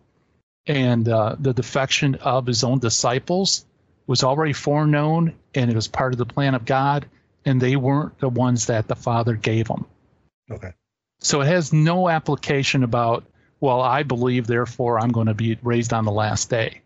and 0.66 1.08
uh, 1.08 1.36
the 1.38 1.54
defection 1.54 2.16
of 2.16 2.46
his 2.46 2.62
own 2.64 2.78
disciples 2.78 3.64
was 4.06 4.22
already 4.22 4.52
foreknown, 4.52 5.34
and 5.54 5.70
it 5.70 5.74
was 5.74 5.88
part 5.88 6.12
of 6.12 6.18
the 6.18 6.26
plan 6.26 6.54
of 6.54 6.64
God, 6.64 7.06
and 7.44 7.60
they 7.60 7.76
weren't 7.76 8.18
the 8.20 8.28
ones 8.28 8.66
that 8.66 8.88
the 8.88 8.96
Father 8.96 9.34
gave 9.34 9.68
them. 9.68 9.86
Okay. 10.50 10.72
So 11.20 11.40
it 11.40 11.46
has 11.46 11.72
no 11.72 12.08
application 12.08 12.84
about 12.84 13.24
well, 13.60 13.80
I 13.80 14.02
believe, 14.04 14.46
therefore 14.46 15.00
I'm 15.00 15.10
going 15.10 15.26
to 15.26 15.34
be 15.34 15.58
raised 15.62 15.92
on 15.92 16.04
the 16.04 16.12
last 16.12 16.48
day. 16.48 16.80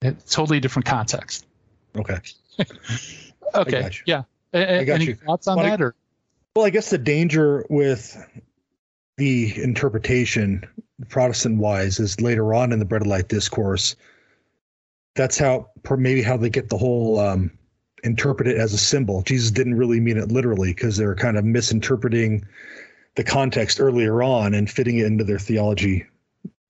It's 0.00 0.34
totally 0.34 0.60
different 0.60 0.86
context. 0.86 1.46
Okay. 1.94 2.18
okay. 3.54 3.90
Yeah. 4.06 4.22
A- 4.54 4.90
any 4.90 5.06
you. 5.06 5.14
thoughts 5.14 5.46
on 5.46 5.56
well, 5.56 5.66
that? 5.66 5.80
I, 5.80 5.84
or 5.84 5.94
well, 6.54 6.64
I 6.64 6.70
guess 6.70 6.90
the 6.90 6.98
danger 6.98 7.66
with 7.68 8.16
the 9.18 9.62
interpretation, 9.62 10.64
Protestant 11.08 11.58
wise, 11.58 12.00
is 12.00 12.20
later 12.20 12.54
on 12.54 12.72
in 12.72 12.78
the 12.78 12.84
Bread 12.84 13.02
of 13.02 13.08
Life 13.08 13.28
discourse. 13.28 13.96
That's 15.14 15.38
how 15.38 15.70
maybe 15.90 16.22
how 16.22 16.36
they 16.36 16.50
get 16.50 16.68
the 16.68 16.78
whole 16.78 17.18
um, 17.20 17.50
interpret 18.02 18.48
it 18.48 18.56
as 18.56 18.72
a 18.72 18.78
symbol. 18.78 19.22
Jesus 19.22 19.50
didn't 19.50 19.74
really 19.74 20.00
mean 20.00 20.16
it 20.16 20.30
literally 20.30 20.72
because 20.72 20.96
they're 20.96 21.14
kind 21.14 21.36
of 21.36 21.44
misinterpreting 21.44 22.46
the 23.14 23.24
context 23.24 23.80
earlier 23.80 24.22
on 24.22 24.54
and 24.54 24.70
fitting 24.70 24.98
it 24.98 25.06
into 25.06 25.24
their 25.24 25.38
theology 25.38 26.06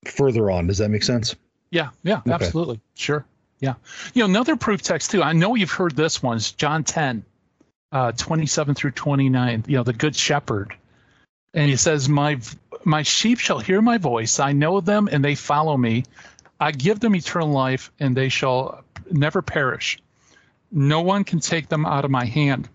further 0.04 0.50
on. 0.50 0.66
Does 0.66 0.78
that 0.78 0.90
make 0.90 1.02
sense? 1.02 1.34
Yeah, 1.70 1.90
yeah, 2.02 2.18
okay. 2.18 2.32
absolutely. 2.32 2.80
Sure. 2.94 3.24
Yeah. 3.60 3.74
You 4.14 4.20
know, 4.20 4.26
another 4.26 4.56
proof 4.56 4.82
text 4.82 5.10
too. 5.10 5.22
I 5.22 5.32
know 5.32 5.54
you've 5.54 5.70
heard 5.70 5.96
this 5.96 6.22
one. 6.22 6.36
It's 6.36 6.52
John 6.52 6.84
10, 6.84 7.24
uh, 7.92 8.12
27 8.12 8.74
through 8.74 8.92
29. 8.92 9.64
You 9.66 9.76
know, 9.76 9.82
the 9.82 9.92
good 9.92 10.14
shepherd. 10.14 10.74
And 11.54 11.68
he 11.68 11.76
says, 11.76 12.08
My 12.08 12.38
my 12.84 13.02
sheep 13.02 13.38
shall 13.38 13.60
hear 13.60 13.80
my 13.80 13.98
voice. 13.98 14.40
I 14.40 14.52
know 14.52 14.80
them 14.80 15.08
and 15.10 15.24
they 15.24 15.34
follow 15.34 15.76
me. 15.76 16.04
I 16.58 16.72
give 16.72 17.00
them 17.00 17.14
eternal 17.14 17.50
life 17.50 17.90
and 18.00 18.16
they 18.16 18.28
shall 18.28 18.84
never 19.10 19.42
perish. 19.42 19.98
No 20.70 21.02
one 21.02 21.24
can 21.24 21.40
take 21.40 21.68
them 21.68 21.86
out 21.86 22.04
of 22.04 22.10
my 22.10 22.24
hand. 22.24 22.68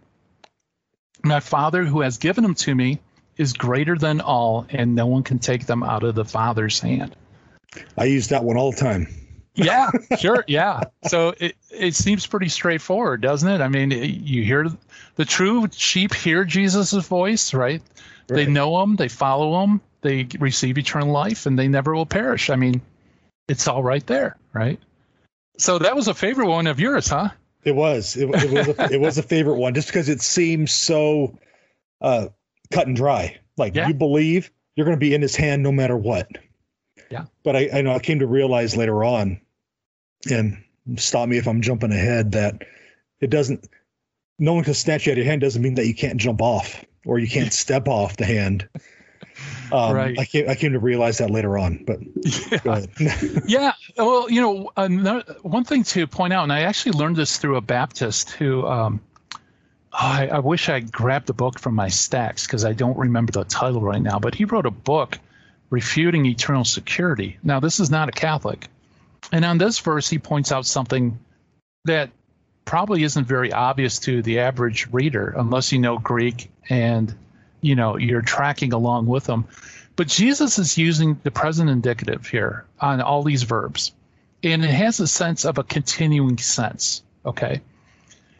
My 1.23 1.39
Father 1.39 1.83
who 1.83 2.01
has 2.01 2.17
given 2.17 2.43
them 2.43 2.55
to 2.55 2.73
me 2.73 2.99
is 3.37 3.53
greater 3.53 3.97
than 3.97 4.21
all, 4.21 4.65
and 4.69 4.95
no 4.95 5.07
one 5.07 5.23
can 5.23 5.39
take 5.39 5.65
them 5.65 5.83
out 5.83 6.03
of 6.03 6.15
the 6.15 6.25
Father's 6.25 6.79
hand. 6.79 7.15
I 7.97 8.05
use 8.05 8.27
that 8.29 8.43
one 8.43 8.57
all 8.57 8.71
the 8.71 8.77
time. 8.77 9.07
yeah, 9.55 9.89
sure, 10.19 10.43
yeah. 10.47 10.81
So 11.07 11.33
it 11.39 11.55
it 11.69 11.95
seems 11.95 12.25
pretty 12.25 12.49
straightforward, 12.49 13.21
doesn't 13.21 13.47
it? 13.47 13.61
I 13.61 13.67
mean, 13.67 13.91
you 13.91 14.43
hear 14.43 14.67
the 15.15 15.25
true 15.25 15.67
sheep 15.71 16.13
hear 16.13 16.43
Jesus' 16.43 16.93
voice, 16.93 17.53
right? 17.53 17.81
right? 18.29 18.35
They 18.35 18.45
know 18.45 18.81
him, 18.81 18.95
they 18.95 19.07
follow 19.07 19.63
him, 19.63 19.81
they 20.01 20.27
receive 20.39 20.77
eternal 20.77 21.11
life, 21.11 21.45
and 21.45 21.57
they 21.57 21.67
never 21.67 21.93
will 21.93 22.05
perish. 22.05 22.49
I 22.49 22.55
mean, 22.55 22.81
it's 23.47 23.67
all 23.67 23.83
right 23.83 24.05
there, 24.07 24.37
right? 24.53 24.79
So 25.57 25.79
that 25.79 25.95
was 25.95 26.07
a 26.07 26.13
favorite 26.13 26.47
one 26.47 26.67
of 26.67 26.79
yours, 26.79 27.07
huh? 27.07 27.29
It 27.63 27.75
was. 27.75 28.15
It, 28.17 28.23
it 28.23 28.51
was. 28.51 28.67
A, 28.67 28.93
it 28.93 29.01
was 29.01 29.17
a 29.17 29.23
favorite 29.23 29.57
one, 29.57 29.73
just 29.73 29.87
because 29.87 30.09
it 30.09 30.21
seems 30.21 30.71
so 30.71 31.37
uh, 32.01 32.27
cut 32.71 32.87
and 32.87 32.95
dry. 32.95 33.37
Like 33.57 33.75
yeah. 33.75 33.87
you 33.87 33.93
believe 33.93 34.51
you're 34.75 34.85
going 34.85 34.97
to 34.97 34.99
be 34.99 35.13
in 35.13 35.21
His 35.21 35.35
hand 35.35 35.61
no 35.61 35.71
matter 35.71 35.95
what. 35.95 36.27
Yeah. 37.11 37.25
But 37.43 37.55
I, 37.55 37.69
I 37.73 37.81
know 37.81 37.93
I 37.93 37.99
came 37.99 38.19
to 38.19 38.27
realize 38.27 38.75
later 38.75 39.03
on, 39.03 39.39
and 40.29 40.63
stop 40.95 41.29
me 41.29 41.37
if 41.37 41.47
I'm 41.47 41.61
jumping 41.61 41.91
ahead, 41.91 42.31
that 42.31 42.63
it 43.19 43.29
doesn't. 43.29 43.67
No 44.39 44.53
one 44.53 44.63
can 44.63 44.73
snatch 44.73 45.05
you 45.05 45.11
out 45.11 45.19
of 45.19 45.23
your 45.23 45.29
hand 45.29 45.41
doesn't 45.41 45.61
mean 45.61 45.75
that 45.75 45.85
you 45.85 45.93
can't 45.93 46.19
jump 46.19 46.41
off 46.41 46.83
or 47.05 47.19
you 47.19 47.27
can't 47.27 47.53
step 47.53 47.87
off 47.87 48.17
the 48.17 48.25
hand. 48.25 48.67
Um, 49.71 49.95
right. 49.95 50.19
I 50.19 50.25
came, 50.25 50.49
I 50.49 50.55
came 50.55 50.73
to 50.73 50.79
realize 50.79 51.19
that 51.19 51.29
later 51.29 51.57
on, 51.57 51.83
but 51.85 51.99
yeah. 52.65 52.85
yeah. 53.47 53.73
Well, 53.97 54.29
you 54.29 54.41
know, 54.41 54.71
another, 54.75 55.35
one 55.41 55.63
thing 55.63 55.83
to 55.83 56.07
point 56.07 56.33
out, 56.33 56.43
and 56.43 56.53
I 56.53 56.61
actually 56.61 56.93
learned 56.93 57.15
this 57.15 57.37
through 57.37 57.57
a 57.57 57.61
Baptist 57.61 58.31
who, 58.31 58.65
um, 58.65 59.01
I, 59.93 60.27
I, 60.27 60.39
wish 60.39 60.69
I 60.69 60.79
grabbed 60.79 61.27
the 61.27 61.33
book 61.33 61.59
from 61.59 61.75
my 61.75 61.89
stacks 61.89 62.45
because 62.45 62.63
I 62.63 62.73
don't 62.73 62.97
remember 62.97 63.31
the 63.31 63.43
title 63.43 63.81
right 63.81 64.01
now, 64.01 64.19
but 64.19 64.35
he 64.35 64.45
wrote 64.45 64.65
a 64.65 64.71
book 64.71 65.19
refuting 65.69 66.25
eternal 66.25 66.63
security. 66.63 67.37
Now, 67.43 67.59
this 67.59 67.79
is 67.79 67.89
not 67.89 68.09
a 68.09 68.11
Catholic. 68.11 68.67
And 69.31 69.43
on 69.45 69.57
this 69.57 69.79
verse, 69.79 70.09
he 70.09 70.19
points 70.19 70.51
out 70.51 70.65
something 70.65 71.19
that 71.85 72.09
probably 72.65 73.03
isn't 73.03 73.25
very 73.25 73.51
obvious 73.51 73.99
to 73.99 74.21
the 74.21 74.39
average 74.39 74.87
reader 74.91 75.33
unless 75.35 75.71
you 75.71 75.79
know 75.79 75.97
Greek 75.97 76.49
and 76.69 77.13
you 77.61 77.75
know 77.75 77.97
you're 77.97 78.21
tracking 78.21 78.73
along 78.73 79.05
with 79.07 79.25
them. 79.25 79.45
But 79.95 80.07
jesus 80.07 80.57
is 80.57 80.77
using 80.77 81.19
the 81.23 81.31
present 81.31 81.69
indicative 81.69 82.25
here 82.25 82.65
on 82.79 83.01
all 83.01 83.23
these 83.23 83.43
verbs. 83.43 83.91
And 84.43 84.63
it 84.63 84.71
has 84.71 84.99
a 84.99 85.07
sense 85.07 85.45
of 85.45 85.57
a 85.57 85.63
continuing 85.63 86.37
sense 86.37 87.03
okay? 87.23 87.61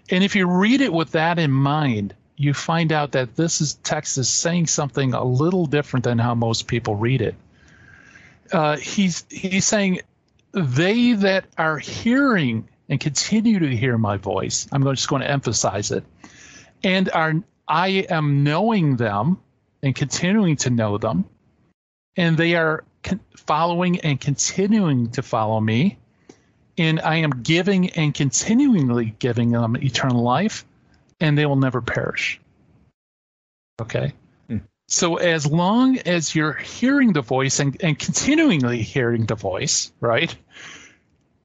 And 0.10 0.24
if 0.24 0.36
you 0.36 0.48
read 0.48 0.82
it 0.82 0.92
with 0.92 1.12
that 1.12 1.40
in 1.40 1.52
mind 1.52 2.16
you 2.38 2.54
find 2.56 2.92
out 2.92 3.12
that 3.12 3.36
this 3.36 3.62
is 3.62 3.76
text 3.84 4.18
is 4.18 4.28
saying 4.28 4.66
something 4.66 5.14
a 5.14 5.24
little 5.24 5.68
different 5.68 6.06
than 6.06 6.18
how 6.18 6.34
most 6.34 6.66
people 6.66 6.96
read 6.96 7.22
it. 7.22 7.36
Uh, 8.52 8.78
he's 8.78 9.26
he's 9.30 9.66
saying 9.66 10.02
they 10.54 11.14
that 11.14 11.46
are 11.58 11.78
hearing 11.78 12.68
and 12.90 13.00
continue 13.00 13.60
to 13.60 13.76
hear 13.76 13.98
my 13.98 14.18
voice 14.18 14.68
i'm 14.72 14.84
just 14.84 15.08
going 15.08 15.22
to 15.22 15.30
emphasize 15.30 15.92
it 15.92 16.04
and 16.84 17.10
are 17.12 17.36
I 17.68 18.06
am 18.10 18.44
knowing 18.44 18.98
them 18.98 19.40
and 19.84 19.96
continuing 19.96 20.58
to 20.58 20.70
know 20.70 20.98
them, 20.98 21.26
and 22.16 22.38
they 22.38 22.56
are 22.56 22.84
con- 23.04 23.22
following 23.36 24.02
and 24.02 24.20
continuing 24.20 25.12
to 25.12 25.22
follow 25.22 25.60
me, 25.60 25.98
and 26.78 27.00
I 27.00 27.18
am 27.18 27.42
giving 27.44 27.90
and 27.92 28.14
continually 28.14 29.16
giving 29.20 29.52
them 29.52 29.76
eternal 29.78 30.22
life, 30.22 30.66
and 31.20 31.38
they 31.38 31.46
will 31.46 31.56
never 31.56 31.82
perish. 31.82 32.40
Okay? 33.82 34.14
Hmm. 34.48 34.58
So 34.88 35.16
as 35.16 35.46
long 35.46 35.98
as 36.00 36.36
you're 36.36 36.54
hearing 36.54 37.14
the 37.14 37.22
voice 37.22 37.60
and, 37.60 37.76
and 37.82 37.98
continually 37.98 38.82
hearing 38.82 39.26
the 39.26 39.36
voice, 39.36 39.92
right? 40.00 40.36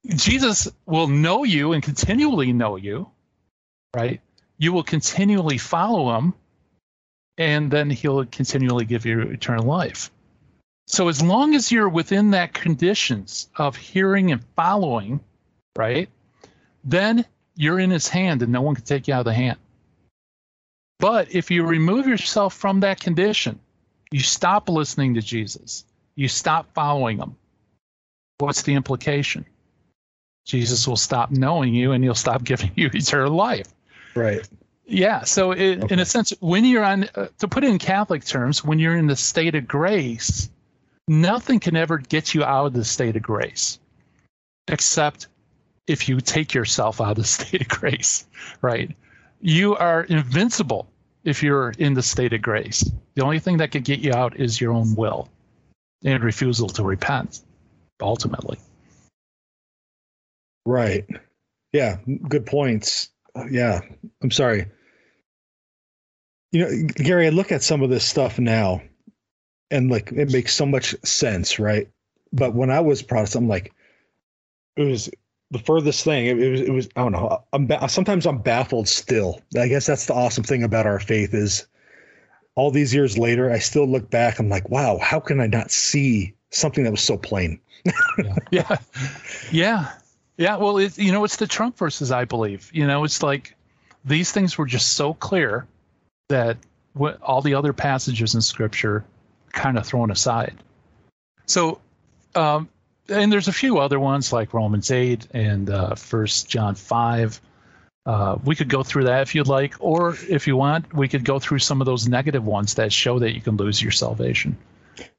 Jesus 0.06 0.68
will 0.84 1.08
know 1.08 1.44
you 1.44 1.72
and 1.72 1.82
continually 1.82 2.52
know 2.52 2.76
you, 2.76 3.10
right? 3.94 4.20
You 4.58 4.72
will 4.72 4.82
continually 4.82 5.58
follow 5.58 6.16
him, 6.16 6.34
and 7.38 7.70
then 7.70 7.90
he'll 7.90 8.24
continually 8.24 8.84
give 8.84 9.04
you 9.06 9.20
eternal 9.22 9.66
life. 9.66 10.10
So 10.86 11.08
as 11.08 11.20
long 11.20 11.54
as 11.54 11.72
you're 11.72 11.88
within 11.88 12.30
that 12.30 12.54
conditions 12.54 13.48
of 13.56 13.76
hearing 13.76 14.30
and 14.30 14.42
following, 14.54 15.20
right, 15.76 16.08
then 16.84 17.24
you're 17.56 17.80
in 17.80 17.90
his 17.90 18.08
hand 18.08 18.42
and 18.42 18.52
no 18.52 18.62
one 18.62 18.76
can 18.76 18.84
take 18.84 19.08
you 19.08 19.14
out 19.14 19.20
of 19.20 19.24
the 19.26 19.34
hand. 19.34 19.58
But 20.98 21.34
if 21.34 21.50
you 21.50 21.66
remove 21.66 22.06
yourself 22.06 22.54
from 22.54 22.80
that 22.80 23.00
condition, 23.00 23.58
you 24.10 24.20
stop 24.20 24.68
listening 24.68 25.14
to 25.14 25.22
Jesus, 25.22 25.84
you 26.14 26.28
stop 26.28 26.72
following 26.72 27.18
him. 27.18 27.36
What's 28.38 28.62
the 28.62 28.74
implication? 28.74 29.44
Jesus 30.44 30.86
will 30.86 30.96
stop 30.96 31.30
knowing 31.32 31.74
you 31.74 31.92
and 31.92 32.04
he'll 32.04 32.14
stop 32.14 32.44
giving 32.44 32.70
you 32.76 32.90
eternal 32.94 33.34
life. 33.34 33.68
Right. 34.16 34.48
Yeah. 34.86 35.24
So, 35.24 35.52
it, 35.52 35.84
okay. 35.84 35.94
in 35.94 36.00
a 36.00 36.04
sense, 36.04 36.32
when 36.40 36.64
you're 36.64 36.84
on, 36.84 37.08
uh, 37.14 37.28
to 37.38 37.48
put 37.48 37.64
it 37.64 37.70
in 37.70 37.78
Catholic 37.78 38.24
terms, 38.24 38.64
when 38.64 38.78
you're 38.78 38.96
in 38.96 39.06
the 39.06 39.16
state 39.16 39.54
of 39.54 39.68
grace, 39.68 40.48
nothing 41.06 41.60
can 41.60 41.76
ever 41.76 41.98
get 41.98 42.34
you 42.34 42.42
out 42.42 42.66
of 42.66 42.72
the 42.72 42.84
state 42.84 43.16
of 43.16 43.22
grace, 43.22 43.78
except 44.68 45.28
if 45.86 46.08
you 46.08 46.20
take 46.20 46.54
yourself 46.54 47.00
out 47.00 47.12
of 47.12 47.16
the 47.16 47.24
state 47.24 47.60
of 47.60 47.68
grace, 47.68 48.26
right? 48.62 48.96
You 49.40 49.76
are 49.76 50.02
invincible 50.04 50.88
if 51.24 51.42
you're 51.42 51.70
in 51.78 51.94
the 51.94 52.02
state 52.02 52.32
of 52.32 52.40
grace. 52.40 52.90
The 53.14 53.22
only 53.22 53.38
thing 53.38 53.58
that 53.58 53.72
could 53.72 53.84
get 53.84 54.00
you 54.00 54.12
out 54.12 54.38
is 54.40 54.60
your 54.60 54.72
own 54.72 54.94
will 54.94 55.28
and 56.04 56.22
refusal 56.22 56.68
to 56.68 56.82
repent, 56.82 57.40
ultimately. 58.00 58.58
Right. 60.64 61.06
Yeah. 61.72 61.98
Good 62.28 62.46
points 62.46 63.10
yeah, 63.50 63.80
I'm 64.22 64.30
sorry. 64.30 64.66
You 66.52 66.60
know, 66.60 66.86
Gary, 66.94 67.26
I 67.26 67.30
look 67.30 67.52
at 67.52 67.62
some 67.62 67.82
of 67.82 67.90
this 67.90 68.04
stuff 68.04 68.38
now 68.38 68.82
and 69.70 69.90
like 69.90 70.12
it 70.12 70.32
makes 70.32 70.54
so 70.54 70.66
much 70.66 70.94
sense, 71.04 71.58
right? 71.58 71.88
But 72.32 72.54
when 72.54 72.70
I 72.70 72.80
was 72.80 73.02
Protestant, 73.02 73.44
I'm 73.44 73.48
like, 73.48 73.72
it 74.76 74.84
was 74.84 75.10
the 75.50 75.58
furthest 75.58 76.04
thing. 76.04 76.26
It, 76.26 76.38
it 76.38 76.50
was, 76.50 76.60
it 76.60 76.70
was, 76.70 76.88
I 76.96 77.02
don't 77.02 77.12
know. 77.12 77.42
I'm 77.52 77.66
ba- 77.66 77.88
sometimes 77.88 78.26
I'm 78.26 78.38
baffled 78.38 78.88
still. 78.88 79.40
I 79.58 79.68
guess 79.68 79.86
that's 79.86 80.06
the 80.06 80.14
awesome 80.14 80.44
thing 80.44 80.62
about 80.62 80.86
our 80.86 81.00
faith 81.00 81.34
is 81.34 81.66
all 82.54 82.70
these 82.70 82.94
years 82.94 83.18
later, 83.18 83.50
I 83.50 83.58
still 83.58 83.86
look 83.86 84.10
back. 84.10 84.38
I'm 84.38 84.48
like, 84.48 84.68
wow, 84.70 84.98
how 84.98 85.20
can 85.20 85.40
I 85.40 85.46
not 85.46 85.70
see 85.70 86.34
something 86.50 86.84
that 86.84 86.90
was 86.90 87.02
so 87.02 87.16
plain? 87.16 87.60
yeah. 88.18 88.36
yeah. 88.50 88.76
Yeah. 89.52 89.92
Yeah, 90.36 90.56
well, 90.56 90.80
you 90.80 91.12
know, 91.12 91.24
it's 91.24 91.36
the 91.36 91.46
Trump 91.46 91.78
verses, 91.78 92.10
I 92.12 92.24
believe. 92.24 92.70
You 92.72 92.86
know, 92.86 93.04
it's 93.04 93.22
like 93.22 93.56
these 94.04 94.32
things 94.32 94.58
were 94.58 94.66
just 94.66 94.94
so 94.94 95.14
clear 95.14 95.66
that 96.28 96.58
what, 96.92 97.20
all 97.22 97.40
the 97.40 97.54
other 97.54 97.72
passages 97.72 98.34
in 98.34 98.40
Scripture 98.40 99.04
kind 99.52 99.78
of 99.78 99.86
thrown 99.86 100.10
aside. 100.10 100.54
So, 101.46 101.80
um, 102.34 102.68
and 103.08 103.32
there's 103.32 103.48
a 103.48 103.52
few 103.52 103.78
other 103.78 103.98
ones 103.98 104.32
like 104.32 104.52
Romans 104.52 104.90
8 104.90 105.28
and 105.32 105.70
uh, 105.70 105.94
First 105.94 106.48
John 106.48 106.74
5. 106.74 107.40
Uh, 108.04 108.38
we 108.44 108.54
could 108.54 108.68
go 108.68 108.82
through 108.82 109.04
that 109.04 109.22
if 109.22 109.34
you'd 109.34 109.48
like, 109.48 109.74
or 109.80 110.16
if 110.28 110.46
you 110.46 110.56
want, 110.56 110.92
we 110.94 111.08
could 111.08 111.24
go 111.24 111.38
through 111.38 111.58
some 111.58 111.80
of 111.80 111.86
those 111.86 112.08
negative 112.08 112.44
ones 112.44 112.74
that 112.74 112.92
show 112.92 113.18
that 113.18 113.34
you 113.34 113.40
can 113.40 113.56
lose 113.56 113.82
your 113.82 113.90
salvation. 113.90 114.56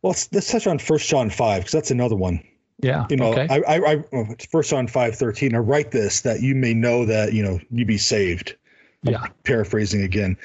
Well, 0.02 0.12
let's, 0.12 0.32
let's 0.32 0.52
touch 0.52 0.68
on 0.68 0.80
First 0.80 1.10
John 1.10 1.30
5 1.30 1.60
because 1.60 1.72
that's 1.72 1.92
another 1.92 2.16
one. 2.16 2.42
Yeah. 2.80 3.08
You 3.10 3.18
know, 3.18 3.34
okay. 3.34 3.48
I, 3.50 3.78
I, 3.78 3.92
I, 4.14 4.36
first 4.52 4.70
John 4.70 4.88
513, 4.88 5.56
I 5.56 5.58
write 5.58 5.92
this 5.92 6.22
that 6.22 6.42
you 6.42 6.56
may 6.56 6.74
know 6.74 7.06
that, 7.06 7.34
you 7.34 7.44
know, 7.44 7.60
you 7.72 7.86
be 7.86 7.98
saved. 7.98 8.56
Yeah. 9.04 9.22
I'm 9.22 9.34
paraphrasing 9.44 10.04
again. 10.04 10.38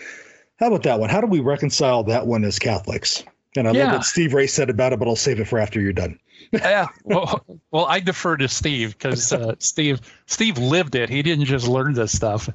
How 0.59 0.68
about 0.68 0.85
that 0.85 1.01
one? 1.01 1.11
How 1.11 1.20
do 1.20 1.26
we 1.26 1.41
reconcile 1.41 2.05
that 2.05 2.26
one 2.26 2.45
as 2.45 2.59
Catholics? 2.59 3.24
And 3.57 3.68
I 3.68 3.72
yeah. 3.72 3.85
love 3.85 3.93
what 3.95 4.05
Steve 4.05 4.33
Ray 4.33 4.47
said 4.47 4.70
about 4.70 4.93
it, 4.93 4.99
but 4.99 5.09
I'll 5.09 5.16
save 5.16 5.41
it 5.41 5.49
for 5.49 5.59
after 5.59 5.80
you're 5.80 5.93
done. 5.93 6.18
yeah. 6.53 6.89
Well, 7.05 7.45
well, 7.70 7.85
I 7.85 8.01
defer 8.01 8.37
to 8.37 8.49
Steve 8.49 8.97
because 8.97 9.33
uh, 9.33 9.55
Steve 9.59 10.01
Steve 10.26 10.59
lived 10.59 10.95
it. 10.95 11.09
He 11.09 11.22
didn't 11.22 11.45
just 11.45 11.68
learn 11.68 11.93
this 11.93 12.12
stuff. 12.12 12.49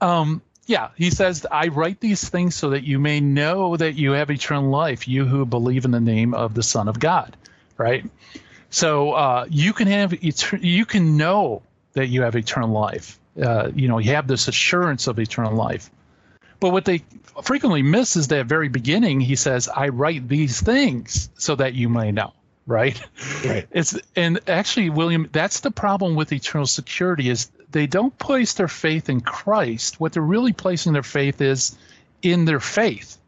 Um, 0.00 0.42
yeah, 0.66 0.90
he 0.96 1.10
says, 1.10 1.46
I 1.50 1.68
write 1.68 2.00
these 2.00 2.26
things 2.28 2.54
so 2.54 2.70
that 2.70 2.84
you 2.84 2.98
may 2.98 3.20
know 3.20 3.76
that 3.76 3.94
you 3.94 4.12
have 4.12 4.30
eternal 4.30 4.70
life, 4.70 5.06
you 5.06 5.26
who 5.26 5.44
believe 5.44 5.84
in 5.84 5.90
the 5.90 6.00
name 6.00 6.32
of 6.32 6.54
the 6.54 6.62
Son 6.62 6.88
of 6.88 6.98
God. 6.98 7.36
Right? 7.76 8.04
So 8.74 9.12
uh, 9.12 9.46
you 9.50 9.72
can 9.72 9.86
have 9.86 10.20
you 10.20 10.84
can 10.84 11.16
know 11.16 11.62
that 11.92 12.08
you 12.08 12.22
have 12.22 12.34
eternal 12.34 12.70
life. 12.70 13.20
Uh, 13.40 13.70
you 13.72 13.86
know, 13.86 13.98
you 13.98 14.10
have 14.16 14.26
this 14.26 14.48
assurance 14.48 15.06
of 15.06 15.20
eternal 15.20 15.54
life. 15.54 15.92
But 16.58 16.70
what 16.70 16.84
they 16.84 17.04
frequently 17.44 17.82
miss 17.82 18.16
is 18.16 18.28
that 18.28 18.46
very 18.46 18.68
beginning. 18.68 19.20
He 19.20 19.36
says, 19.36 19.68
"I 19.68 19.90
write 19.90 20.28
these 20.28 20.60
things 20.60 21.30
so 21.36 21.54
that 21.54 21.74
you 21.74 21.88
may 21.88 22.10
know." 22.10 22.32
Right. 22.66 23.00
Right. 23.44 23.68
It's 23.70 23.96
and 24.16 24.40
actually, 24.48 24.90
William, 24.90 25.28
that's 25.30 25.60
the 25.60 25.70
problem 25.70 26.16
with 26.16 26.32
eternal 26.32 26.66
security 26.66 27.30
is 27.30 27.52
they 27.70 27.86
don't 27.86 28.18
place 28.18 28.54
their 28.54 28.66
faith 28.66 29.08
in 29.08 29.20
Christ. 29.20 30.00
What 30.00 30.14
they're 30.14 30.22
really 30.22 30.52
placing 30.52 30.94
their 30.94 31.04
faith 31.04 31.40
is 31.40 31.78
in 32.22 32.44
their 32.44 32.58
faith. 32.58 33.18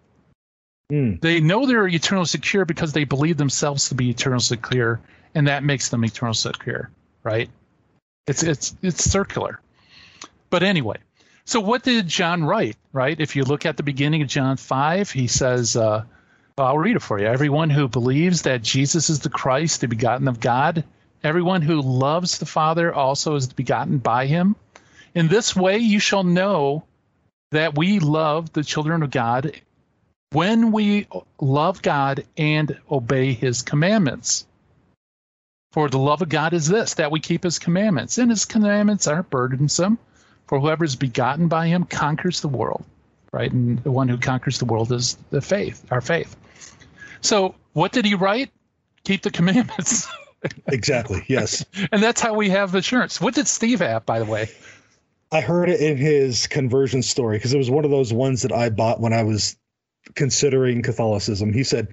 Mm. 0.90 1.20
They 1.20 1.38
know 1.38 1.66
they're 1.66 1.86
eternal 1.86 2.26
secure 2.26 2.64
because 2.64 2.92
they 2.92 3.05
believe 3.05 3.36
themselves 3.36 3.90
to 3.90 3.94
be 3.94 4.11
eternal 4.11 4.40
secure 4.40 5.01
and 5.37 5.49
that 5.49 5.62
makes 5.62 5.91
them 5.91 6.03
eternal 6.03 6.34
secure, 6.34 6.91
right? 7.22 7.51
It's 8.26 8.43
it's 8.43 8.74
it's 8.82 9.05
circular. 9.05 9.61
But 10.49 10.62
anyway, 10.62 10.97
so 11.45 11.61
what 11.61 11.82
did 11.82 12.09
John 12.09 12.43
write, 12.43 12.76
right? 12.93 13.20
If 13.20 13.37
you 13.37 13.45
look 13.45 13.66
at 13.66 13.76
the 13.76 13.82
beginning 13.82 14.22
of 14.22 14.28
John 14.28 14.57
5, 14.57 15.11
he 15.11 15.26
says, 15.26 15.76
uh, 15.76 16.05
I'll 16.57 16.78
read 16.78 16.97
it 16.97 17.03
for 17.03 17.20
you. 17.20 17.26
Everyone 17.26 17.68
who 17.68 17.87
believes 17.87 18.43
that 18.43 18.62
Jesus 18.62 19.11
is 19.11 19.20
the 19.20 19.28
Christ, 19.28 19.82
the 19.82 19.89
begotten 19.89 20.26
of 20.26 20.41
God, 20.41 20.84
everyone 21.22 21.61
who 21.61 21.82
loves 21.82 22.39
the 22.39 22.47
Father 22.47 22.95
also 22.95 23.34
is 23.34 23.53
begotten 23.53 23.99
by 23.99 24.26
him. 24.26 24.57
In 25.14 25.28
this 25.28 25.55
way 25.55 25.78
you 25.78 26.01
shall 26.01 26.24
know 26.24 26.84
that 27.51 27.76
we 27.76 27.99
love 27.99 28.53
the 28.55 28.64
children 28.64 29.03
of 29.03 29.11
God 29.11 29.53
when 30.32 30.72
we 30.72 31.09
love 31.41 31.82
God 31.82 32.24
and 32.39 32.78
obey 32.91 33.34
his 33.34 33.61
commandments. 33.61 34.47
For 35.77 35.91
the 35.91 35.99
love 35.99 36.22
of 36.22 36.31
God 36.31 36.55
is 36.55 36.68
this, 36.68 36.95
that 36.95 37.11
we 37.11 37.20
keep 37.20 37.45
his 37.45 37.59
commandments, 37.59 38.16
and 38.16 38.31
his 38.31 38.47
commandments 38.47 39.07
aren't 39.07 39.29
burdensome. 39.29 39.99
For 40.47 40.59
whoever 40.59 40.85
is 40.87 40.97
begotten 40.97 41.49
by 41.49 41.66
him 41.66 41.85
conquers 41.85 42.41
the 42.41 42.49
world, 42.49 42.83
right? 43.31 43.53
And 43.53 43.85
the 43.85 43.91
one 43.91 44.09
who 44.09 44.16
conquers 44.16 44.59
the 44.59 44.64
world 44.64 44.91
is 44.91 45.18
the 45.29 45.43
faith, 45.43 45.85
our 45.91 46.01
faith. 46.01 46.35
So, 47.20 47.55
what 47.74 47.93
did 47.93 48.07
he 48.07 48.14
write? 48.14 48.51
Keep 49.05 49.20
the 49.20 49.31
commandments. 49.31 50.09
exactly. 50.66 51.22
Yes. 51.29 51.62
and 51.93 52.03
that's 52.03 52.22
how 52.22 52.33
we 52.33 52.49
have 52.49 52.74
assurance. 52.74 53.20
What 53.20 53.35
did 53.35 53.47
Steve 53.47 53.81
have, 53.81 54.07
by 54.07 54.18
the 54.18 54.24
way? 54.24 54.49
I 55.31 55.43
heard 55.43 55.68
it 55.68 55.81
in 55.83 55.99
his 55.99 56.47
conversion 56.47 57.03
story 57.03 57.37
because 57.37 57.53
it 57.53 57.59
was 57.59 57.70
one 57.70 57.85
of 57.85 57.91
those 57.91 58.14
ones 58.14 58.41
that 58.41 58.53
I 58.53 58.70
bought 58.70 58.99
when 58.99 59.12
I 59.12 59.24
was 59.24 59.59
considering 60.15 60.83
Catholicism. 60.83 61.53
He 61.53 61.65
said, 61.65 61.89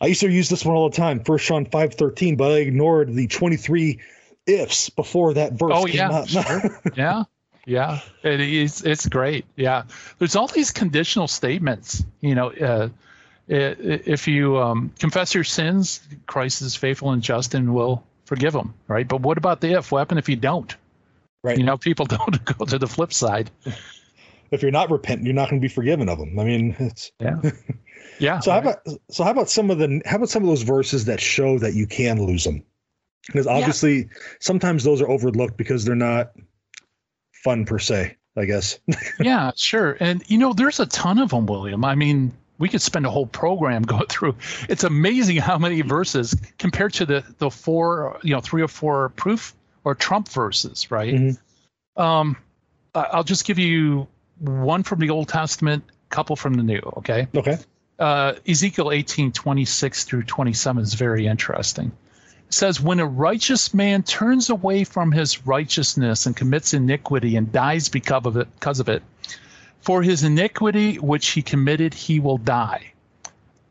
I 0.00 0.06
used 0.06 0.20
to 0.20 0.30
use 0.30 0.48
this 0.48 0.64
one 0.64 0.76
all 0.76 0.88
the 0.88 0.96
time, 0.96 1.20
First 1.20 1.46
John 1.46 1.64
five 1.66 1.94
thirteen, 1.94 2.36
but 2.36 2.52
I 2.52 2.56
ignored 2.56 3.14
the 3.14 3.26
twenty 3.26 3.56
three 3.56 4.00
ifs 4.46 4.90
before 4.90 5.34
that 5.34 5.52
verse. 5.52 5.72
Oh 5.74 5.86
yeah, 5.86 6.24
sure. 6.24 6.80
yeah, 6.96 7.24
yeah. 7.66 8.00
It 8.22 8.40
is. 8.40 8.82
It's 8.84 9.06
great. 9.06 9.44
Yeah. 9.56 9.84
There's 10.18 10.36
all 10.36 10.48
these 10.48 10.70
conditional 10.70 11.28
statements. 11.28 12.04
You 12.20 12.34
know, 12.34 12.50
uh, 12.50 12.88
if 13.48 14.28
you 14.28 14.58
um, 14.58 14.92
confess 14.98 15.34
your 15.34 15.44
sins, 15.44 16.00
Christ 16.26 16.62
is 16.62 16.74
faithful 16.74 17.12
and 17.12 17.22
just 17.22 17.54
and 17.54 17.74
will 17.74 18.02
forgive 18.24 18.52
them. 18.52 18.74
Right. 18.88 19.06
But 19.06 19.20
what 19.20 19.38
about 19.38 19.60
the 19.60 19.72
if? 19.78 19.92
What 19.92 20.00
happens 20.00 20.18
if 20.18 20.28
you 20.28 20.36
don't? 20.36 20.74
Right. 21.42 21.56
You 21.56 21.64
know, 21.64 21.76
people 21.76 22.06
don't 22.06 22.44
go 22.44 22.64
to 22.64 22.78
the 22.78 22.88
flip 22.88 23.12
side 23.12 23.50
if 24.50 24.62
you're 24.62 24.70
not 24.70 24.90
repentant, 24.90 25.26
you're 25.26 25.34
not 25.34 25.50
going 25.50 25.60
to 25.60 25.64
be 25.64 25.72
forgiven 25.72 26.08
of 26.08 26.18
them. 26.18 26.38
I 26.38 26.44
mean, 26.44 26.76
it's 26.78 27.12
yeah, 27.20 27.40
yeah. 28.18 28.40
so 28.40 28.52
how 28.52 28.58
about 28.58 28.86
so 29.10 29.24
how 29.24 29.30
about 29.30 29.50
some 29.50 29.70
of 29.70 29.78
the 29.78 30.02
how 30.04 30.16
about 30.16 30.28
some 30.28 30.42
of 30.42 30.48
those 30.48 30.62
verses 30.62 31.06
that 31.06 31.20
show 31.20 31.58
that 31.58 31.74
you 31.74 31.86
can 31.86 32.24
lose 32.24 32.44
them? 32.44 32.62
Because 33.26 33.46
obviously, 33.46 33.98
yeah. 33.98 34.04
sometimes 34.40 34.84
those 34.84 35.02
are 35.02 35.08
overlooked 35.08 35.56
because 35.56 35.84
they're 35.84 35.94
not 35.94 36.32
fun 37.32 37.64
per 37.64 37.78
se. 37.78 38.16
I 38.36 38.44
guess. 38.44 38.78
yeah, 39.20 39.50
sure. 39.56 39.96
And 39.98 40.22
you 40.28 40.38
know, 40.38 40.52
there's 40.52 40.78
a 40.78 40.86
ton 40.86 41.18
of 41.18 41.30
them, 41.30 41.46
William. 41.46 41.84
I 41.84 41.96
mean, 41.96 42.32
we 42.58 42.68
could 42.68 42.82
spend 42.82 43.04
a 43.04 43.10
whole 43.10 43.26
program 43.26 43.82
going 43.82 44.06
through. 44.06 44.36
It's 44.68 44.84
amazing 44.84 45.38
how 45.38 45.58
many 45.58 45.80
verses 45.82 46.36
compared 46.58 46.92
to 46.94 47.06
the 47.06 47.24
the 47.38 47.50
four, 47.50 48.18
you 48.22 48.32
know, 48.32 48.40
three 48.40 48.62
or 48.62 48.68
four 48.68 49.10
proof 49.10 49.54
or 49.84 49.94
Trump 49.94 50.28
verses, 50.28 50.90
right? 50.90 51.14
Mm-hmm. 51.14 52.00
Um, 52.00 52.36
I'll 52.94 53.24
just 53.24 53.44
give 53.44 53.58
you 53.58 54.06
one 54.40 54.82
from 54.82 55.00
the 55.00 55.10
Old 55.10 55.28
Testament, 55.28 55.84
couple 56.10 56.36
from 56.36 56.54
the 56.54 56.62
New. 56.62 56.80
Okay. 56.98 57.28
Okay. 57.36 57.58
Uh, 57.98 58.34
Ezekiel 58.46 58.92
18, 58.92 59.32
26 59.32 60.04
through 60.04 60.22
27 60.22 60.82
is 60.82 60.94
very 60.94 61.26
interesting. 61.26 61.90
It 62.46 62.54
says, 62.54 62.80
When 62.80 63.00
a 63.00 63.06
righteous 63.06 63.74
man 63.74 64.02
turns 64.04 64.50
away 64.50 64.84
from 64.84 65.10
his 65.10 65.46
righteousness 65.46 66.26
and 66.26 66.36
commits 66.36 66.72
iniquity 66.74 67.36
and 67.36 67.50
dies 67.50 67.88
because 67.88 68.24
of 68.24 68.36
it, 68.36 68.48
because 68.54 68.80
of 68.80 68.88
it, 68.88 69.02
for 69.80 70.02
his 70.02 70.22
iniquity 70.22 70.96
which 70.96 71.28
he 71.30 71.42
committed, 71.42 71.92
he 71.92 72.20
will 72.20 72.38
die. 72.38 72.92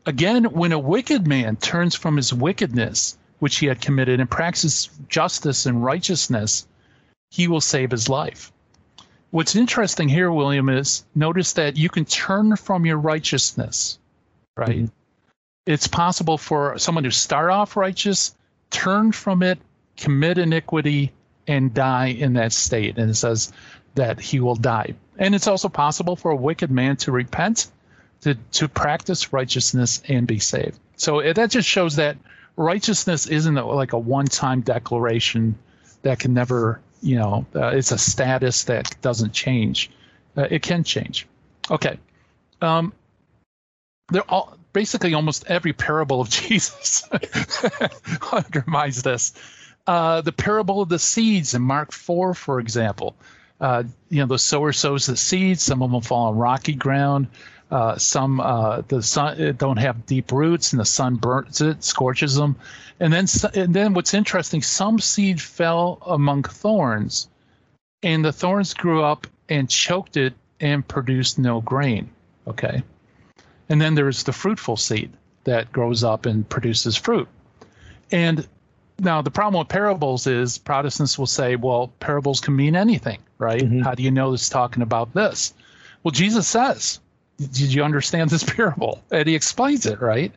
Again, 0.06 0.46
when 0.46 0.72
a 0.72 0.80
wicked 0.80 1.28
man 1.28 1.56
turns 1.56 1.96
from 1.96 2.18
his 2.18 2.34
wickedness 2.34 3.18
which 3.40 3.58
he 3.58 3.68
had 3.68 3.82
committed 3.82 4.20
and 4.20 4.30
practices 4.30 4.90
justice 5.10 5.66
and 5.66 5.84
righteousness, 5.84 6.68
he 7.30 7.48
will 7.48 7.62
save 7.62 7.92
his 7.92 8.10
life. 8.10 8.52
What's 9.32 9.56
interesting 9.56 10.08
here, 10.08 10.32
William, 10.32 10.70
is 10.70 11.06
notice 11.14 11.54
that 11.54 11.78
you 11.78 11.90
can 11.90 12.06
turn 12.06 12.56
from 12.56 12.86
your 12.86 12.98
righteousness, 12.98 14.00
right? 14.56 14.70
Mm-hmm. 14.70 14.86
It's 15.66 15.88
possible 15.88 16.38
for 16.38 16.78
someone 16.78 17.04
to 17.04 17.12
start 17.12 17.52
off 17.52 17.76
righteous, 17.76 18.36
turn 18.70 19.12
from 19.12 19.44
it, 19.44 19.60
commit 19.98 20.38
iniquity, 20.38 21.12
and 21.46 21.74
die 21.74 22.08
in 22.08 22.34
that 22.34 22.54
state. 22.54 22.98
And 22.98 23.10
it 23.10 23.16
says 23.16 23.52
that 23.96 24.20
he 24.20 24.40
will 24.40 24.56
die. 24.56 24.96
And 25.18 25.36
it's 25.36 25.48
also 25.48 25.68
possible 25.68 26.16
for 26.16 26.32
a 26.32 26.36
wicked 26.36 26.72
man 26.72 26.96
to 26.98 27.12
repent, 27.12 27.68
to, 28.22 28.36
to 28.54 28.70
practice 28.70 29.34
righteousness, 29.34 30.02
and 30.08 30.26
be 30.26 30.40
saved. 30.40 30.80
So 30.96 31.22
that 31.34 31.52
just 31.52 31.68
shows 31.68 31.98
that 31.98 32.18
righteousness 32.56 33.28
isn't 33.28 33.56
like 33.56 33.92
a 33.92 34.00
one 34.00 34.26
time 34.26 34.62
declaration 34.62 35.58
that 36.04 36.20
can 36.20 36.34
never 36.34 36.80
you 37.02 37.16
know, 37.16 37.46
uh, 37.56 37.68
it's 37.68 37.92
a 37.92 37.98
status 37.98 38.66
that 38.66 38.96
doesn't 39.02 39.34
change. 39.34 39.92
Uh, 40.36 40.48
it 40.50 40.62
can 40.62 40.84
change. 40.84 41.28
Okay. 41.70 42.00
Um, 42.62 42.94
they're 44.10 44.30
all 44.30 44.58
basically 44.74 45.14
almost 45.14 45.46
every 45.48 45.74
parable 45.74 46.22
of 46.22 46.30
Jesus 46.30 47.04
undermines 48.32 49.04
this. 49.04 49.34
Uh, 49.86 50.22
the 50.22 50.32
parable 50.32 50.82
of 50.82 50.90
the 50.90 51.00
seeds 51.00 51.54
in 51.54 51.62
Mark 51.62 51.92
4, 51.92 52.34
for 52.34 52.60
example. 52.60 53.16
Uh, 53.60 53.84
you 54.10 54.20
know, 54.20 54.28
the 54.28 54.38
sower 54.38 54.72
sows 54.72 55.06
the 55.06 55.18
seeds. 55.18 55.64
Some 55.64 55.82
of 55.82 55.92
them 55.92 56.02
fall 56.02 56.28
on 56.28 56.38
rocky 56.38 56.74
ground. 56.74 57.28
Uh, 57.70 57.98
some 57.98 58.40
uh, 58.40 58.82
the 58.88 59.04
sun 59.04 59.56
don't 59.58 59.78
have 59.78 60.06
deep 60.06 60.32
roots, 60.32 60.72
and 60.72 60.80
the 60.80 60.86
sun 60.86 61.16
burns 61.16 61.60
it, 61.60 61.84
scorches 61.84 62.36
them. 62.36 62.56
And 63.00 63.12
then, 63.12 63.28
and 63.54 63.74
then 63.74 63.94
what's 63.94 64.14
interesting, 64.14 64.62
some 64.62 65.00
seed 65.00 65.42
fell 65.42 66.00
among 66.06 66.44
thorns, 66.44 67.28
and 68.04 68.24
the 68.24 68.32
thorns 68.32 68.74
grew 68.74 69.04
up 69.04 69.28
and 69.50 69.70
choked 69.70 70.18
it 70.18 70.34
and 70.60 70.88
produced 70.88 71.38
no 71.40 71.62
grain. 71.62 72.10
Okay. 72.48 72.82
And 73.70 73.82
then 73.82 73.96
there's 73.96 74.24
the 74.24 74.34
fruitful 74.34 74.78
seed 74.78 75.12
that 75.44 75.72
grows 75.72 76.04
up 76.04 76.26
and 76.26 76.48
produces 76.48 76.96
fruit. 76.96 77.28
And 78.12 78.48
now 79.00 79.22
the 79.22 79.32
problem 79.32 79.60
with 79.60 79.70
parables 79.70 80.26
is 80.26 80.58
Protestants 80.58 81.20
will 81.20 81.28
say, 81.28 81.56
well, 81.56 81.90
parables 82.00 82.40
can 82.40 82.56
mean 82.56 82.76
anything, 82.76 83.20
right? 83.38 83.62
Mm-hmm. 83.62 83.82
How 83.82 83.94
do 83.94 84.04
you 84.04 84.12
know 84.12 84.34
it's 84.34 84.50
talking 84.50 84.84
about 84.84 85.14
this? 85.14 85.54
Well, 86.04 86.12
Jesus 86.12 86.48
says, 86.48 87.00
did 87.38 87.74
you 87.74 87.84
understand 87.84 88.30
this 88.30 88.44
parable? 88.56 89.02
And 89.12 89.28
he 89.28 89.36
explains 89.36 89.86
it, 89.86 90.02
right? 90.02 90.34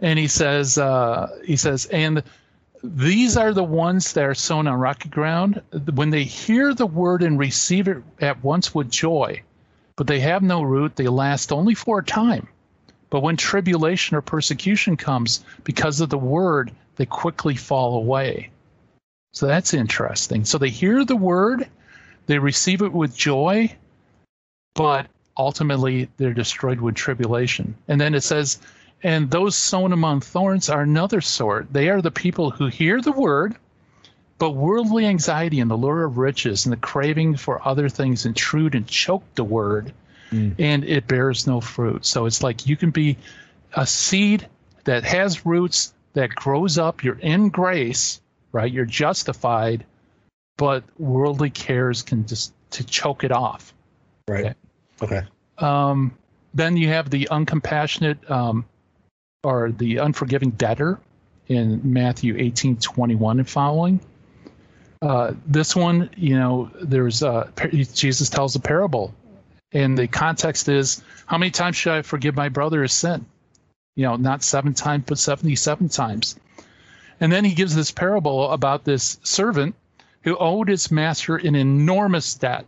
and 0.00 0.18
he 0.18 0.28
says 0.28 0.78
uh, 0.78 1.40
he 1.44 1.56
says 1.56 1.86
and 1.86 2.22
these 2.82 3.36
are 3.36 3.54
the 3.54 3.64
ones 3.64 4.12
that 4.12 4.24
are 4.24 4.34
sown 4.34 4.66
on 4.66 4.78
rocky 4.78 5.08
ground 5.08 5.62
when 5.94 6.10
they 6.10 6.24
hear 6.24 6.74
the 6.74 6.86
word 6.86 7.22
and 7.22 7.38
receive 7.38 7.88
it 7.88 8.02
at 8.20 8.42
once 8.44 8.74
with 8.74 8.90
joy 8.90 9.40
but 9.96 10.06
they 10.06 10.20
have 10.20 10.42
no 10.42 10.62
root 10.62 10.96
they 10.96 11.08
last 11.08 11.52
only 11.52 11.74
for 11.74 11.98
a 11.98 12.04
time 12.04 12.46
but 13.10 13.20
when 13.20 13.36
tribulation 13.36 14.16
or 14.16 14.20
persecution 14.20 14.96
comes 14.96 15.44
because 15.62 16.00
of 16.00 16.10
the 16.10 16.18
word 16.18 16.70
they 16.96 17.06
quickly 17.06 17.56
fall 17.56 17.96
away 17.96 18.50
so 19.32 19.46
that's 19.46 19.72
interesting 19.72 20.44
so 20.44 20.58
they 20.58 20.68
hear 20.68 21.04
the 21.04 21.16
word 21.16 21.66
they 22.26 22.38
receive 22.38 22.82
it 22.82 22.92
with 22.92 23.16
joy 23.16 23.74
but 24.74 25.06
ultimately 25.36 26.08
they're 26.16 26.34
destroyed 26.34 26.80
with 26.80 26.94
tribulation 26.94 27.74
and 27.88 28.00
then 28.00 28.14
it 28.14 28.22
says 28.22 28.58
and 29.04 29.30
those 29.30 29.54
sown 29.54 29.92
among 29.92 30.22
thorns 30.22 30.70
are 30.70 30.80
another 30.80 31.20
sort. 31.20 31.70
They 31.70 31.90
are 31.90 32.00
the 32.00 32.10
people 32.10 32.50
who 32.50 32.68
hear 32.68 33.02
the 33.02 33.12
word, 33.12 33.54
but 34.38 34.52
worldly 34.52 35.04
anxiety 35.04 35.60
and 35.60 35.70
the 35.70 35.76
lure 35.76 36.04
of 36.04 36.16
riches 36.16 36.64
and 36.64 36.72
the 36.72 36.78
craving 36.78 37.36
for 37.36 37.66
other 37.68 37.90
things 37.90 38.24
intrude 38.24 38.74
and 38.74 38.86
choke 38.86 39.22
the 39.34 39.44
word, 39.44 39.92
mm. 40.30 40.54
and 40.58 40.84
it 40.84 41.06
bears 41.06 41.46
no 41.46 41.60
fruit. 41.60 42.06
So 42.06 42.24
it's 42.24 42.42
like 42.42 42.66
you 42.66 42.78
can 42.78 42.90
be 42.90 43.18
a 43.74 43.86
seed 43.86 44.48
that 44.84 45.04
has 45.04 45.44
roots 45.44 45.92
that 46.14 46.34
grows 46.34 46.78
up. 46.78 47.04
You're 47.04 47.18
in 47.18 47.50
grace, 47.50 48.22
right? 48.52 48.72
You're 48.72 48.86
justified, 48.86 49.84
but 50.56 50.82
worldly 50.98 51.50
cares 51.50 52.00
can 52.00 52.26
just 52.26 52.54
to 52.70 52.84
choke 52.84 53.22
it 53.22 53.32
off. 53.32 53.74
Right. 54.26 54.46
Okay. 54.46 54.54
Okay. 55.04 55.22
Um, 55.58 56.16
then 56.52 56.76
you 56.76 56.88
have 56.88 57.10
the 57.10 57.28
uncompassionate 57.30 58.30
um, 58.30 58.64
or 59.42 59.70
the 59.70 59.98
unforgiving 59.98 60.50
debtor 60.50 61.00
in 61.48 61.80
Matthew 61.84 62.36
18, 62.38 62.76
21 62.76 63.38
and 63.38 63.48
following. 63.48 64.00
Uh, 65.02 65.34
this 65.46 65.76
one, 65.76 66.08
you 66.16 66.38
know, 66.38 66.70
there's 66.80 67.22
uh, 67.22 67.50
Jesus 67.92 68.30
tells 68.30 68.56
a 68.56 68.60
parable, 68.60 69.14
and 69.72 69.98
the 69.98 70.06
context 70.06 70.68
is 70.68 71.02
how 71.26 71.36
many 71.36 71.50
times 71.50 71.76
should 71.76 71.92
I 71.92 72.02
forgive 72.02 72.34
my 72.34 72.48
brother 72.48 72.82
his 72.82 72.92
sin? 72.92 73.26
You 73.96 74.04
know, 74.06 74.16
not 74.16 74.42
seven 74.42 74.72
times, 74.72 75.04
but 75.06 75.18
77 75.18 75.88
times. 75.90 76.36
And 77.20 77.30
then 77.30 77.44
he 77.44 77.54
gives 77.54 77.74
this 77.74 77.90
parable 77.90 78.50
about 78.50 78.84
this 78.84 79.18
servant 79.22 79.74
who 80.22 80.36
owed 80.36 80.68
his 80.68 80.90
master 80.90 81.36
an 81.36 81.54
enormous 81.54 82.34
debt. 82.34 82.64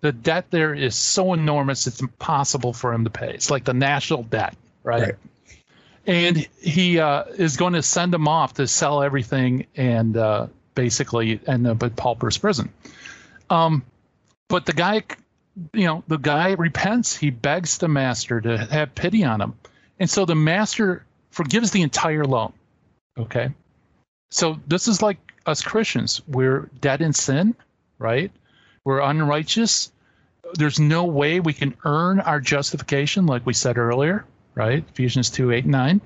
The 0.00 0.12
debt 0.12 0.46
there 0.50 0.74
is 0.74 0.94
so 0.94 1.32
enormous 1.32 1.86
it's 1.86 2.00
impossible 2.00 2.72
for 2.72 2.92
him 2.92 3.04
to 3.04 3.10
pay. 3.10 3.32
It's 3.32 3.50
like 3.50 3.64
the 3.64 3.74
national 3.74 4.22
debt, 4.24 4.56
right? 4.84 5.02
right. 5.02 5.14
And 6.06 6.48
he 6.60 6.98
uh, 7.00 7.24
is 7.36 7.56
going 7.56 7.74
to 7.74 7.82
send 7.82 8.14
him 8.14 8.28
off 8.28 8.54
to 8.54 8.66
sell 8.66 9.02
everything 9.02 9.66
and 9.76 10.16
uh, 10.16 10.46
basically 10.74 11.40
end 11.46 11.66
up 11.66 11.82
at 11.82 11.96
pauper's 11.96 12.38
prison. 12.38 12.72
Um, 13.50 13.84
but 14.48 14.64
the 14.64 14.72
guy, 14.72 15.02
you 15.72 15.86
know, 15.86 16.04
the 16.08 16.16
guy 16.16 16.52
repents. 16.52 17.16
He 17.16 17.30
begs 17.30 17.78
the 17.78 17.88
master 17.88 18.40
to 18.40 18.56
have 18.56 18.94
pity 18.94 19.24
on 19.24 19.40
him, 19.40 19.54
and 19.98 20.08
so 20.08 20.24
the 20.24 20.34
master 20.34 21.04
forgives 21.30 21.72
the 21.72 21.82
entire 21.82 22.24
loan. 22.24 22.52
Okay, 23.18 23.50
so 24.30 24.58
this 24.66 24.88
is 24.88 25.02
like 25.02 25.18
us 25.46 25.62
Christians. 25.62 26.22
We're 26.28 26.70
dead 26.80 27.02
in 27.02 27.12
sin, 27.12 27.54
right? 27.98 28.30
We're 28.88 29.00
unrighteous. 29.00 29.92
There's 30.54 30.80
no 30.80 31.04
way 31.04 31.40
we 31.40 31.52
can 31.52 31.74
earn 31.84 32.20
our 32.20 32.40
justification, 32.40 33.26
like 33.26 33.44
we 33.44 33.52
said 33.52 33.76
earlier, 33.76 34.24
right? 34.54 34.82
Ephesians 34.88 35.28
2 35.28 35.52
8 35.52 35.66
9. 35.66 36.00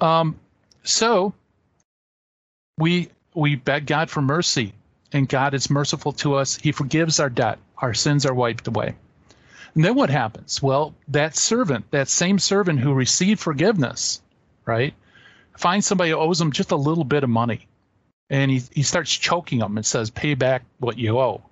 Um, 0.00 0.36
so 0.82 1.32
we 2.76 3.08
we 3.34 3.54
beg 3.54 3.86
God 3.86 4.10
for 4.10 4.20
mercy, 4.20 4.72
and 5.12 5.28
God 5.28 5.54
is 5.54 5.70
merciful 5.70 6.10
to 6.14 6.34
us. 6.34 6.56
He 6.56 6.72
forgives 6.72 7.20
our 7.20 7.30
debt, 7.30 7.60
our 7.78 7.94
sins 7.94 8.26
are 8.26 8.34
wiped 8.34 8.66
away. 8.66 8.96
And 9.76 9.84
then 9.84 9.94
what 9.94 10.10
happens? 10.10 10.60
Well, 10.60 10.96
that 11.06 11.36
servant, 11.36 11.88
that 11.92 12.08
same 12.08 12.40
servant 12.40 12.80
who 12.80 12.94
received 12.94 13.38
forgiveness, 13.38 14.20
right, 14.66 14.92
finds 15.56 15.86
somebody 15.86 16.10
who 16.10 16.16
owes 16.16 16.40
him 16.40 16.50
just 16.50 16.72
a 16.72 16.76
little 16.76 17.04
bit 17.04 17.22
of 17.22 17.30
money 17.30 17.68
and 18.28 18.50
he, 18.50 18.60
he 18.72 18.82
starts 18.82 19.14
choking 19.16 19.60
them 19.60 19.76
and 19.76 19.86
says, 19.86 20.10
"Pay 20.10 20.34
back 20.34 20.64
what 20.80 20.98
you 20.98 21.20
owe." 21.20 21.42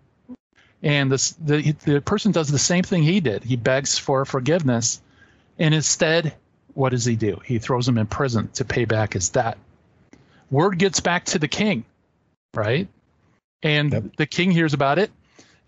And 0.82 1.12
this, 1.12 1.32
the 1.32 1.72
the 1.84 2.00
person 2.00 2.32
does 2.32 2.48
the 2.48 2.58
same 2.58 2.82
thing 2.82 3.02
he 3.02 3.20
did. 3.20 3.44
He 3.44 3.56
begs 3.56 3.98
for 3.98 4.24
forgiveness, 4.24 5.00
and 5.58 5.74
instead, 5.74 6.34
what 6.74 6.90
does 6.90 7.04
he 7.04 7.16
do? 7.16 7.40
He 7.44 7.58
throws 7.58 7.86
him 7.86 7.98
in 7.98 8.06
prison 8.06 8.48
to 8.54 8.64
pay 8.64 8.86
back 8.86 9.12
his 9.12 9.28
debt. 9.28 9.58
Word 10.50 10.78
gets 10.78 11.00
back 11.00 11.26
to 11.26 11.38
the 11.38 11.48
king, 11.48 11.84
right? 12.54 12.88
And 13.62 13.92
yep. 13.92 14.16
the 14.16 14.26
king 14.26 14.50
hears 14.50 14.72
about 14.72 14.98
it. 14.98 15.10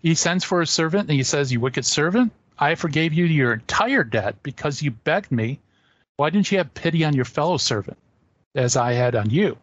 He 0.01 0.15
sends 0.15 0.43
for 0.43 0.61
a 0.61 0.67
servant 0.67 1.09
and 1.09 1.15
he 1.17 1.23
says, 1.23 1.51
"You 1.51 1.59
wicked 1.59 1.85
servant, 1.85 2.33
I 2.57 2.75
forgave 2.75 3.13
you 3.13 3.25
your 3.25 3.53
entire 3.53 4.03
debt 4.03 4.41
because 4.41 4.81
you 4.81 4.91
begged 4.91 5.31
me. 5.31 5.59
Why 6.17 6.31
didn't 6.31 6.51
you 6.51 6.57
have 6.57 6.73
pity 6.73 7.05
on 7.05 7.15
your 7.15 7.25
fellow 7.25 7.57
servant, 7.57 7.97
as 8.55 8.75
I 8.75 8.93
had 8.93 9.15
on 9.15 9.29
you?" 9.29 9.57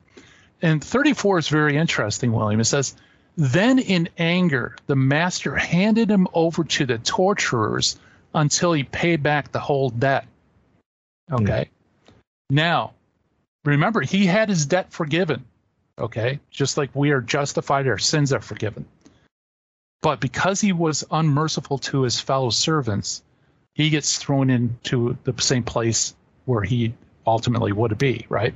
and 0.62 0.82
34 0.82 1.38
is 1.38 1.48
very 1.48 1.76
interesting, 1.76 2.32
William. 2.32 2.60
It 2.60 2.64
says, 2.64 2.94
Then 3.36 3.78
in 3.78 4.08
anger, 4.18 4.76
the 4.86 4.96
master 4.96 5.56
handed 5.56 6.10
him 6.10 6.28
over 6.34 6.64
to 6.64 6.86
the 6.86 6.98
torturers 6.98 7.98
until 8.34 8.72
he 8.72 8.84
paid 8.84 9.22
back 9.22 9.50
the 9.50 9.60
whole 9.60 9.90
debt. 9.90 10.26
Okay. 11.30 11.68
Mm. 11.68 12.14
Now, 12.50 12.92
remember, 13.64 14.00
he 14.00 14.26
had 14.26 14.48
his 14.48 14.66
debt 14.66 14.92
forgiven. 14.92 15.44
Okay. 15.98 16.40
Just 16.50 16.76
like 16.76 16.90
we 16.94 17.10
are 17.10 17.20
justified, 17.20 17.86
our 17.86 17.98
sins 17.98 18.32
are 18.32 18.40
forgiven. 18.40 18.84
But 20.02 20.20
because 20.20 20.60
he 20.60 20.72
was 20.72 21.04
unmerciful 21.10 21.78
to 21.78 22.02
his 22.02 22.18
fellow 22.20 22.50
servants, 22.50 23.22
he 23.74 23.90
gets 23.90 24.18
thrown 24.18 24.50
into 24.50 25.16
the 25.24 25.34
same 25.40 25.62
place 25.62 26.14
where 26.46 26.62
he 26.62 26.94
ultimately 27.26 27.72
would 27.72 27.96
be, 27.98 28.26
right? 28.28 28.54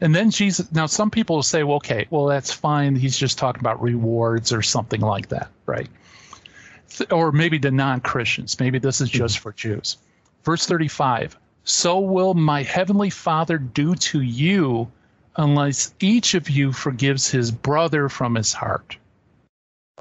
And 0.00 0.14
then 0.14 0.30
Jesus, 0.30 0.70
now 0.72 0.86
some 0.86 1.10
people 1.10 1.36
will 1.36 1.42
say, 1.42 1.62
well, 1.62 1.76
okay, 1.76 2.06
well, 2.10 2.26
that's 2.26 2.52
fine. 2.52 2.96
He's 2.96 3.16
just 3.16 3.38
talking 3.38 3.60
about 3.60 3.80
rewards 3.80 4.52
or 4.52 4.60
something 4.62 5.00
like 5.00 5.28
that, 5.28 5.50
right? 5.64 5.88
Or 7.10 7.32
maybe 7.32 7.58
the 7.58 7.70
non 7.70 8.00
Christians. 8.00 8.60
Maybe 8.60 8.78
this 8.78 9.00
is 9.00 9.08
just 9.08 9.38
for 9.38 9.52
Jews. 9.52 9.96
Verse 10.44 10.66
35 10.66 11.36
So 11.64 11.98
will 11.98 12.34
my 12.34 12.62
heavenly 12.62 13.10
Father 13.10 13.58
do 13.58 13.94
to 13.94 14.20
you 14.20 14.90
unless 15.36 15.94
each 16.00 16.34
of 16.34 16.48
you 16.48 16.72
forgives 16.72 17.30
his 17.30 17.50
brother 17.50 18.08
from 18.08 18.34
his 18.34 18.52
heart. 18.52 18.96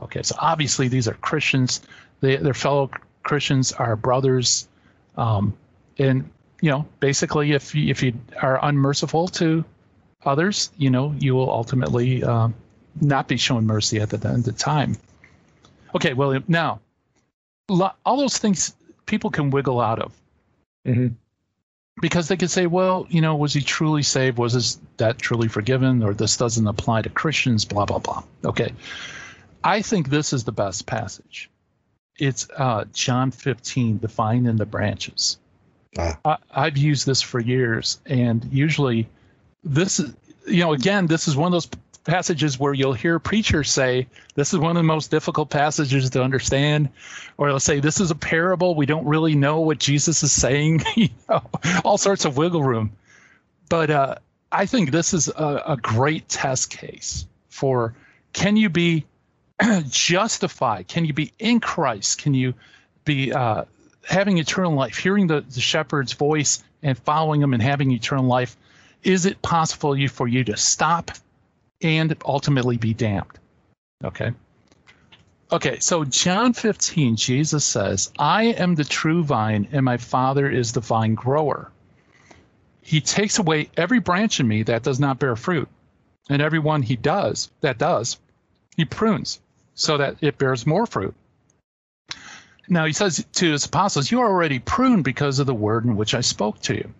Okay, 0.01 0.23
so 0.23 0.35
obviously 0.39 0.87
these 0.87 1.07
are 1.07 1.13
Christians. 1.15 1.81
They, 2.19 2.35
their 2.35 2.53
fellow 2.53 2.89
Christians 3.23 3.71
are 3.71 3.95
brothers. 3.95 4.67
Um, 5.17 5.55
and, 5.97 6.29
you 6.61 6.69
know, 6.69 6.85
basically, 6.99 7.53
if 7.53 7.73
if 7.75 8.03
you 8.03 8.13
are 8.41 8.59
unmerciful 8.63 9.27
to 9.29 9.63
others, 10.25 10.71
you 10.77 10.89
know, 10.89 11.15
you 11.19 11.35
will 11.35 11.49
ultimately 11.49 12.23
uh, 12.23 12.49
not 12.99 13.27
be 13.27 13.37
shown 13.37 13.65
mercy 13.65 13.99
at 13.99 14.09
the 14.09 14.27
end 14.27 14.47
of 14.47 14.57
time. 14.57 14.97
Okay, 15.93 16.13
well, 16.13 16.41
now, 16.47 16.81
all 17.69 18.17
those 18.17 18.37
things 18.37 18.75
people 19.05 19.29
can 19.29 19.49
wiggle 19.49 19.79
out 19.79 19.99
of. 19.99 20.11
Mm-hmm. 20.85 21.07
Because 22.01 22.27
they 22.27 22.35
can 22.35 22.49
say, 22.49 22.67
well, 22.67 23.07
you 23.09 23.21
know, 23.21 23.35
was 23.37 23.53
he 23.53 23.61
truly 23.61 24.03
saved? 24.03 24.37
Was 24.37 24.53
his 24.53 24.75
debt 24.97 25.17
truly 25.17 25.47
forgiven? 25.47 26.03
Or 26.03 26.13
this 26.13 26.35
doesn't 26.35 26.67
apply 26.67 27.03
to 27.03 27.09
Christians, 27.09 27.63
blah, 27.63 27.85
blah, 27.85 27.99
blah. 27.99 28.23
Okay. 28.43 28.73
I 29.63 29.81
think 29.81 30.09
this 30.09 30.33
is 30.33 30.43
the 30.43 30.51
best 30.51 30.85
passage. 30.85 31.49
It's 32.17 32.47
uh, 32.55 32.85
John 32.91 33.31
15, 33.31 33.99
the 33.99 34.07
vine 34.09 34.45
and 34.45 34.59
the 34.59 34.65
branches. 34.65 35.37
Ah. 35.97 36.17
I, 36.25 36.37
I've 36.51 36.77
used 36.77 37.05
this 37.05 37.21
for 37.21 37.39
years, 37.39 37.99
and 38.05 38.45
usually 38.51 39.07
this 39.65 39.99
is 39.99 40.13
you 40.47 40.61
know 40.61 40.73
again 40.73 41.07
this 41.07 41.27
is 41.27 41.35
one 41.35 41.47
of 41.47 41.51
those 41.53 41.69
passages 42.05 42.59
where 42.59 42.73
you'll 42.73 42.93
hear 42.93 43.17
preachers 43.17 43.71
say 43.71 44.07
this 44.35 44.53
is 44.53 44.59
one 44.59 44.69
of 44.71 44.75
the 44.75 44.83
most 44.83 45.09
difficult 45.09 45.49
passages 45.49 46.11
to 46.11 46.21
understand. 46.21 46.89
Or 47.35 47.47
they'll 47.47 47.59
say 47.59 47.79
this 47.79 47.99
is 47.99 48.11
a 48.11 48.15
parable. 48.15 48.75
We 48.75 48.85
don't 48.85 49.07
really 49.07 49.35
know 49.35 49.61
what 49.61 49.79
jesus 49.79 50.23
is 50.23 50.31
saying 50.31 50.83
you 50.95 51.09
know 51.27 51.41
all 51.83 51.97
sorts 51.97 52.25
of 52.25 52.37
wiggle 52.37 52.63
room. 52.63 52.91
But 53.67 53.89
uh, 53.89 54.15
i 54.51 54.67
think 54.67 54.91
this 54.91 55.13
is 55.13 55.27
a, 55.27 55.63
a 55.67 55.77
great 55.77 56.29
test 56.29 56.69
case 56.69 57.25
for 57.49 57.95
can 58.33 58.55
you 58.55 58.69
be 58.69 59.05
justified? 59.89 60.87
Can 60.87 61.05
you 61.05 61.13
be 61.13 61.33
in 61.39 61.59
christ? 61.59 62.21
Can 62.21 62.33
you 62.33 62.53
be 63.05 63.31
uh, 63.31 63.63
having 64.03 64.37
eternal 64.37 64.73
life 64.73 64.97
hearing 64.97 65.27
the, 65.27 65.41
the 65.41 65.61
shepherd's 65.61 66.13
voice 66.13 66.63
and 66.83 66.97
following 66.97 67.41
him 67.41 67.53
and 67.53 67.63
having 67.63 67.91
eternal 67.91 68.25
life 68.25 68.55
is 69.05 69.25
it 69.25 69.41
possible 69.41 69.95
for 70.07 70.27
you 70.27 70.43
to 70.43 70.57
stop 70.57 71.11
and 71.81 72.15
ultimately 72.25 72.77
be 72.77 72.93
damned? 72.93 73.39
Okay. 74.03 74.31
Okay, 75.51 75.79
so 75.79 76.03
John 76.03 76.53
15, 76.53 77.15
Jesus 77.15 77.63
says, 77.63 78.11
I 78.17 78.45
am 78.45 78.73
the 78.73 78.83
true 78.83 79.23
vine, 79.23 79.67
and 79.71 79.85
my 79.85 79.97
Father 79.97 80.49
is 80.49 80.71
the 80.71 80.79
vine 80.81 81.13
grower. 81.13 81.71
He 82.81 82.99
takes 82.99 83.37
away 83.37 83.69
every 83.77 83.99
branch 83.99 84.39
in 84.39 84.47
me 84.47 84.63
that 84.63 84.83
does 84.83 84.99
not 84.99 85.19
bear 85.19 85.35
fruit, 85.35 85.69
and 86.29 86.41
every 86.41 86.59
one 86.59 86.81
he 86.81 86.95
does 86.95 87.51
that 87.61 87.77
does, 87.77 88.17
he 88.75 88.85
prunes 88.85 89.39
so 89.75 89.97
that 89.97 90.17
it 90.21 90.37
bears 90.39 90.65
more 90.65 90.87
fruit. 90.87 91.13
Now 92.67 92.85
he 92.85 92.93
says 92.93 93.23
to 93.33 93.51
his 93.51 93.65
apostles, 93.65 94.09
You 94.09 94.21
are 94.21 94.27
already 94.27 94.59
pruned 94.59 95.03
because 95.03 95.37
of 95.37 95.45
the 95.45 95.53
word 95.53 95.85
in 95.85 95.95
which 95.95 96.15
I 96.15 96.21
spoke 96.21 96.59
to 96.63 96.73
you. 96.73 96.91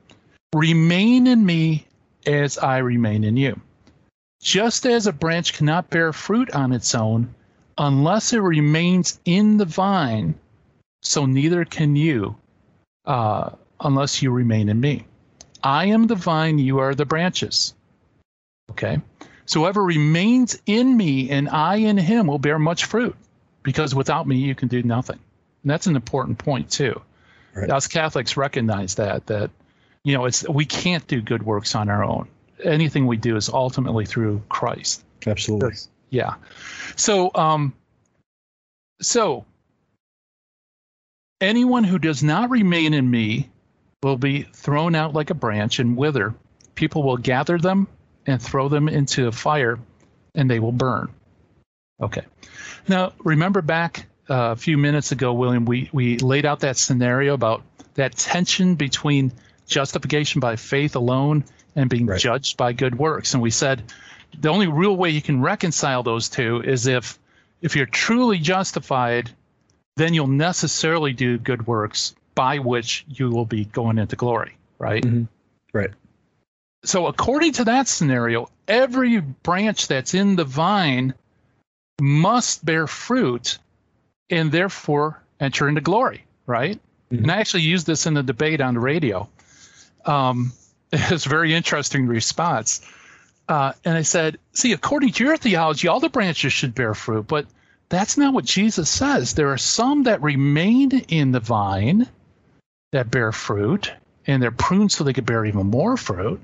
Remain 0.54 1.26
in 1.28 1.46
me, 1.46 1.88
as 2.26 2.58
I 2.58 2.80
remain 2.80 3.24
in 3.24 3.38
you. 3.38 3.60
Just 4.42 4.86
as 4.86 5.08
a 5.08 5.14
branch 5.14 5.54
cannot 5.54 5.90
bear 5.90 6.14
fruit 6.14 6.52
on 6.52 6.72
its 6.72 6.94
own 6.94 7.34
unless 7.78 8.34
it 8.34 8.40
remains 8.40 9.20
in 9.26 9.58
the 9.58 9.66
vine, 9.66 10.36
so 11.02 11.26
neither 11.26 11.66
can 11.66 11.96
you 11.96 12.36
uh, 13.06 13.52
unless 13.80 14.22
you 14.22 14.32
remain 14.32 14.70
in 14.70 14.80
me. 14.80 15.06
I 15.64 15.86
am 15.88 16.08
the 16.08 16.16
vine, 16.16 16.60
you 16.60 16.80
are 16.80 16.94
the 16.94 17.06
branches. 17.06 17.74
Okay? 18.72 19.02
So 19.46 19.62
whoever 19.62 19.84
remains 19.84 20.60
in 20.66 20.96
me 20.96 21.30
and 21.30 21.50
I 21.50 21.78
in 21.78 21.98
him 21.98 22.28
will 22.28 22.40
bear 22.40 22.60
much 22.60 22.86
fruit, 22.86 23.16
because 23.64 23.94
without 23.94 24.28
me 24.28 24.38
you 24.38 24.56
can 24.56 24.68
do 24.68 24.84
nothing. 24.84 25.20
And 25.64 25.72
that's 25.72 25.88
an 25.88 25.96
important 25.96 26.38
point 26.38 26.70
too. 26.70 27.02
Right. 27.54 27.70
Us 27.70 27.88
Catholics 27.88 28.38
recognize 28.38 28.96
that 28.96 29.28
that 29.28 29.50
you 30.06 30.14
know, 30.14 30.26
it's 30.26 30.48
we 30.48 30.66
can't 30.66 31.06
do 31.08 31.20
good 31.20 31.44
works 31.44 31.74
on 31.74 31.90
our 31.90 32.04
own. 32.04 32.28
Anything 32.64 33.08
we 33.08 33.18
do 33.18 33.36
is 33.36 33.50
ultimately 33.50 34.06
through 34.06 34.42
Christ. 34.48 35.04
Absolutely. 35.26 35.74
yeah. 36.12 36.36
So, 36.96 37.32
um, 37.34 37.74
so 39.02 39.46
anyone 41.42 41.84
who 41.84 41.98
does 41.98 42.22
not 42.22 42.52
remain 42.52 42.94
in 42.94 43.10
me 43.10 43.50
will 44.04 44.16
be 44.16 44.44
thrown 44.44 44.94
out 44.94 45.14
like 45.14 45.32
a 45.32 45.34
branch 45.34 45.80
and 45.80 45.98
wither. 45.98 46.36
People 46.76 47.02
will 47.02 47.18
gather 47.18 47.58
them 47.58 47.88
and 48.28 48.40
throw 48.40 48.70
them 48.70 48.88
into 48.88 49.28
a 49.28 49.32
fire, 49.32 49.80
and 50.36 50.50
they 50.50 50.60
will 50.60 50.72
burn. 50.72 51.10
Okay. 52.00 52.22
Now, 52.88 53.14
remember 53.24 53.64
back 53.64 54.06
uh, 54.30 54.52
a 54.52 54.56
few 54.56 54.78
minutes 54.78 55.12
ago, 55.12 55.34
William, 55.34 55.66
we, 55.66 55.90
we 55.92 56.20
laid 56.20 56.46
out 56.46 56.60
that 56.60 56.78
scenario 56.78 57.34
about 57.34 57.64
that 57.96 58.16
tension 58.16 58.76
between 58.76 59.32
justification 59.66 60.40
by 60.40 60.56
faith 60.56 60.96
alone 60.96 61.44
and 61.76 61.90
being 61.90 62.06
right. 62.06 62.20
judged 62.20 62.58
by 62.58 62.74
good 62.74 62.98
works. 62.98 63.34
And 63.34 63.44
we 63.44 63.52
said, 63.52 63.84
the 64.40 64.50
only 64.50 64.68
real 64.68 64.96
way 64.96 65.10
you 65.10 65.22
can 65.22 65.42
reconcile 65.42 66.04
those 66.04 66.30
two 66.30 66.62
is 66.62 66.88
if 66.88 67.20
if 67.62 67.76
you're 67.76 67.86
truly 67.86 68.38
justified, 68.38 69.32
then 69.96 70.14
you'll 70.14 70.28
necessarily 70.28 71.14
do 71.14 71.38
good 71.38 71.66
works 71.66 72.14
by 72.36 72.60
which 72.60 73.06
you 73.08 73.30
will 73.30 73.46
be 73.46 73.66
going 73.66 73.98
into 73.98 74.16
glory, 74.16 74.58
right? 74.78 75.04
Mm-hmm. 75.04 75.24
Right. 75.74 75.92
So 76.84 77.08
according 77.08 77.54
to 77.54 77.64
that 77.66 77.88
scenario, 77.88 78.50
every 78.68 79.20
branch 79.20 79.88
that's 79.88 80.14
in 80.14 80.36
the 80.36 80.44
vine 80.44 81.14
must 82.00 82.64
bear 82.64 82.88
fruit 82.88 83.58
and 84.30 84.52
therefore 84.52 85.22
enter 85.40 85.68
into 85.68 85.82
glory, 85.82 86.26
right? 86.46 86.80
Mm-hmm. 87.12 87.24
And 87.24 87.32
I 87.32 87.38
actually 87.38 87.64
used 87.64 87.88
this 87.88 88.06
in 88.06 88.14
the 88.14 88.24
debate 88.24 88.62
on 88.62 88.76
the 88.76 88.80
radio. 88.80 89.30
Um, 90.06 90.54
it 90.92 91.12
was 91.12 91.26
a 91.26 91.30
very 91.30 91.54
interesting 91.54 92.08
response. 92.08 92.82
Uh, 93.48 93.74
and 93.84 93.96
I 93.96 94.02
said, 94.02 94.40
see, 94.54 94.72
according 94.72 95.12
to 95.14 95.24
your 95.24 95.38
theology, 95.38 95.88
all 95.88 96.00
the 96.00 96.10
branches 96.10 96.52
should 96.52 96.74
bear 96.74 96.94
fruit, 96.94 97.28
but 97.28 97.46
that's 97.90 98.18
not 98.18 98.34
what 98.34 98.46
Jesus 98.46 98.90
says. 98.90 99.34
There 99.34 99.52
are 99.52 99.58
some 99.58 100.04
that 100.04 100.22
remain 100.24 100.92
in 100.92 101.32
the 101.32 101.40
vine 101.40 102.08
that 102.92 103.12
bear 103.12 103.32
fruit, 103.32 103.92
and 104.26 104.42
they're 104.42 104.52
pruned 104.52 104.92
so 104.92 105.04
they 105.04 105.14
could 105.14 105.26
bear 105.26 105.46
even 105.46 105.68
more 105.68 105.96
fruit. 105.96 106.42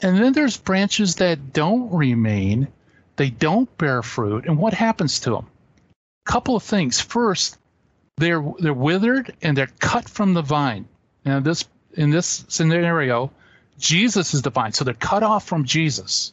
And 0.00 0.18
then 0.18 0.32
there's 0.32 0.56
branches 0.56 1.16
that 1.16 1.52
don't 1.52 1.92
remain, 1.92 2.68
they 3.16 3.30
don't 3.30 3.76
bear 3.78 4.02
fruit. 4.02 4.46
And 4.46 4.58
what 4.58 4.74
happens 4.74 5.20
to 5.20 5.30
them? 5.30 5.46
A 6.26 6.32
couple 6.32 6.56
of 6.56 6.62
things. 6.62 7.00
First, 7.00 7.58
they're 8.16 8.44
they're 8.58 8.74
withered 8.74 9.34
and 9.42 9.56
they're 9.56 9.70
cut 9.78 10.08
from 10.08 10.34
the 10.34 10.42
vine. 10.42 10.86
Now 11.24 11.40
this 11.40 11.64
in 11.94 12.10
this 12.10 12.44
scenario, 12.48 13.30
Jesus 13.78 14.34
is 14.34 14.42
divine. 14.42 14.72
so 14.72 14.84
they're 14.84 14.94
cut 14.94 15.22
off 15.22 15.46
from 15.46 15.64
Jesus 15.64 16.32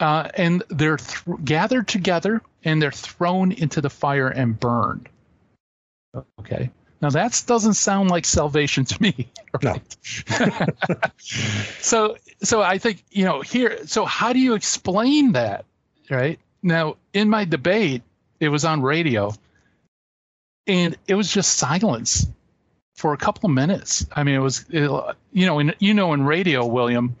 uh, 0.00 0.28
and 0.34 0.62
they're 0.68 0.98
th- 0.98 1.38
gathered 1.44 1.88
together 1.88 2.42
and 2.64 2.80
they're 2.80 2.92
thrown 2.92 3.52
into 3.52 3.80
the 3.80 3.90
fire 3.90 4.28
and 4.28 4.58
burned. 4.58 5.08
Okay. 6.40 6.70
Now 7.00 7.10
that 7.10 7.42
doesn't 7.46 7.74
sound 7.74 8.10
like 8.10 8.24
salvation 8.24 8.84
to 8.86 9.02
me. 9.02 9.28
Right? 9.62 9.96
No. 10.28 10.96
so 11.80 12.18
so 12.42 12.60
I 12.60 12.76
think 12.76 13.02
you 13.10 13.24
know 13.24 13.40
here. 13.40 13.86
So 13.86 14.04
how 14.04 14.34
do 14.34 14.38
you 14.38 14.52
explain 14.52 15.32
that? 15.32 15.64
Right 16.10 16.38
now 16.62 16.96
in 17.14 17.30
my 17.30 17.46
debate, 17.46 18.02
it 18.38 18.50
was 18.50 18.66
on 18.66 18.82
radio, 18.82 19.32
and 20.66 20.94
it 21.08 21.14
was 21.14 21.32
just 21.32 21.54
silence 21.54 22.26
for 22.96 23.12
a 23.12 23.16
couple 23.16 23.48
of 23.48 23.54
minutes. 23.54 24.06
I 24.14 24.24
mean, 24.24 24.34
it 24.34 24.40
was 24.40 24.64
it, 24.70 24.90
you 25.32 25.46
know 25.46 25.58
in 25.58 25.74
you 25.78 25.94
know 25.94 26.12
in 26.12 26.24
radio, 26.24 26.66
William 26.66 27.16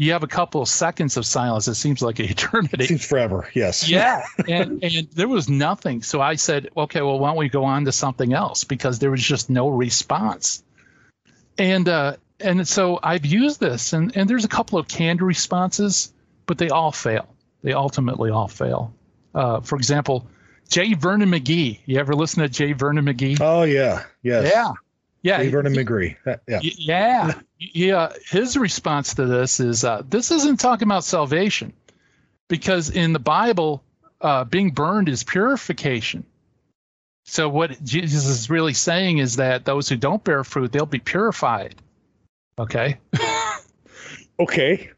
you 0.00 0.12
have 0.12 0.22
a 0.22 0.26
couple 0.26 0.62
of 0.62 0.68
seconds 0.68 1.18
of 1.18 1.26
silence. 1.26 1.68
It 1.68 1.74
seems 1.74 2.00
like 2.00 2.18
an 2.20 2.24
eternity. 2.30 2.84
It 2.84 2.88
seems 2.88 3.04
forever. 3.04 3.50
Yes. 3.54 3.86
Yeah. 3.86 4.24
and 4.48 4.82
and 4.82 5.06
there 5.12 5.28
was 5.28 5.50
nothing. 5.50 6.02
So 6.02 6.22
I 6.22 6.36
said, 6.36 6.70
okay, 6.74 7.02
well, 7.02 7.18
why 7.18 7.28
don't 7.28 7.36
we 7.36 7.50
go 7.50 7.64
on 7.64 7.84
to 7.84 7.92
something 7.92 8.32
else? 8.32 8.64
Because 8.64 8.98
there 8.98 9.10
was 9.10 9.22
just 9.22 9.50
no 9.50 9.68
response. 9.68 10.64
And 11.58 11.86
uh, 11.86 12.16
and 12.40 12.66
so 12.66 12.98
I've 13.02 13.26
used 13.26 13.60
this, 13.60 13.92
and 13.92 14.16
and 14.16 14.28
there's 14.30 14.46
a 14.46 14.48
couple 14.48 14.78
of 14.78 14.88
canned 14.88 15.20
responses, 15.20 16.14
but 16.46 16.56
they 16.56 16.70
all 16.70 16.92
fail. 16.92 17.28
They 17.62 17.74
ultimately 17.74 18.30
all 18.30 18.48
fail. 18.48 18.94
Uh, 19.34 19.60
for 19.60 19.76
example, 19.76 20.26
J. 20.70 20.94
Vernon 20.94 21.28
McGee. 21.28 21.80
You 21.84 21.98
ever 21.98 22.14
listen 22.14 22.42
to 22.42 22.48
J. 22.48 22.72
Vernon 22.72 23.04
McGee? 23.04 23.38
Oh 23.38 23.64
yeah, 23.64 24.04
yes. 24.22 24.50
Yeah. 24.50 24.72
Yeah. 25.22 25.42
Vernon 25.50 25.74
McGee. 25.74 26.16
Yeah, 26.46 26.60
yeah, 26.62 27.32
yeah. 27.58 28.12
His 28.28 28.56
response 28.56 29.14
to 29.14 29.26
this 29.26 29.60
is, 29.60 29.84
uh, 29.84 30.02
"This 30.08 30.30
isn't 30.30 30.60
talking 30.60 30.88
about 30.88 31.04
salvation, 31.04 31.72
because 32.48 32.90
in 32.90 33.12
the 33.12 33.18
Bible, 33.18 33.82
uh, 34.20 34.44
being 34.44 34.70
burned 34.70 35.08
is 35.08 35.22
purification. 35.22 36.24
So 37.24 37.48
what 37.48 37.82
Jesus 37.84 38.26
is 38.26 38.50
really 38.50 38.74
saying 38.74 39.18
is 39.18 39.36
that 39.36 39.64
those 39.64 39.88
who 39.88 39.96
don't 39.96 40.22
bear 40.24 40.42
fruit, 40.42 40.72
they'll 40.72 40.86
be 40.86 40.98
purified. 40.98 41.74
Okay. 42.58 42.98
okay. 44.40 44.90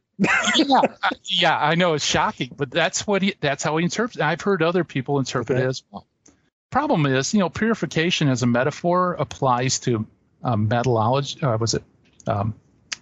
yeah, 0.57 0.81
yeah. 1.25 1.59
I 1.59 1.75
know 1.75 1.95
it's 1.95 2.07
shocking, 2.07 2.55
but 2.57 2.71
that's 2.71 3.07
what 3.07 3.23
he. 3.23 3.35
That's 3.41 3.63
how 3.65 3.77
he 3.77 3.85
interprets. 3.85 4.21
I've 4.21 4.41
heard 4.41 4.63
other 4.63 4.85
people 4.85 5.19
interpret 5.19 5.59
okay. 5.59 5.67
it 5.67 5.69
as 5.69 5.83
well 5.91 6.07
problem 6.73 7.07
is, 7.07 7.33
you 7.33 7.41
know, 7.41 7.51
purification 7.51 8.29
as 8.29 8.43
a 8.43 8.47
metaphor 8.47 9.13
applies 9.13 9.79
to 9.81 10.07
um, 10.43 10.69
metallology. 10.69 11.41
Uh, 11.43 11.57
was 11.59 11.75
it, 11.75 11.85
um, 12.27 12.55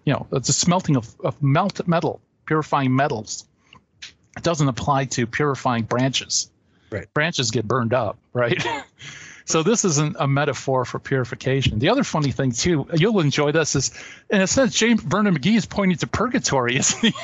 you 0.04 0.12
know, 0.12 0.26
it's 0.32 0.50
a 0.50 0.52
smelting 0.52 0.96
of, 0.96 1.08
of 1.20 1.42
melt 1.42 1.86
metal, 1.88 2.20
purifying 2.44 2.94
metals. 2.94 3.46
It 4.36 4.42
doesn't 4.42 4.68
apply 4.68 5.06
to 5.06 5.26
purifying 5.26 5.84
branches. 5.84 6.50
Right. 6.90 7.12
Branches 7.14 7.50
get 7.50 7.66
burned 7.66 7.94
up, 7.94 8.18
right? 8.32 8.60
so 9.44 9.62
this 9.62 9.84
isn't 9.84 10.16
a 10.18 10.26
metaphor 10.26 10.84
for 10.84 10.98
purification. 10.98 11.78
The 11.78 11.90
other 11.90 12.04
funny 12.04 12.32
thing 12.32 12.50
too, 12.50 12.88
you'll 12.94 13.20
enjoy 13.20 13.52
this, 13.52 13.76
is 13.76 13.92
in 14.28 14.40
a 14.40 14.46
sense, 14.46 14.74
James 14.74 15.02
Vernon 15.02 15.36
McGee 15.36 15.56
is 15.56 15.66
pointing 15.66 15.98
to 15.98 16.06
purgatory, 16.08 16.76
isn't 16.76 17.00
he? 17.00 17.14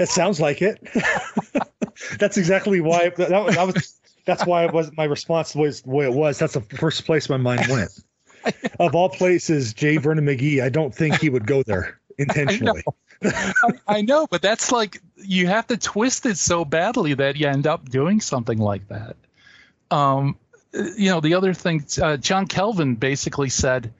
it 0.00 0.08
sounds 0.08 0.38
like 0.38 0.60
it. 0.60 0.86
That's 2.18 2.36
exactly 2.36 2.80
why 2.80 3.10
that, 3.10 3.28
that 3.30 3.66
was 3.66 4.00
that's 4.24 4.46
why 4.46 4.64
it 4.64 4.72
was 4.72 4.90
my 4.96 5.04
response 5.04 5.54
was 5.54 5.82
the 5.82 5.90
way 5.90 6.06
it 6.06 6.12
was. 6.12 6.38
That's 6.38 6.54
the 6.54 6.60
first 6.60 7.04
place 7.04 7.28
my 7.28 7.36
mind 7.36 7.66
went. 7.68 7.90
of 8.80 8.94
all 8.94 9.08
places, 9.08 9.72
J. 9.72 9.96
Vernon 9.96 10.24
McGee, 10.24 10.62
I 10.62 10.68
don't 10.68 10.94
think 10.94 11.20
he 11.20 11.30
would 11.30 11.46
go 11.46 11.62
there 11.62 11.98
intentionally. 12.18 12.82
I 13.22 13.52
know. 13.62 13.78
I 13.86 14.02
know, 14.02 14.26
but 14.26 14.42
that's 14.42 14.70
like 14.72 15.00
you 15.16 15.46
have 15.46 15.66
to 15.68 15.76
twist 15.76 16.26
it 16.26 16.36
so 16.36 16.64
badly 16.64 17.14
that 17.14 17.36
you 17.36 17.48
end 17.48 17.66
up 17.66 17.88
doing 17.88 18.20
something 18.20 18.58
like 18.58 18.86
that. 18.88 19.16
Um, 19.90 20.36
you 20.72 21.10
know, 21.10 21.20
the 21.20 21.34
other 21.34 21.54
thing, 21.54 21.84
uh, 22.02 22.16
John 22.16 22.46
Calvin 22.46 22.96
basically 22.96 23.48
said 23.48 23.92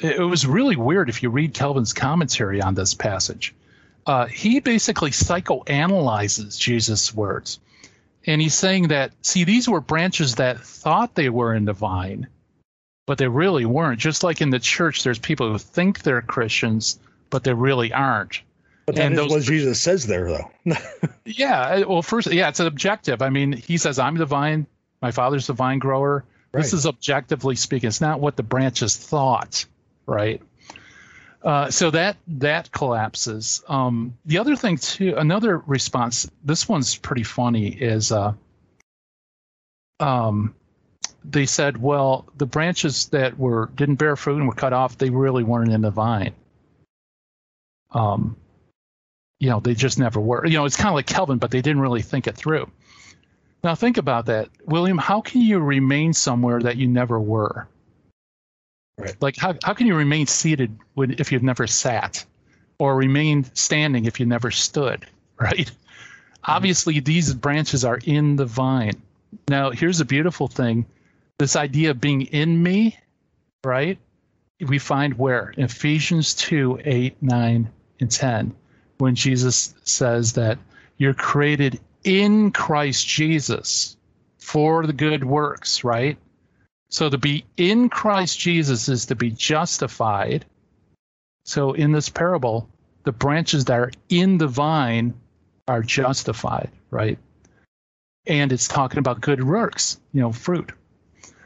it 0.00 0.20
was 0.20 0.46
really 0.46 0.76
weird 0.76 1.08
if 1.08 1.22
you 1.22 1.30
read 1.30 1.54
Calvin's 1.54 1.92
commentary 1.92 2.60
on 2.60 2.74
this 2.74 2.94
passage. 2.94 3.54
Uh, 4.06 4.26
he 4.26 4.60
basically 4.60 5.10
psychoanalyzes 5.10 6.58
Jesus' 6.58 7.14
words. 7.14 7.58
And 8.26 8.40
he's 8.40 8.54
saying 8.54 8.88
that, 8.88 9.12
see, 9.22 9.44
these 9.44 9.68
were 9.68 9.80
branches 9.80 10.36
that 10.36 10.60
thought 10.60 11.14
they 11.14 11.28
were 11.28 11.54
in 11.54 11.64
the 11.64 11.72
vine, 11.72 12.26
but 13.06 13.18
they 13.18 13.28
really 13.28 13.64
weren't. 13.64 14.00
Just 14.00 14.24
like 14.24 14.40
in 14.40 14.50
the 14.50 14.58
church, 14.58 15.04
there's 15.04 15.18
people 15.18 15.50
who 15.50 15.58
think 15.58 16.02
they're 16.02 16.22
Christians, 16.22 16.98
but 17.30 17.44
they 17.44 17.54
really 17.54 17.92
aren't. 17.92 18.42
But 18.86 18.96
that 18.96 19.06
and 19.06 19.14
is 19.14 19.20
those, 19.20 19.30
what 19.30 19.42
Jesus 19.42 19.80
says 19.80 20.06
there, 20.06 20.28
though. 20.28 20.50
yeah. 21.24 21.60
Uh, 21.60 21.84
well, 21.88 22.02
first, 22.02 22.32
yeah, 22.32 22.48
it's 22.48 22.60
an 22.60 22.66
objective. 22.66 23.22
I 23.22 23.30
mean, 23.30 23.52
he 23.52 23.78
says, 23.78 23.98
I'm 23.98 24.16
the 24.16 24.26
vine, 24.26 24.66
my 25.00 25.12
father's 25.12 25.46
the 25.46 25.52
vine 25.52 25.78
grower. 25.78 26.24
Right. 26.52 26.62
This 26.62 26.72
is 26.72 26.86
objectively 26.86 27.56
speaking. 27.56 27.88
It's 27.88 28.00
not 28.00 28.20
what 28.20 28.36
the 28.36 28.42
branches 28.42 28.96
thought, 28.96 29.66
right? 30.06 30.40
Uh, 31.46 31.70
so 31.70 31.92
that 31.92 32.16
that 32.26 32.72
collapses. 32.72 33.62
Um, 33.68 34.18
the 34.24 34.38
other 34.38 34.56
thing 34.56 34.78
too, 34.78 35.14
another 35.16 35.58
response. 35.58 36.28
This 36.44 36.68
one's 36.68 36.96
pretty 36.96 37.22
funny. 37.22 37.68
Is 37.68 38.10
uh, 38.10 38.32
um, 40.00 40.56
they 41.24 41.46
said, 41.46 41.80
well, 41.80 42.26
the 42.36 42.46
branches 42.46 43.06
that 43.10 43.38
were 43.38 43.70
didn't 43.76 43.94
bear 43.94 44.16
fruit 44.16 44.38
and 44.38 44.48
were 44.48 44.54
cut 44.54 44.72
off, 44.72 44.98
they 44.98 45.10
really 45.10 45.44
weren't 45.44 45.70
in 45.70 45.82
the 45.82 45.92
vine. 45.92 46.34
Um, 47.92 48.36
you 49.38 49.48
know, 49.48 49.60
they 49.60 49.74
just 49.74 50.00
never 50.00 50.20
were. 50.20 50.44
You 50.44 50.54
know, 50.54 50.64
it's 50.64 50.76
kind 50.76 50.88
of 50.88 50.96
like 50.96 51.06
Calvin, 51.06 51.38
but 51.38 51.52
they 51.52 51.62
didn't 51.62 51.80
really 51.80 52.02
think 52.02 52.26
it 52.26 52.34
through. 52.34 52.68
Now 53.62 53.76
think 53.76 53.98
about 53.98 54.26
that, 54.26 54.48
William. 54.64 54.98
How 54.98 55.20
can 55.20 55.42
you 55.42 55.60
remain 55.60 56.12
somewhere 56.12 56.60
that 56.60 56.76
you 56.76 56.88
never 56.88 57.20
were? 57.20 57.68
Right. 58.98 59.16
Like 59.20 59.36
how 59.36 59.54
how 59.62 59.74
can 59.74 59.86
you 59.86 59.94
remain 59.94 60.26
seated 60.26 60.78
when, 60.94 61.16
if 61.18 61.30
you've 61.30 61.42
never 61.42 61.66
sat, 61.66 62.24
or 62.78 62.96
remain 62.96 63.44
standing 63.54 64.06
if 64.06 64.20
you 64.20 64.26
never 64.26 64.50
stood? 64.50 65.06
Right. 65.38 65.66
Mm-hmm. 65.66 66.44
Obviously, 66.44 67.00
these 67.00 67.34
branches 67.34 67.84
are 67.84 67.98
in 68.02 68.36
the 68.36 68.46
vine. 68.46 69.02
Now, 69.48 69.70
here's 69.70 70.00
a 70.00 70.06
beautiful 70.06 70.48
thing: 70.48 70.86
this 71.36 71.56
idea 71.56 71.90
of 71.90 72.00
being 72.00 72.22
in 72.22 72.62
me, 72.62 72.96
right? 73.62 73.98
We 74.66 74.78
find 74.78 75.18
where 75.18 75.52
Ephesians 75.58 76.32
2, 76.32 76.80
8, 76.82 77.22
9, 77.22 77.70
and 78.00 78.10
10, 78.10 78.54
when 78.96 79.14
Jesus 79.14 79.74
says 79.84 80.32
that 80.32 80.58
you're 80.96 81.12
created 81.12 81.78
in 82.02 82.50
Christ 82.52 83.06
Jesus 83.06 83.96
for 84.38 84.86
the 84.86 84.94
good 84.94 85.24
works, 85.24 85.84
right? 85.84 86.16
So 86.88 87.10
to 87.10 87.18
be 87.18 87.44
in 87.56 87.88
Christ 87.88 88.38
Jesus 88.38 88.88
is 88.88 89.06
to 89.06 89.14
be 89.14 89.30
justified. 89.30 90.44
So 91.44 91.72
in 91.72 91.92
this 91.92 92.08
parable, 92.08 92.68
the 93.04 93.12
branches 93.12 93.64
that 93.66 93.78
are 93.78 93.92
in 94.08 94.38
the 94.38 94.48
vine 94.48 95.14
are 95.68 95.82
justified, 95.82 96.70
right? 96.90 97.18
And 98.26 98.52
it's 98.52 98.68
talking 98.68 98.98
about 98.98 99.20
good 99.20 99.42
works, 99.42 100.00
you 100.12 100.20
know, 100.20 100.32
fruit. 100.32 100.72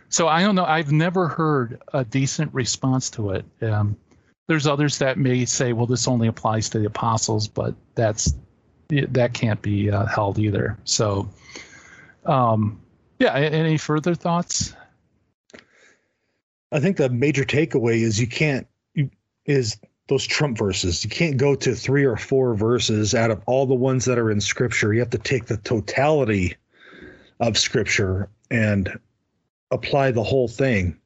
So 0.09 0.26
I 0.26 0.43
don't 0.43 0.55
know. 0.55 0.64
I've 0.64 0.91
never 0.91 1.28
heard 1.28 1.80
a 1.93 2.05
decent 2.05 2.53
response 2.53 3.11
to 3.11 3.30
it. 3.30 3.45
Um, 3.62 3.97
there's 4.49 4.66
others 4.66 4.99
that 4.99 5.18
may 5.18 5.45
say, 5.45 5.72
well, 5.72 5.86
this 5.86 6.09
only 6.09 6.26
applies 6.26 6.70
to 6.70 6.80
the 6.80 6.86
apostles, 6.86 7.47
but 7.47 7.74
that's 7.95 8.34
that 8.88 9.32
can't 9.32 9.62
be 9.62 9.88
uh, 9.88 10.07
held 10.07 10.38
either. 10.38 10.76
So, 10.84 11.28
um, 12.26 12.80
yeah. 13.20 13.34
Any 13.34 13.76
further 13.76 14.16
thoughts? 14.16 14.74
I 16.73 16.81
think 16.81 16.97
the 16.97 17.09
major 17.09 17.45
takeaway 17.45 18.01
is 18.01 18.21
you 18.21 18.27
can't 18.27 18.66
is 19.47 19.79
those 20.09 20.27
Trump 20.27 20.59
verses. 20.59 21.03
You 21.05 21.11
can't 21.11 21.37
go 21.37 21.55
to 21.55 21.75
three 21.75 22.05
or 22.05 22.16
four 22.16 22.55
verses 22.55 23.14
out 23.14 23.31
of 23.31 23.43
all 23.47 23.66
the 23.66 23.75
ones 23.75 24.05
that 24.05 24.18
are 24.18 24.31
in 24.31 24.41
Scripture. 24.41 24.93
You 24.93 25.01
have 25.01 25.11
to 25.11 25.18
take 25.18 25.47
the 25.47 25.57
totality 25.57 26.57
of 27.39 27.57
Scripture 27.57 28.29
and 28.51 28.99
apply 29.71 30.11
the 30.11 30.23
whole 30.23 30.49
thing, 30.49 30.99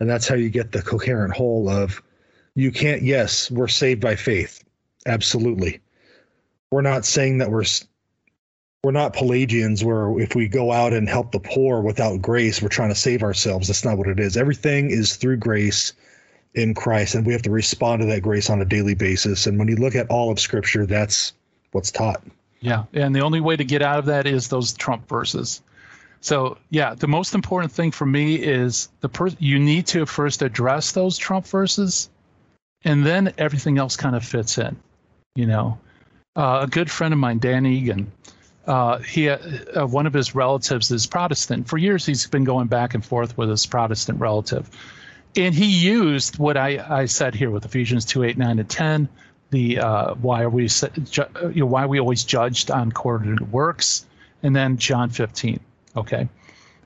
and 0.00 0.08
that's 0.08 0.26
how 0.26 0.36
you 0.36 0.48
get 0.48 0.72
the 0.72 0.82
coherent 0.82 1.34
whole 1.34 1.68
of. 1.68 2.02
You 2.54 2.70
can't. 2.70 3.02
Yes, 3.02 3.50
we're 3.50 3.68
saved 3.68 4.00
by 4.00 4.16
faith. 4.16 4.62
Absolutely. 5.06 5.80
We're 6.70 6.82
not 6.82 7.04
saying 7.04 7.38
that 7.38 7.50
we're 7.50 7.64
we're 8.84 8.90
not 8.90 9.12
Pelagians 9.12 9.84
where 9.84 10.18
if 10.18 10.34
we 10.34 10.48
go 10.48 10.72
out 10.72 10.92
and 10.92 11.08
help 11.08 11.30
the 11.30 11.38
poor 11.38 11.80
without 11.80 12.20
grace, 12.20 12.60
we're 12.60 12.68
trying 12.68 12.88
to 12.88 12.96
save 12.96 13.22
ourselves. 13.22 13.68
That's 13.68 13.84
not 13.84 13.96
what 13.96 14.08
it 14.08 14.18
is. 14.18 14.36
Everything 14.36 14.90
is 14.90 15.14
through 15.14 15.36
grace 15.36 15.92
in 16.54 16.74
Christ, 16.74 17.14
and 17.14 17.24
we 17.24 17.32
have 17.32 17.42
to 17.42 17.50
respond 17.50 18.00
to 18.00 18.06
that 18.06 18.22
grace 18.22 18.50
on 18.50 18.60
a 18.60 18.64
daily 18.64 18.94
basis. 18.94 19.46
And 19.46 19.56
when 19.56 19.68
you 19.68 19.76
look 19.76 19.94
at 19.94 20.10
all 20.10 20.32
of 20.32 20.40
Scripture, 20.40 20.84
that's 20.84 21.32
what's 21.70 21.92
taught. 21.92 22.24
Yeah, 22.58 22.84
and 22.92 23.14
the 23.14 23.20
only 23.20 23.40
way 23.40 23.54
to 23.54 23.64
get 23.64 23.82
out 23.82 24.00
of 24.00 24.06
that 24.06 24.26
is 24.26 24.48
those 24.48 24.72
Trump 24.72 25.08
verses. 25.08 25.62
So 26.20 26.58
yeah, 26.70 26.94
the 26.94 27.08
most 27.08 27.36
important 27.36 27.70
thing 27.70 27.92
for 27.92 28.06
me 28.06 28.34
is 28.34 28.88
the 29.00 29.08
per- 29.08 29.30
you 29.38 29.60
need 29.60 29.86
to 29.88 30.06
first 30.06 30.42
address 30.42 30.90
those 30.90 31.16
Trump 31.16 31.46
verses, 31.46 32.10
and 32.84 33.06
then 33.06 33.32
everything 33.38 33.78
else 33.78 33.96
kind 33.96 34.16
of 34.16 34.24
fits 34.24 34.58
in. 34.58 34.76
You 35.36 35.46
know, 35.46 35.78
uh, 36.34 36.60
a 36.62 36.66
good 36.66 36.90
friend 36.90 37.14
of 37.14 37.20
mine, 37.20 37.38
Dan 37.38 37.64
Egan, 37.64 38.10
uh, 38.66 38.98
he 38.98 39.28
uh, 39.28 39.86
one 39.86 40.06
of 40.06 40.12
his 40.12 40.34
relatives 40.34 40.90
is 40.90 41.06
Protestant. 41.06 41.68
For 41.68 41.78
years, 41.78 42.06
he's 42.06 42.26
been 42.26 42.44
going 42.44 42.68
back 42.68 42.94
and 42.94 43.04
forth 43.04 43.36
with 43.36 43.48
his 43.48 43.66
Protestant 43.66 44.20
relative, 44.20 44.70
and 45.36 45.54
he 45.54 45.66
used 45.66 46.38
what 46.38 46.56
I, 46.56 46.84
I 46.88 47.06
said 47.06 47.34
here 47.34 47.50
with 47.50 47.64
Ephesians 47.64 48.04
two 48.04 48.22
eight 48.22 48.38
nine 48.38 48.58
and 48.58 48.68
ten. 48.68 49.08
The 49.50 49.80
uh, 49.80 50.14
why 50.14 50.42
are 50.42 50.50
we 50.50 50.68
ju- 50.68 51.24
you 51.52 51.60
know, 51.60 51.66
why 51.66 51.84
are 51.84 51.88
we 51.88 51.98
always 51.98 52.24
judged 52.24 52.70
on 52.70 52.92
coordinated 52.92 53.52
works, 53.52 54.06
and 54.42 54.54
then 54.54 54.76
John 54.76 55.10
fifteen. 55.10 55.60
Okay, 55.96 56.28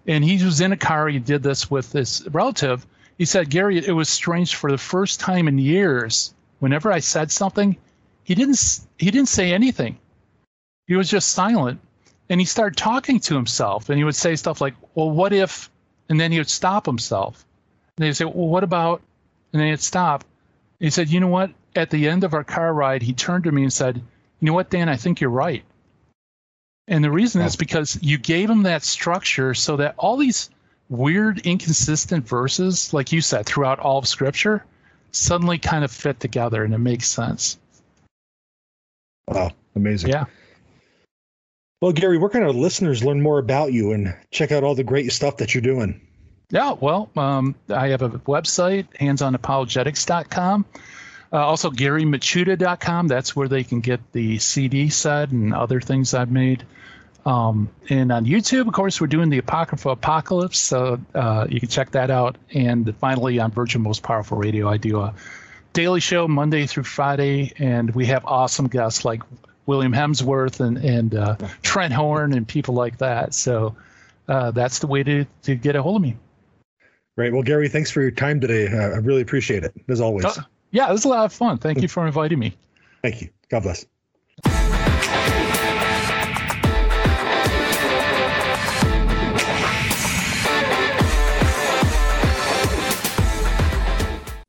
and 0.06 0.24
he 0.24 0.42
was 0.42 0.60
in 0.60 0.72
a 0.72 0.76
car. 0.76 1.08
He 1.08 1.18
did 1.18 1.42
this 1.42 1.70
with 1.70 1.92
this 1.92 2.26
relative. 2.28 2.86
He 3.18 3.24
said, 3.24 3.48
Gary, 3.48 3.78
it 3.78 3.92
was 3.92 4.08
strange 4.08 4.56
for 4.56 4.70
the 4.70 4.78
first 4.78 5.20
time 5.20 5.48
in 5.48 5.58
years. 5.58 6.34
Whenever 6.58 6.92
I 6.92 6.98
said 6.98 7.30
something, 7.30 7.76
he 8.24 8.34
didn't 8.34 8.80
he 8.98 9.10
didn't 9.10 9.28
say 9.28 9.52
anything 9.52 9.98
he 10.86 10.94
was 10.96 11.10
just 11.10 11.30
silent. 11.30 11.80
And 12.28 12.40
he 12.40 12.44
started 12.44 12.76
talking 12.76 13.20
to 13.20 13.34
himself 13.34 13.88
and 13.88 13.98
he 13.98 14.04
would 14.04 14.16
say 14.16 14.34
stuff 14.36 14.60
like, 14.60 14.74
Well, 14.94 15.10
what 15.10 15.32
if? 15.32 15.70
And 16.08 16.20
then 16.20 16.32
he 16.32 16.38
would 16.38 16.50
stop 16.50 16.86
himself. 16.86 17.44
And 17.96 18.06
he'd 18.06 18.14
say, 18.14 18.24
Well, 18.24 18.48
what 18.48 18.64
about? 18.64 19.02
And 19.52 19.60
then 19.60 19.68
he'd 19.68 19.80
stop. 19.80 20.24
He 20.80 20.90
said, 20.90 21.08
You 21.08 21.20
know 21.20 21.28
what? 21.28 21.50
At 21.74 21.90
the 21.90 22.08
end 22.08 22.24
of 22.24 22.34
our 22.34 22.44
car 22.44 22.72
ride, 22.72 23.02
he 23.02 23.12
turned 23.12 23.44
to 23.44 23.52
me 23.52 23.62
and 23.62 23.72
said, 23.72 23.96
You 23.96 24.46
know 24.46 24.54
what, 24.54 24.70
Dan? 24.70 24.88
I 24.88 24.96
think 24.96 25.20
you're 25.20 25.30
right. 25.30 25.64
And 26.88 27.02
the 27.02 27.10
reason 27.10 27.42
is 27.42 27.56
oh. 27.56 27.58
because 27.58 27.98
you 28.02 28.18
gave 28.18 28.48
him 28.48 28.62
that 28.64 28.82
structure 28.82 29.54
so 29.54 29.76
that 29.76 29.94
all 29.98 30.16
these 30.16 30.50
weird, 30.88 31.40
inconsistent 31.40 32.26
verses, 32.26 32.92
like 32.92 33.12
you 33.12 33.20
said, 33.20 33.46
throughout 33.46 33.80
all 33.80 33.98
of 33.98 34.06
Scripture, 34.06 34.64
suddenly 35.10 35.58
kind 35.58 35.84
of 35.84 35.90
fit 35.90 36.20
together 36.20 36.64
and 36.64 36.74
it 36.74 36.78
makes 36.78 37.08
sense. 37.08 37.58
Wow, 39.26 39.52
amazing. 39.74 40.10
Yeah. 40.10 40.26
Well, 41.80 41.92
Gary, 41.92 42.16
where 42.16 42.30
can 42.30 42.42
our 42.42 42.52
listeners 42.52 43.04
learn 43.04 43.20
more 43.20 43.38
about 43.38 43.72
you 43.72 43.92
and 43.92 44.16
check 44.30 44.50
out 44.50 44.64
all 44.64 44.74
the 44.74 44.84
great 44.84 45.12
stuff 45.12 45.36
that 45.38 45.54
you're 45.54 45.62
doing? 45.62 46.00
Yeah, 46.48 46.72
well, 46.72 47.10
um, 47.16 47.54
I 47.68 47.88
have 47.88 48.02
a 48.02 48.10
website, 48.10 48.86
handsonapologetics.com. 48.98 50.64
Uh, 51.32 51.36
also, 51.36 51.70
GaryMichuta.com. 51.70 53.08
That's 53.08 53.36
where 53.36 53.48
they 53.48 53.64
can 53.64 53.80
get 53.80 54.00
the 54.12 54.38
CD 54.38 54.88
set 54.88 55.30
and 55.30 55.52
other 55.52 55.80
things 55.80 56.14
I've 56.14 56.30
made. 56.30 56.64
Um, 57.26 57.68
and 57.90 58.12
on 58.12 58.24
YouTube, 58.24 58.68
of 58.68 58.72
course, 58.72 59.00
we're 59.00 59.08
doing 59.08 59.28
the 59.28 59.38
Apocrypha 59.38 59.90
Apocalypse, 59.90 60.60
so 60.60 61.00
uh, 61.14 61.46
you 61.50 61.58
can 61.58 61.68
check 61.68 61.90
that 61.90 62.10
out. 62.10 62.38
And 62.54 62.96
finally, 62.98 63.40
on 63.40 63.50
Virgin 63.50 63.82
Most 63.82 64.04
Powerful 64.04 64.38
Radio, 64.38 64.68
I 64.68 64.76
do 64.76 65.00
a 65.00 65.12
daily 65.72 66.00
show 66.00 66.28
Monday 66.28 66.66
through 66.66 66.84
Friday, 66.84 67.52
and 67.58 67.92
we 67.94 68.06
have 68.06 68.24
awesome 68.24 68.68
guests 68.68 69.04
like 69.04 69.22
William 69.66 69.92
Hemsworth 69.92 70.60
and 70.60 70.78
and 70.78 71.14
uh, 71.14 71.36
Trent 71.62 71.92
Horn 71.92 72.32
and 72.32 72.46
people 72.46 72.74
like 72.74 72.98
that. 72.98 73.34
So 73.34 73.76
uh, 74.28 74.50
that's 74.52 74.78
the 74.78 74.86
way 74.86 75.02
to 75.02 75.26
to 75.42 75.54
get 75.54 75.76
a 75.76 75.82
hold 75.82 75.96
of 75.96 76.02
me. 76.02 76.16
Great. 77.16 77.32
Well, 77.32 77.42
Gary, 77.42 77.68
thanks 77.68 77.90
for 77.90 78.02
your 78.02 78.10
time 78.10 78.40
today. 78.40 78.68
Uh, 78.68 78.76
I 78.76 78.98
really 78.98 79.22
appreciate 79.22 79.64
it, 79.64 79.72
as 79.88 80.00
always. 80.00 80.26
Uh, 80.26 80.34
yeah, 80.70 80.88
it 80.88 80.92
was 80.92 81.04
a 81.04 81.08
lot 81.08 81.24
of 81.24 81.32
fun. 81.32 81.58
Thank 81.58 81.80
you 81.80 81.88
for 81.88 82.06
inviting 82.06 82.38
me. 82.38 82.56
Thank 83.02 83.22
you. 83.22 83.30
God 83.48 83.62
bless. 83.62 83.86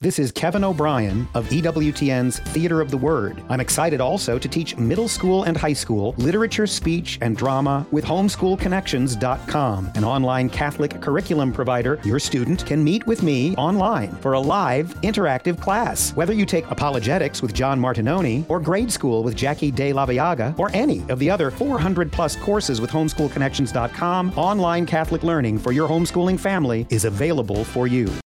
This 0.08 0.20
is 0.20 0.32
Kevin 0.32 0.64
O'Brien 0.64 1.28
of 1.34 1.50
EWTN's 1.50 2.40
Theater 2.40 2.80
of 2.80 2.92
the 2.92 2.98
Word. 2.98 3.44
I'm 3.50 3.60
excited 3.60 4.00
also 4.00 4.40
to 4.40 4.48
teach 4.48 4.78
middle 4.78 5.10
school 5.10 5.44
and 5.44 5.58
high 5.58 5.74
school 5.74 6.16
literature, 6.18 6.66
speech, 6.66 7.20
and 7.20 7.36
drama 7.36 7.86
with 7.92 8.06
homeschoolconnections.com, 8.06 9.92
an 9.96 10.06
online 10.06 10.50
Catholic 10.50 11.02
curriculum 11.02 11.52
provider. 11.52 12.00
Your 12.06 12.20
student 12.20 12.66
can 12.66 12.82
meet 12.82 13.06
with 13.06 13.22
me 13.22 13.54
online 13.58 14.16
for 14.20 14.32
a 14.32 14.40
live, 14.40 14.94
interactive 15.02 15.60
class. 15.60 16.12
Whether 16.12 16.32
you 16.32 16.46
take 16.46 16.72
apologetics 16.72 17.42
with 17.42 17.54
John 17.54 17.78
Martignoni, 17.78 18.50
or 18.50 18.62
grade 18.62 18.94
school 18.94 19.24
with 19.24 19.36
Jackie 19.36 19.72
De 19.72 19.92
La 19.92 20.06
Viaga, 20.06 20.58
or 20.58 20.72
any 20.74 21.04
of 21.10 21.20
the 21.20 21.30
other 21.30 21.52
400 21.52 22.14
plus 22.14 22.38
courses 22.38 22.80
with 22.80 22.92
homeschoolconnections.com, 22.92 24.38
online 24.38 24.86
Catholic 24.86 25.24
learning 25.24 25.60
for 25.60 25.74
your 25.74 25.90
homeschooling 25.90 26.40
family 26.40 26.88
is 26.90 27.04
available 27.04 27.66
for 27.66 27.88
you. 27.88 28.10